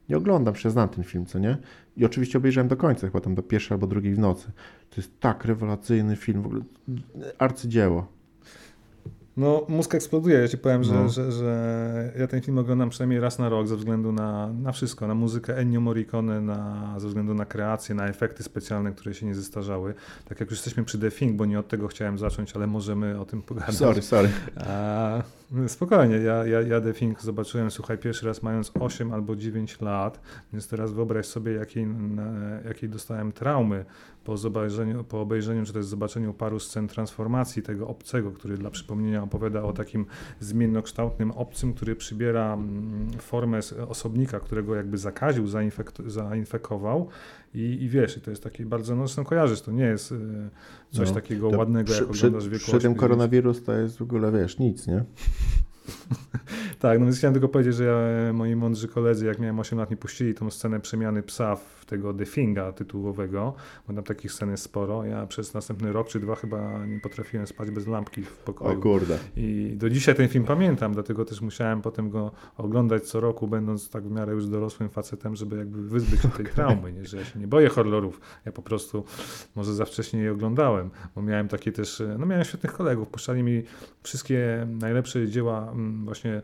[0.10, 1.58] Nie oglądam się, znam ten film, co nie?
[1.98, 4.52] I oczywiście obejrzałem do końca, chyba tam do pierwszej albo drugiej w nocy.
[4.90, 6.62] To jest tak rewelacyjny film, w ogóle
[7.38, 8.08] arcydzieło.
[9.38, 10.40] No, mózg eksploduje.
[10.40, 10.88] Ja ci powiem, no.
[10.88, 14.72] że, że, że ja ten film oglądam przynajmniej raz na rok ze względu na, na
[14.72, 19.26] wszystko, na muzykę Ennio Morricone, na, ze względu na kreację, na efekty specjalne, które się
[19.26, 19.94] nie zestarzały.
[20.26, 23.20] Tak jak już jesteśmy przy The Thing, bo nie od tego chciałem zacząć, ale możemy
[23.20, 23.76] o tym pogadać.
[23.76, 24.30] Sorry, sorry.
[24.56, 25.22] A,
[25.68, 30.22] spokojnie, ja, ja, ja The Thing zobaczyłem, słuchaj, pierwszy raz mając 8 albo 9 lat,
[30.54, 31.88] więc teraz wyobraź sobie, jakiej,
[32.66, 33.86] jakiej dostałem traumy
[34.24, 39.24] po, zobaczeniu, po obejrzeniu, czy też zobaczeniu paru scen transformacji tego obcego, który dla przypomnienia
[39.24, 40.06] opowiada o takim
[40.40, 47.10] zmiennokształtnym obcym, który przybiera mm, formę osobnika, którego jakby zakaził, zainfek- zainfekował.
[47.54, 50.18] I, i wiesz, i to jest taki bardzo, no zresztą kojarzysz, to nie jest y,
[50.92, 54.32] coś no, takiego ładnego, przy, jak oglądasz wieku Przy tym koronawirus to jest w ogóle,
[54.32, 55.04] wiesz, nic, nie?
[56.80, 59.92] tak, no więc chciałem tylko powiedzieć, że ja, moi mądrzy koledzy, jak miałem 8 lat,
[59.92, 63.54] mi puścili tą scenę przemiany psa w tego The Thinga tytułowego,
[63.88, 65.06] bo tam takich scen jest sporo.
[65.06, 68.80] Ja przez następny rok czy dwa chyba nie potrafiłem spać bez lampki w pokoju.
[68.80, 69.18] O kurde.
[69.36, 73.90] I do dzisiaj ten film pamiętam, dlatego też musiałem potem go oglądać co roku, będąc
[73.90, 77.06] tak w miarę już dorosłym facetem, żeby jakby wyzbyć się tej traumy, nie?
[77.06, 78.22] że ja się nie boję horrorów.
[78.46, 79.04] Ja po prostu
[79.56, 83.64] może za wcześnie je oglądałem, bo miałem takie też, no miałem świetnych kolegów, puszczali mi
[84.04, 86.42] wszystkie najlepsze dzieła mm, właśnie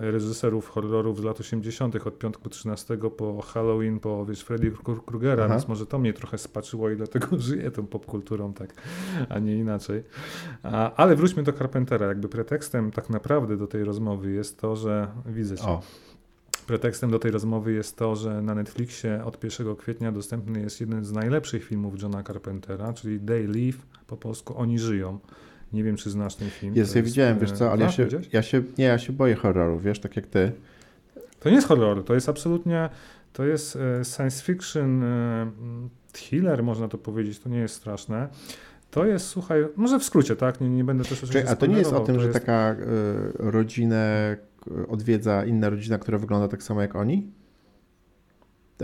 [0.00, 4.72] reżyserów horrorów z lat 80., od Piątku 13 po Halloween, po wiesz, Freddy
[5.06, 5.54] Krugera, Aha.
[5.54, 8.74] więc może to mnie trochę spaczyło i dlatego żyję tą popkulturą tak,
[9.28, 10.02] a nie inaczej.
[10.62, 12.06] A, ale wróćmy do Carpentera.
[12.06, 15.68] Jakby pretekstem tak naprawdę do tej rozmowy jest to, że widzę cię.
[15.68, 15.82] O,
[16.68, 21.04] Pretekstem do tej rozmowy jest to, że na Netflixie od 1 kwietnia dostępny jest jeden
[21.04, 25.18] z najlepszych filmów Johna Carpentera, czyli They Live, po polsku Oni żyją.
[25.72, 26.74] Nie wiem, czy znasz ten film.
[26.76, 29.12] jest, ja widziałem, e, wiesz co, ale ja znasz, się, ja się, nie, ja się
[29.12, 30.52] boję horroru, wiesz, tak jak ty.
[31.40, 32.88] To nie jest horror, to jest absolutnie,
[33.32, 35.50] to jest e, science fiction, e,
[36.12, 38.28] thriller, można to powiedzieć, to nie jest straszne.
[38.90, 40.60] To jest, słuchaj, może w skrócie, tak?
[40.60, 42.76] Nie, nie będę też oczywiście a to nie jest o tym, że jest- taka y,
[43.38, 44.36] rodzinę
[44.88, 47.30] odwiedza inna rodzina, która wygląda tak samo jak oni?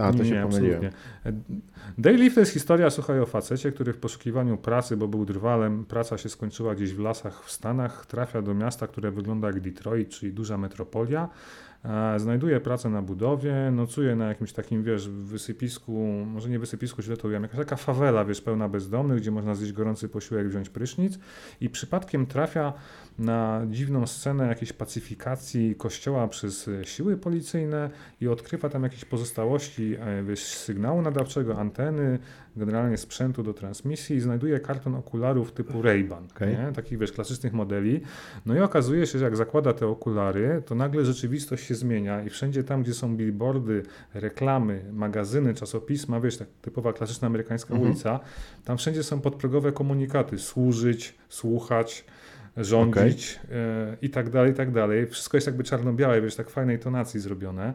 [0.01, 0.80] A, to nie, się nie, pomyliłem.
[1.24, 2.32] absolutnie.
[2.34, 6.28] To jest historia, słuchaj, o facecie, który w poszukiwaniu pracy, bo był drwalem, praca się
[6.28, 10.59] skończyła gdzieś w lasach w Stanach, trafia do miasta, które wygląda jak Detroit, czyli duża
[10.59, 11.28] metropolia.
[11.84, 15.92] E, Znajduje pracę na budowie, nocuje na jakimś takim, wiesz, wysypisku,
[16.26, 19.72] może nie wysypisku, źle to wiem, jakaś taka fawela, wiesz, pełna bezdomnych, gdzie można zjeść
[19.72, 21.18] gorący posiłek, wziąć prysznic
[21.61, 22.72] i przypadkiem trafia
[23.18, 27.90] na dziwną scenę jakiejś pacyfikacji kościoła przez e, siły policyjne
[28.20, 32.18] i odkrywa tam jakieś pozostałości e, wiesz, sygnału nadawczego, anteny,
[32.56, 36.72] generalnie sprzętu do transmisji i znajduje karton okularów typu Ray-Ban, nie?
[36.72, 38.00] takich wiesz, klasycznych modeli.
[38.46, 42.30] No i okazuje się, że jak zakłada te okulary, to nagle rzeczywistość się zmienia i
[42.30, 43.82] wszędzie tam, gdzie są billboardy,
[44.14, 47.90] reklamy, magazyny, czasopisma, wiesz, tak typowa klasyczna amerykańska Mhm.
[47.90, 48.20] ulica,
[48.64, 52.04] tam wszędzie są podprogowe komunikaty, służyć, słuchać,
[52.57, 55.07] rządzić e, i tak dalej, i tak dalej.
[55.07, 57.74] Wszystko jest jakby czarno-białe, wiesz, tak w fajnej tonacji zrobione.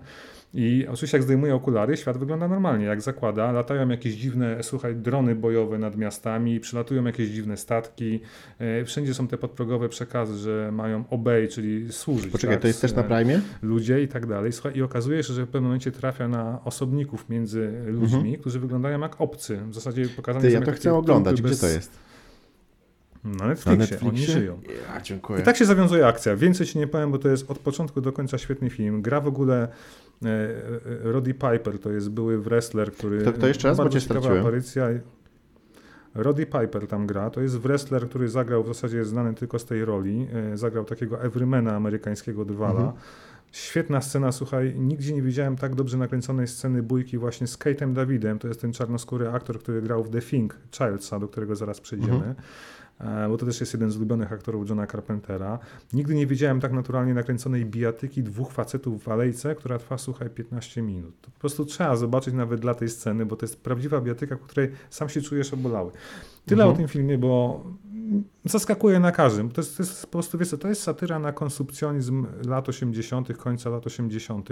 [0.53, 3.51] I oczywiście jak zdejmuje okulary, świat wygląda normalnie, jak zakłada.
[3.51, 8.19] Latają jakieś dziwne, słuchaj, drony bojowe nad miastami, przylatują jakieś dziwne statki.
[8.59, 12.31] E, wszędzie są te podprogowe przekazy, że mają obey, czyli służyć.
[12.31, 13.41] Poczekaj, tak, to jest też na e, Prime?
[13.61, 14.51] ludzie i tak dalej.
[14.51, 18.99] Słuchaj, I okazuje się, że w pewnym momencie trafia na osobników między ludźmi, którzy wyglądają
[18.99, 19.59] jak obcy.
[19.69, 20.63] W zasadzie pokazane Mhm.
[20.63, 21.35] Ty, ja to chcę oglądać.
[21.35, 22.08] trupy Gdzie bez- to jest?
[23.23, 23.71] Na Na Netflixie.
[23.71, 23.79] Oni
[24.11, 24.33] Netflixie?
[24.33, 24.59] żyją.
[24.95, 25.39] Ja, dziękuję.
[25.41, 26.35] I tak się zawiązuje akcja.
[26.35, 29.01] Więcej ci nie powiem, bo to jest od początku do końca świetny film.
[29.01, 29.67] Gra w ogóle
[30.25, 30.49] e, e,
[31.03, 33.21] Roddy Piper, to jest były wrestler, który...
[33.21, 34.39] To- to jeszcze raz, bo cię straciłem.
[34.39, 34.87] aparycja.
[36.15, 37.29] Roddy Piper tam gra.
[37.29, 40.27] To jest wrestler, który zagrał, w zasadzie jest znany tylko z tej roli.
[40.53, 42.79] E, Zagrał takiego everymana amerykańskiego drwala.
[42.79, 42.91] Mhm.
[43.51, 48.39] Świetna scena, słuchaj, nigdzie nie widziałem tak dobrze nakręconej sceny bójki właśnie z Kate'em Davidem.
[48.39, 52.13] To jest ten czarnoskóry aktor, który grał w The Thing, Childsa, do którego zaraz przejdziemy.
[52.13, 52.35] Mhm.
[52.99, 55.59] E, Bo to też jest jeden z ulubionych aktorów Johna Carpentera.
[55.93, 60.81] Nigdy nie widziałem tak naturalnie nakręconej bijatyki dwóch facetów w alejce, która trwa, słuchaj, 15
[60.81, 61.21] minut.
[61.21, 64.39] To po prostu trzeba zobaczyć nawet dla tej sceny, bo to jest prawdziwa bijatyka, w
[64.39, 65.91] której sam się czujesz obolały.
[66.49, 66.75] Tyle Mhm.
[66.75, 67.63] o tym filmie, bo
[68.45, 69.49] zaskakuje na każdym.
[69.51, 73.69] To jest, to jest po prostu, wiesz to jest satyra na konsumpcjonizm lat 80., końca
[73.69, 74.49] lat 80.,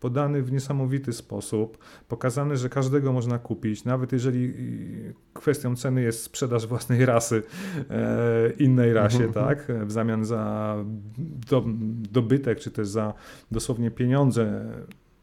[0.00, 1.78] podany w niesamowity sposób,
[2.08, 4.54] pokazane, że każdego można kupić, nawet jeżeli
[5.32, 7.42] kwestią ceny jest sprzedaż własnej rasy
[7.90, 9.32] e, innej rasie, Mhm.
[9.46, 10.76] tak, w zamian za
[11.50, 11.64] do,
[12.12, 13.14] dobytek, czy też za
[13.50, 14.64] dosłownie pieniądze,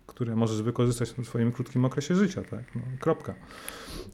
[0.08, 3.34] które możesz wykorzystać w swoim krótkim okresie życia, tak, no, kropka.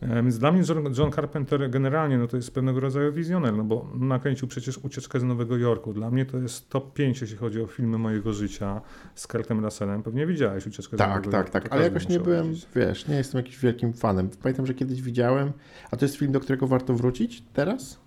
[0.01, 0.63] E, Więc dla mnie
[0.97, 5.23] John, Carpenter generalnie no to jest pewnego rodzaju wizjoner, no bo nakręcił przecież Ucieczkę z
[5.23, 5.93] Nowego Jorku.
[5.93, 8.81] Dla mnie to jest top 5, jeśli chodzi o filmy mojego życia
[9.15, 10.03] z Kurtem Russellem.
[10.03, 11.51] Pewnie widziałeś Ucieczkę z Tak, Nowego tak, Jorku.
[11.51, 14.29] tak, to ale jakoś nie byłem, wiesz, nie jestem jakimś wielkim fanem.
[14.43, 15.51] Pamiętam, że kiedyś widziałem,
[15.91, 17.99] a to jest film, do którego warto wrócić teraz?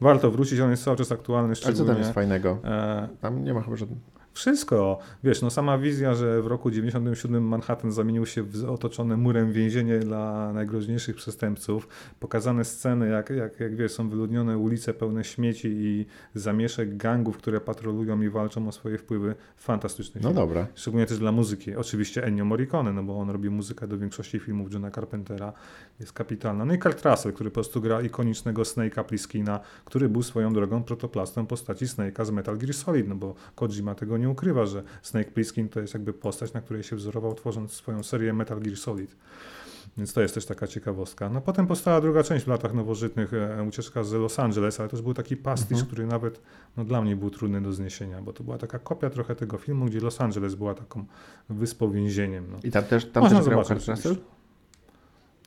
[0.00, 2.58] Warto wrócić, on jest cały czas aktualny, Ale co tam jest fajnego?
[2.64, 4.00] E, Tam nie ma chyba żadnego...
[4.34, 4.98] Wszystko.
[5.24, 9.98] Wiesz, no sama wizja, że w roku 97 Manhattan zamienił się w otoczone murem więzienie
[9.98, 11.88] dla najgroźniejszych przestępców.
[12.20, 17.60] Pokazane sceny, jak, jak, jak wiesz, są wyludnione ulice pełne śmieci i zamieszek gangów, które
[17.60, 19.34] patrolują i walczą o swoje wpływy.
[19.56, 20.36] Fantastyczny No film.
[20.36, 20.66] dobra.
[20.74, 21.76] Szczególnie też dla muzyki.
[21.76, 25.52] Oczywiście Ennio Morricone, no bo on robi muzykę do większości filmów Johna Carpentera.
[26.00, 26.64] Jest kapitalna.
[26.64, 30.82] No i Kurt Russell, który po prostu gra ikonicznego Snake'a Pliskina, który był swoją drogą
[30.82, 35.30] protoplastą postaci Snake'a z Metal Gear Solid, no bo Kojima tego nie ukrywa, że Snake
[35.30, 39.16] Plissken to jest jakby postać, na której się wzorował tworząc swoją serię Metal Gear Solid.
[39.96, 41.28] Więc to jest też taka ciekawostka.
[41.28, 44.96] No potem powstała druga część w latach nowożytnych, e, Ucieczka z Los Angeles, ale to
[44.96, 45.86] już był taki pastisz, Mhm.
[45.86, 46.40] który nawet
[46.76, 49.84] no, dla mnie był trudny do zniesienia, bo to była taka kopia trochę tego filmu,
[49.86, 51.04] gdzie Los Angeles była taką
[51.48, 52.46] wyspą więzieniem.
[52.50, 52.58] No.
[52.64, 53.86] I tam też, tam Można też grał zobaczyć?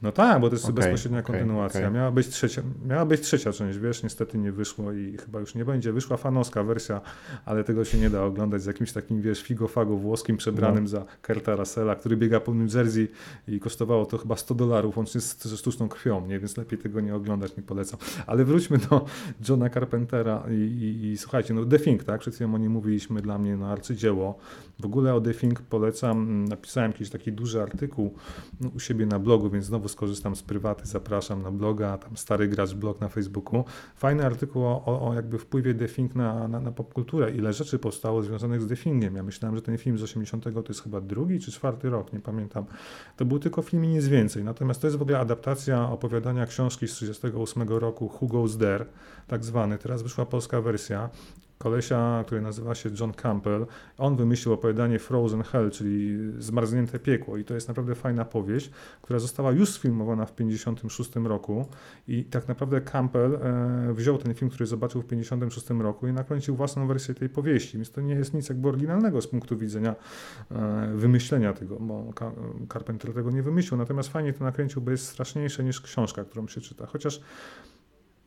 [0.01, 1.79] No tak, bo to jest Okej, bezpośrednia okej, kontynuacja.
[1.81, 1.93] okej.
[1.93, 5.65] Miała, być trzecia, miała być trzecia część, wiesz, niestety nie wyszło i chyba już nie
[5.65, 5.93] będzie.
[5.93, 7.01] Wyszła fanowska wersja,
[7.45, 10.89] ale tego się nie da oglądać z jakimś takim, wiesz, figofago włoskim przebranym No.
[10.89, 13.07] za Kurta Russella, który biega po New Jersey
[13.47, 16.39] i kosztowało to chyba 100 dolarów, łącznie z, ze sztuczną krwią, nie?
[16.39, 17.99] więc lepiej tego nie oglądać, nie polecam.
[18.27, 19.05] Ale wróćmy do
[19.49, 23.21] Johna Carpentera i, i, i słuchajcie, no The Thing, tak, przed chwilą o nim mówiliśmy,
[23.21, 24.37] dla mnie no arcydzieło.
[24.79, 28.13] W ogóle o The Thing polecam, napisałem jakiś taki duży artykuł
[28.61, 32.47] no, u siebie na blogu, więc znowu skorzystam z prywaty, zapraszam na bloga, tam stary
[32.47, 33.63] gracz blog na Facebooku.
[33.95, 38.21] Fajny artykuł o, o, jakby wpływie The Thing na, na, na popkulturę, ile rzeczy powstało
[38.21, 39.15] związanych z The Thingiem.
[39.15, 42.19] Ja myślałem, że ten film z 80 to jest chyba drugi czy czwarty rok, nie
[42.19, 42.65] pamiętam.
[43.17, 44.43] To był tylko film i nic więcej.
[44.43, 48.85] Natomiast to jest w ogóle adaptacja opowiadania książki z 38 roku Who Goes There,
[49.27, 49.77] tak zwany.
[49.77, 51.09] Teraz wyszła polska wersja
[51.57, 53.65] kolesia, który nazywa się John Campbell.
[53.97, 57.37] On wymyślił opowiadanie Frozen Hell, czyli Zmarznięte Piekło.
[57.37, 58.71] I to jest naprawdę fajna powieść,
[59.01, 61.65] która została już sfilmowana w 1956 roku.
[62.07, 66.55] I tak naprawdę Campbell e, wziął ten film, który zobaczył w 1956 roku i nakręcił
[66.55, 69.95] własną wersję tej powieści, więc to nie jest nic jakby oryginalnego z punktu widzenia
[70.51, 72.13] e, wymyślenia tego, bo
[72.73, 76.61] Carpenter tego nie wymyślił, natomiast fajnie to nakręcił, bo jest straszniejsze niż książka, którą się
[76.61, 77.21] czyta, chociaż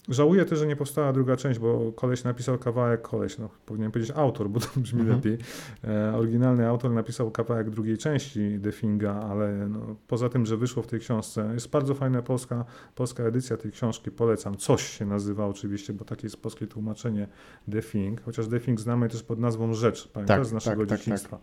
[0.08, 4.16] Żałuję też, że nie powstała druga część, bo koleś napisał kawałek, koleś, no powinienem powiedzieć
[4.16, 5.16] autor, bo to brzmi Mhm.
[5.18, 5.38] lepiej.
[5.84, 10.82] E, oryginalny autor napisał kawałek drugiej części The Thinga, ale no, poza tym, że wyszło
[10.82, 12.64] w tej książce, jest bardzo fajna polska,
[12.94, 14.56] polska edycja tej książki, polecam.
[14.56, 17.28] Coś się nazywa oczywiście, bo takie jest polskie tłumaczenie
[17.72, 20.88] The Thing, chociaż The Thing znamy też pod nazwą Rzecz, pamiętasz, Tak, z naszego tak,
[20.88, 21.38] tak, dzieciństwa.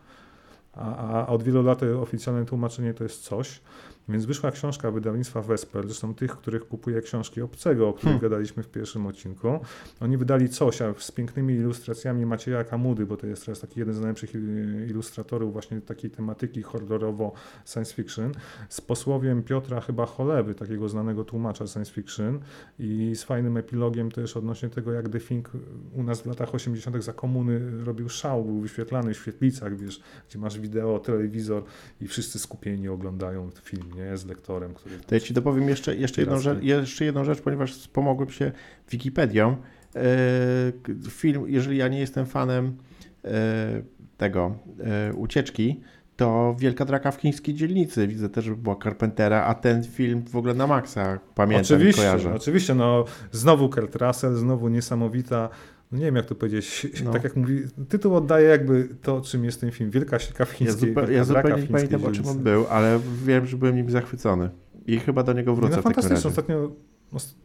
[0.74, 3.62] A, a od wielu lat oficjalne tłumaczenie to jest coś.
[4.10, 8.22] Więc wyszła książka wydawnictwa Vesper, zresztą tych, których kupuje książki obcego, o których Hmm.
[8.22, 9.60] gadaliśmy w pierwszym odcinku.
[10.00, 13.96] Oni wydali coś a z pięknymi ilustracjami Macieja Kamudy, bo to jest teraz taki jeden
[13.96, 17.34] z najlepszych il- ilustratorów właśnie takiej tematyki horrorowo
[17.66, 18.32] science fiction,
[18.70, 22.40] z posłowiem Piotra chyba Cholewy, takiego znanego tłumacza science fiction
[22.80, 25.52] i z fajnym epilogiem też odnośnie tego, jak The Thing
[25.94, 27.04] u nas w latach 80.
[27.04, 31.64] za komuny robił szał, był wyświetlany w świetlicach, wiesz, gdzie masz wideo, telewizor
[32.02, 35.00] i wszyscy skupieni oglądają film, nie, z lektorem, który...
[35.00, 38.52] To ja ci dopowiem jeszcze, jeszcze, jedną, rzecz, jeszcze jedną rzecz, ponieważ wspomogłem się
[38.92, 39.58] Wikipedią.
[39.96, 42.78] E, film, jeżeli ja nie jestem fanem
[43.26, 43.82] e,
[44.18, 45.82] tego e, ucieczki,
[46.18, 48.08] to Wielka Draka w chińskiej dzielnicy.
[48.08, 52.34] Widzę też, że była Carpentera, a ten film w ogóle na maksa pamiętam Oczywiście, kojarzę.
[52.34, 55.50] oczywiście, no znowu Kurt Russell, znowu niesamowita,
[55.92, 57.12] no nie wiem jak to powiedzieć, No.
[57.12, 57.60] tak jak mówi,
[57.90, 61.14] tytuł oddaje jakby to, czym jest ten film, Wielka Sieka w Ja, chińskiej, zupe, Wielka
[61.14, 64.50] ja zupełnie nie pamiętam, o czym on był, ale wiem, że byłem nim zachwycony.
[64.86, 66.28] I chyba do niego wrócę no w razie.
[66.28, 66.72] ostatnio,
[67.12, 67.36] os-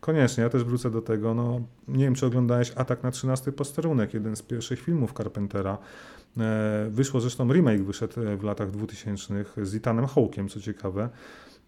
[0.00, 4.14] koniecznie, ja też wrócę do tego, no nie wiem, czy oglądałeś Atak na 13 posterunek,
[4.14, 5.78] jeden z pierwszych filmów Carpentera,
[6.38, 11.08] e, wyszło zresztą remake, wyszedł e, w latach 2000 z Ethanem Hawkiem, co ciekawe,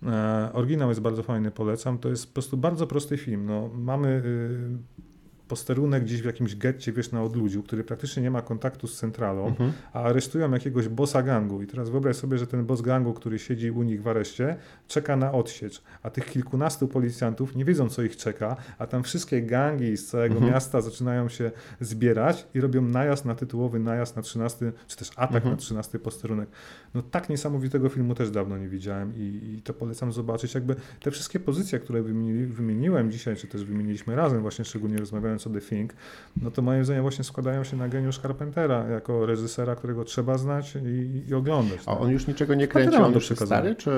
[0.07, 1.99] E, Oryginał jest bardzo fajny, polecam.
[1.99, 3.47] To jest po prostu bardzo prosty film.
[3.47, 5.12] No, mamy y,
[5.57, 9.47] posterunek gdzieś w jakimś getcie, wiesz, na odludziu, który praktycznie nie ma kontaktu z centralą,
[9.47, 9.73] Mhm.
[9.93, 11.63] a aresztują jakiegoś bossa gangu.
[11.63, 14.57] I teraz wyobraź sobie, że ten boss gangu, który siedzi u nich w areszcie,
[14.89, 19.43] czeka na odsiecz, a tych kilkunastu policjantów nie wiedzą, co ich czeka, a tam wszystkie
[19.43, 20.53] gangi z całego Mhm.
[20.53, 21.51] miasta zaczynają się
[21.81, 25.51] zbierać i robią najazd na tytułowy najazd na 13, czy też atak Mhm.
[25.55, 26.49] na 13 posterunek.
[26.95, 30.55] No tak niesamowitego filmu też dawno nie widziałem i, i to polecam zobaczyć.
[30.55, 35.42] Jakby te wszystkie pozycje, które wymieni, wymieniłem dzisiaj, czy też wymieniliśmy razem, właśnie szczególnie rozmawiając
[35.47, 35.93] o The Thing,
[36.37, 40.77] no to moim zdaniem właśnie składają się na geniusz Carpentera jako reżysera, którego trzeba znać
[40.77, 41.81] i, i oglądać.
[41.87, 42.01] A tak?
[42.03, 43.91] on już niczego nie kręci, on do już jest stary, czy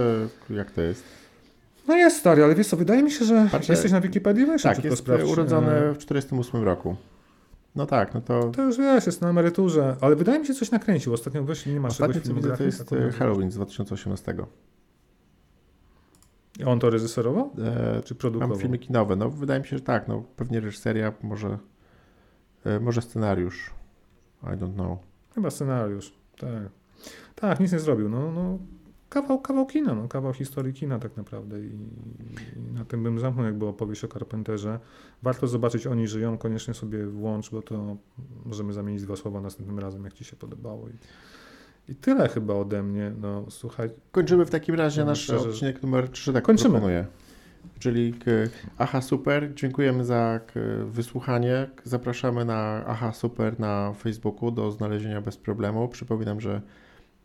[0.51, 1.05] jak to jest?
[1.89, 4.63] No jest stary, ale wiesz co, wydaje mi się, że Patrzę- jesteś na Wikipedii, wiesz,
[4.63, 5.31] Tak, to jest sprawdź.
[5.31, 6.97] urodzony E, w 48 roku.
[7.77, 10.59] No tak, no to To już wiesz, jest na emeryturze, ale wydaje mi się, że
[10.59, 11.13] coś nakręcił.
[11.13, 14.35] Ostatnio weź nie ma ostatnie czegoś co widzę to jest e, Halloween z 2018.
[16.59, 17.51] I On to reżyserował?
[17.59, 18.57] E, Czy Mam produkował?
[18.59, 21.59] filmy kinowe, no wydaje mi się, że tak, no pewnie reżyseria, może,
[22.65, 23.71] e, może scenariusz.
[24.43, 24.99] I don't know.
[25.35, 26.69] Chyba scenariusz, tak.
[27.35, 28.09] Tak, nic nie zrobił.
[28.09, 28.59] No, no,
[29.09, 33.47] kawał, kawał kina, no, kawał historii kina tak naprawdę I, i na tym bym zamknął
[33.47, 34.81] jakby opowieść o Carpenterze.
[35.23, 37.97] Warto zobaczyć Oni żyją, koniecznie sobie włącz, bo to
[38.45, 40.89] możemy zamienić dwa słowa następnym razem, jak Ci się podobało.
[40.89, 40.93] I,
[41.89, 43.13] i tyle chyba ode mnie.
[43.21, 46.71] No, słuchaj, Kończymy w takim razie Ja nasz że- odcinek numer 3, tak Kończymy.
[46.71, 47.07] proponuję.
[47.79, 48.15] Czyli
[48.79, 50.41] Aha Super, dziękujemy za
[50.87, 51.71] wysłuchanie.
[51.85, 55.89] Zapraszamy na Aha Super na Facebooku do znalezienia bez problemu.
[55.89, 56.61] Przypominam, że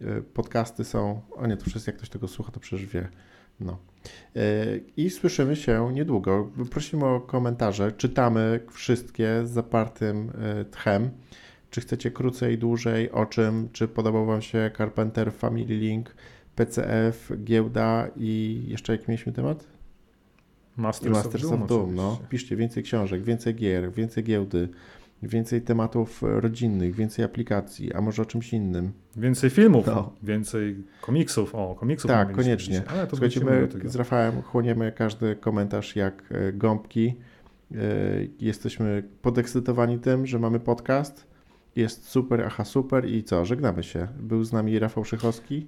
[0.02, 3.08] e, podcasty są, o nie, to wszyscy jak ktoś tego słucha, to przecież wie.
[3.60, 3.78] No.
[4.36, 4.42] E,
[4.98, 6.50] I słyszymy się niedługo.
[6.72, 7.92] Prosimy o komentarze.
[7.92, 11.10] Czytamy wszystkie z zapartym e, tchem.
[11.70, 16.16] Czy chcecie krócej, dłużej, o czym, czy podobał Wam się Carpenter Family Link,
[16.56, 19.68] PCF, giełda i jeszcze jaki mieliśmy temat?
[20.78, 21.96] Masters, I Masters of of Doom, Doom.
[21.96, 22.20] No.
[22.30, 24.70] Piszcie więcej książek, więcej gier, więcej giełdy,
[25.24, 28.92] więcej tematów rodzinnych, więcej aplikacji, a może o czymś innym.
[29.16, 30.14] Więcej filmów, No.
[30.24, 31.56] więcej komiksów.
[31.56, 32.74] O, komiksów Tak, koniecznie.
[32.74, 37.16] dzisiaj, Ale to Słuchajcie, my z Rafałem chłoniemy każdy komentarz jak e, gąbki.
[37.72, 37.76] E,
[38.40, 41.29] Jesteśmy podekscytowani tym, że mamy podcast.
[41.76, 44.08] Jest super, aha super i co, żegnamy się.
[44.20, 45.68] Był z nami Rafał Szychowski.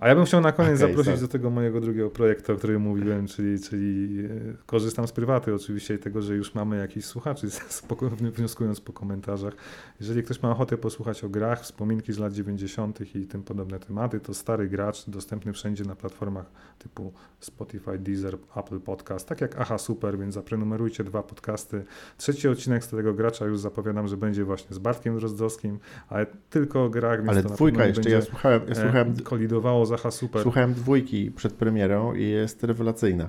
[0.00, 1.20] A ja bym chciał na koniec Okej, zaprosić sorry.
[1.20, 4.28] do tego mojego drugiego projektu, o którym mówiłem, czyli, czyli e,
[4.66, 7.46] korzystam z prywaty oczywiście i tego, że już mamy jakichś słuchaczy,
[8.36, 9.54] wnioskując po komentarzach.
[10.00, 13.16] Jeżeli ktoś ma ochotę posłuchać o grach, wspominki z lat 90.
[13.16, 18.80] i tym podobne tematy, to stary gracz dostępny wszędzie na platformach typu Spotify, Deezer, Apple
[18.80, 21.84] Podcast, tak jak Aha Super, więc zaprenumerujcie dwa podcasty.
[22.16, 25.78] Trzeci odcinek Starego Gracza już zapowiadam, że będzie właśnie z Bartkiem Drozdowskim,
[26.08, 29.16] ale tylko o grach, więc Ale to dwójka jeszcze, będzie ja słuchałem, ja e, słuchałem,
[29.22, 30.42] kolidowało Super.
[30.42, 33.28] słuchałem dwójki przed premierą i jest rewelacyjna.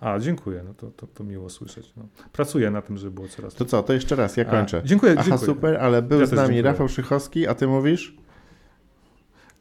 [0.00, 1.92] A, dziękuję, no to, to, to miło słyszeć.
[1.96, 2.06] No.
[2.32, 4.82] Pracuję na tym, żeby było coraz To co, to jeszcze raz, ja A, kończę.
[4.84, 5.46] Dziękuję, Aha dziękuję.
[5.46, 6.62] super, ale był Ja z nami dziękuję.
[6.62, 8.16] Rafał Szychowski, a ty mówisz?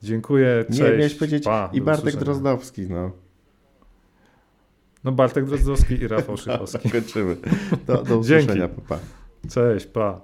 [0.03, 0.79] Dziękuję, cześć.
[0.79, 2.25] Nie, miałeś powiedzieć pa, i Bartek usłyszenia.
[2.25, 3.11] Drozdowski, no.
[5.03, 6.89] No Bartek Drozdowski i Rafał Szychowski.
[6.99, 7.37] Kończymy.
[7.87, 8.19] Do, do Dzięki.
[8.19, 8.81] usłyszenia, pa.
[8.81, 8.99] pa.
[9.49, 10.21] Cześć, pa.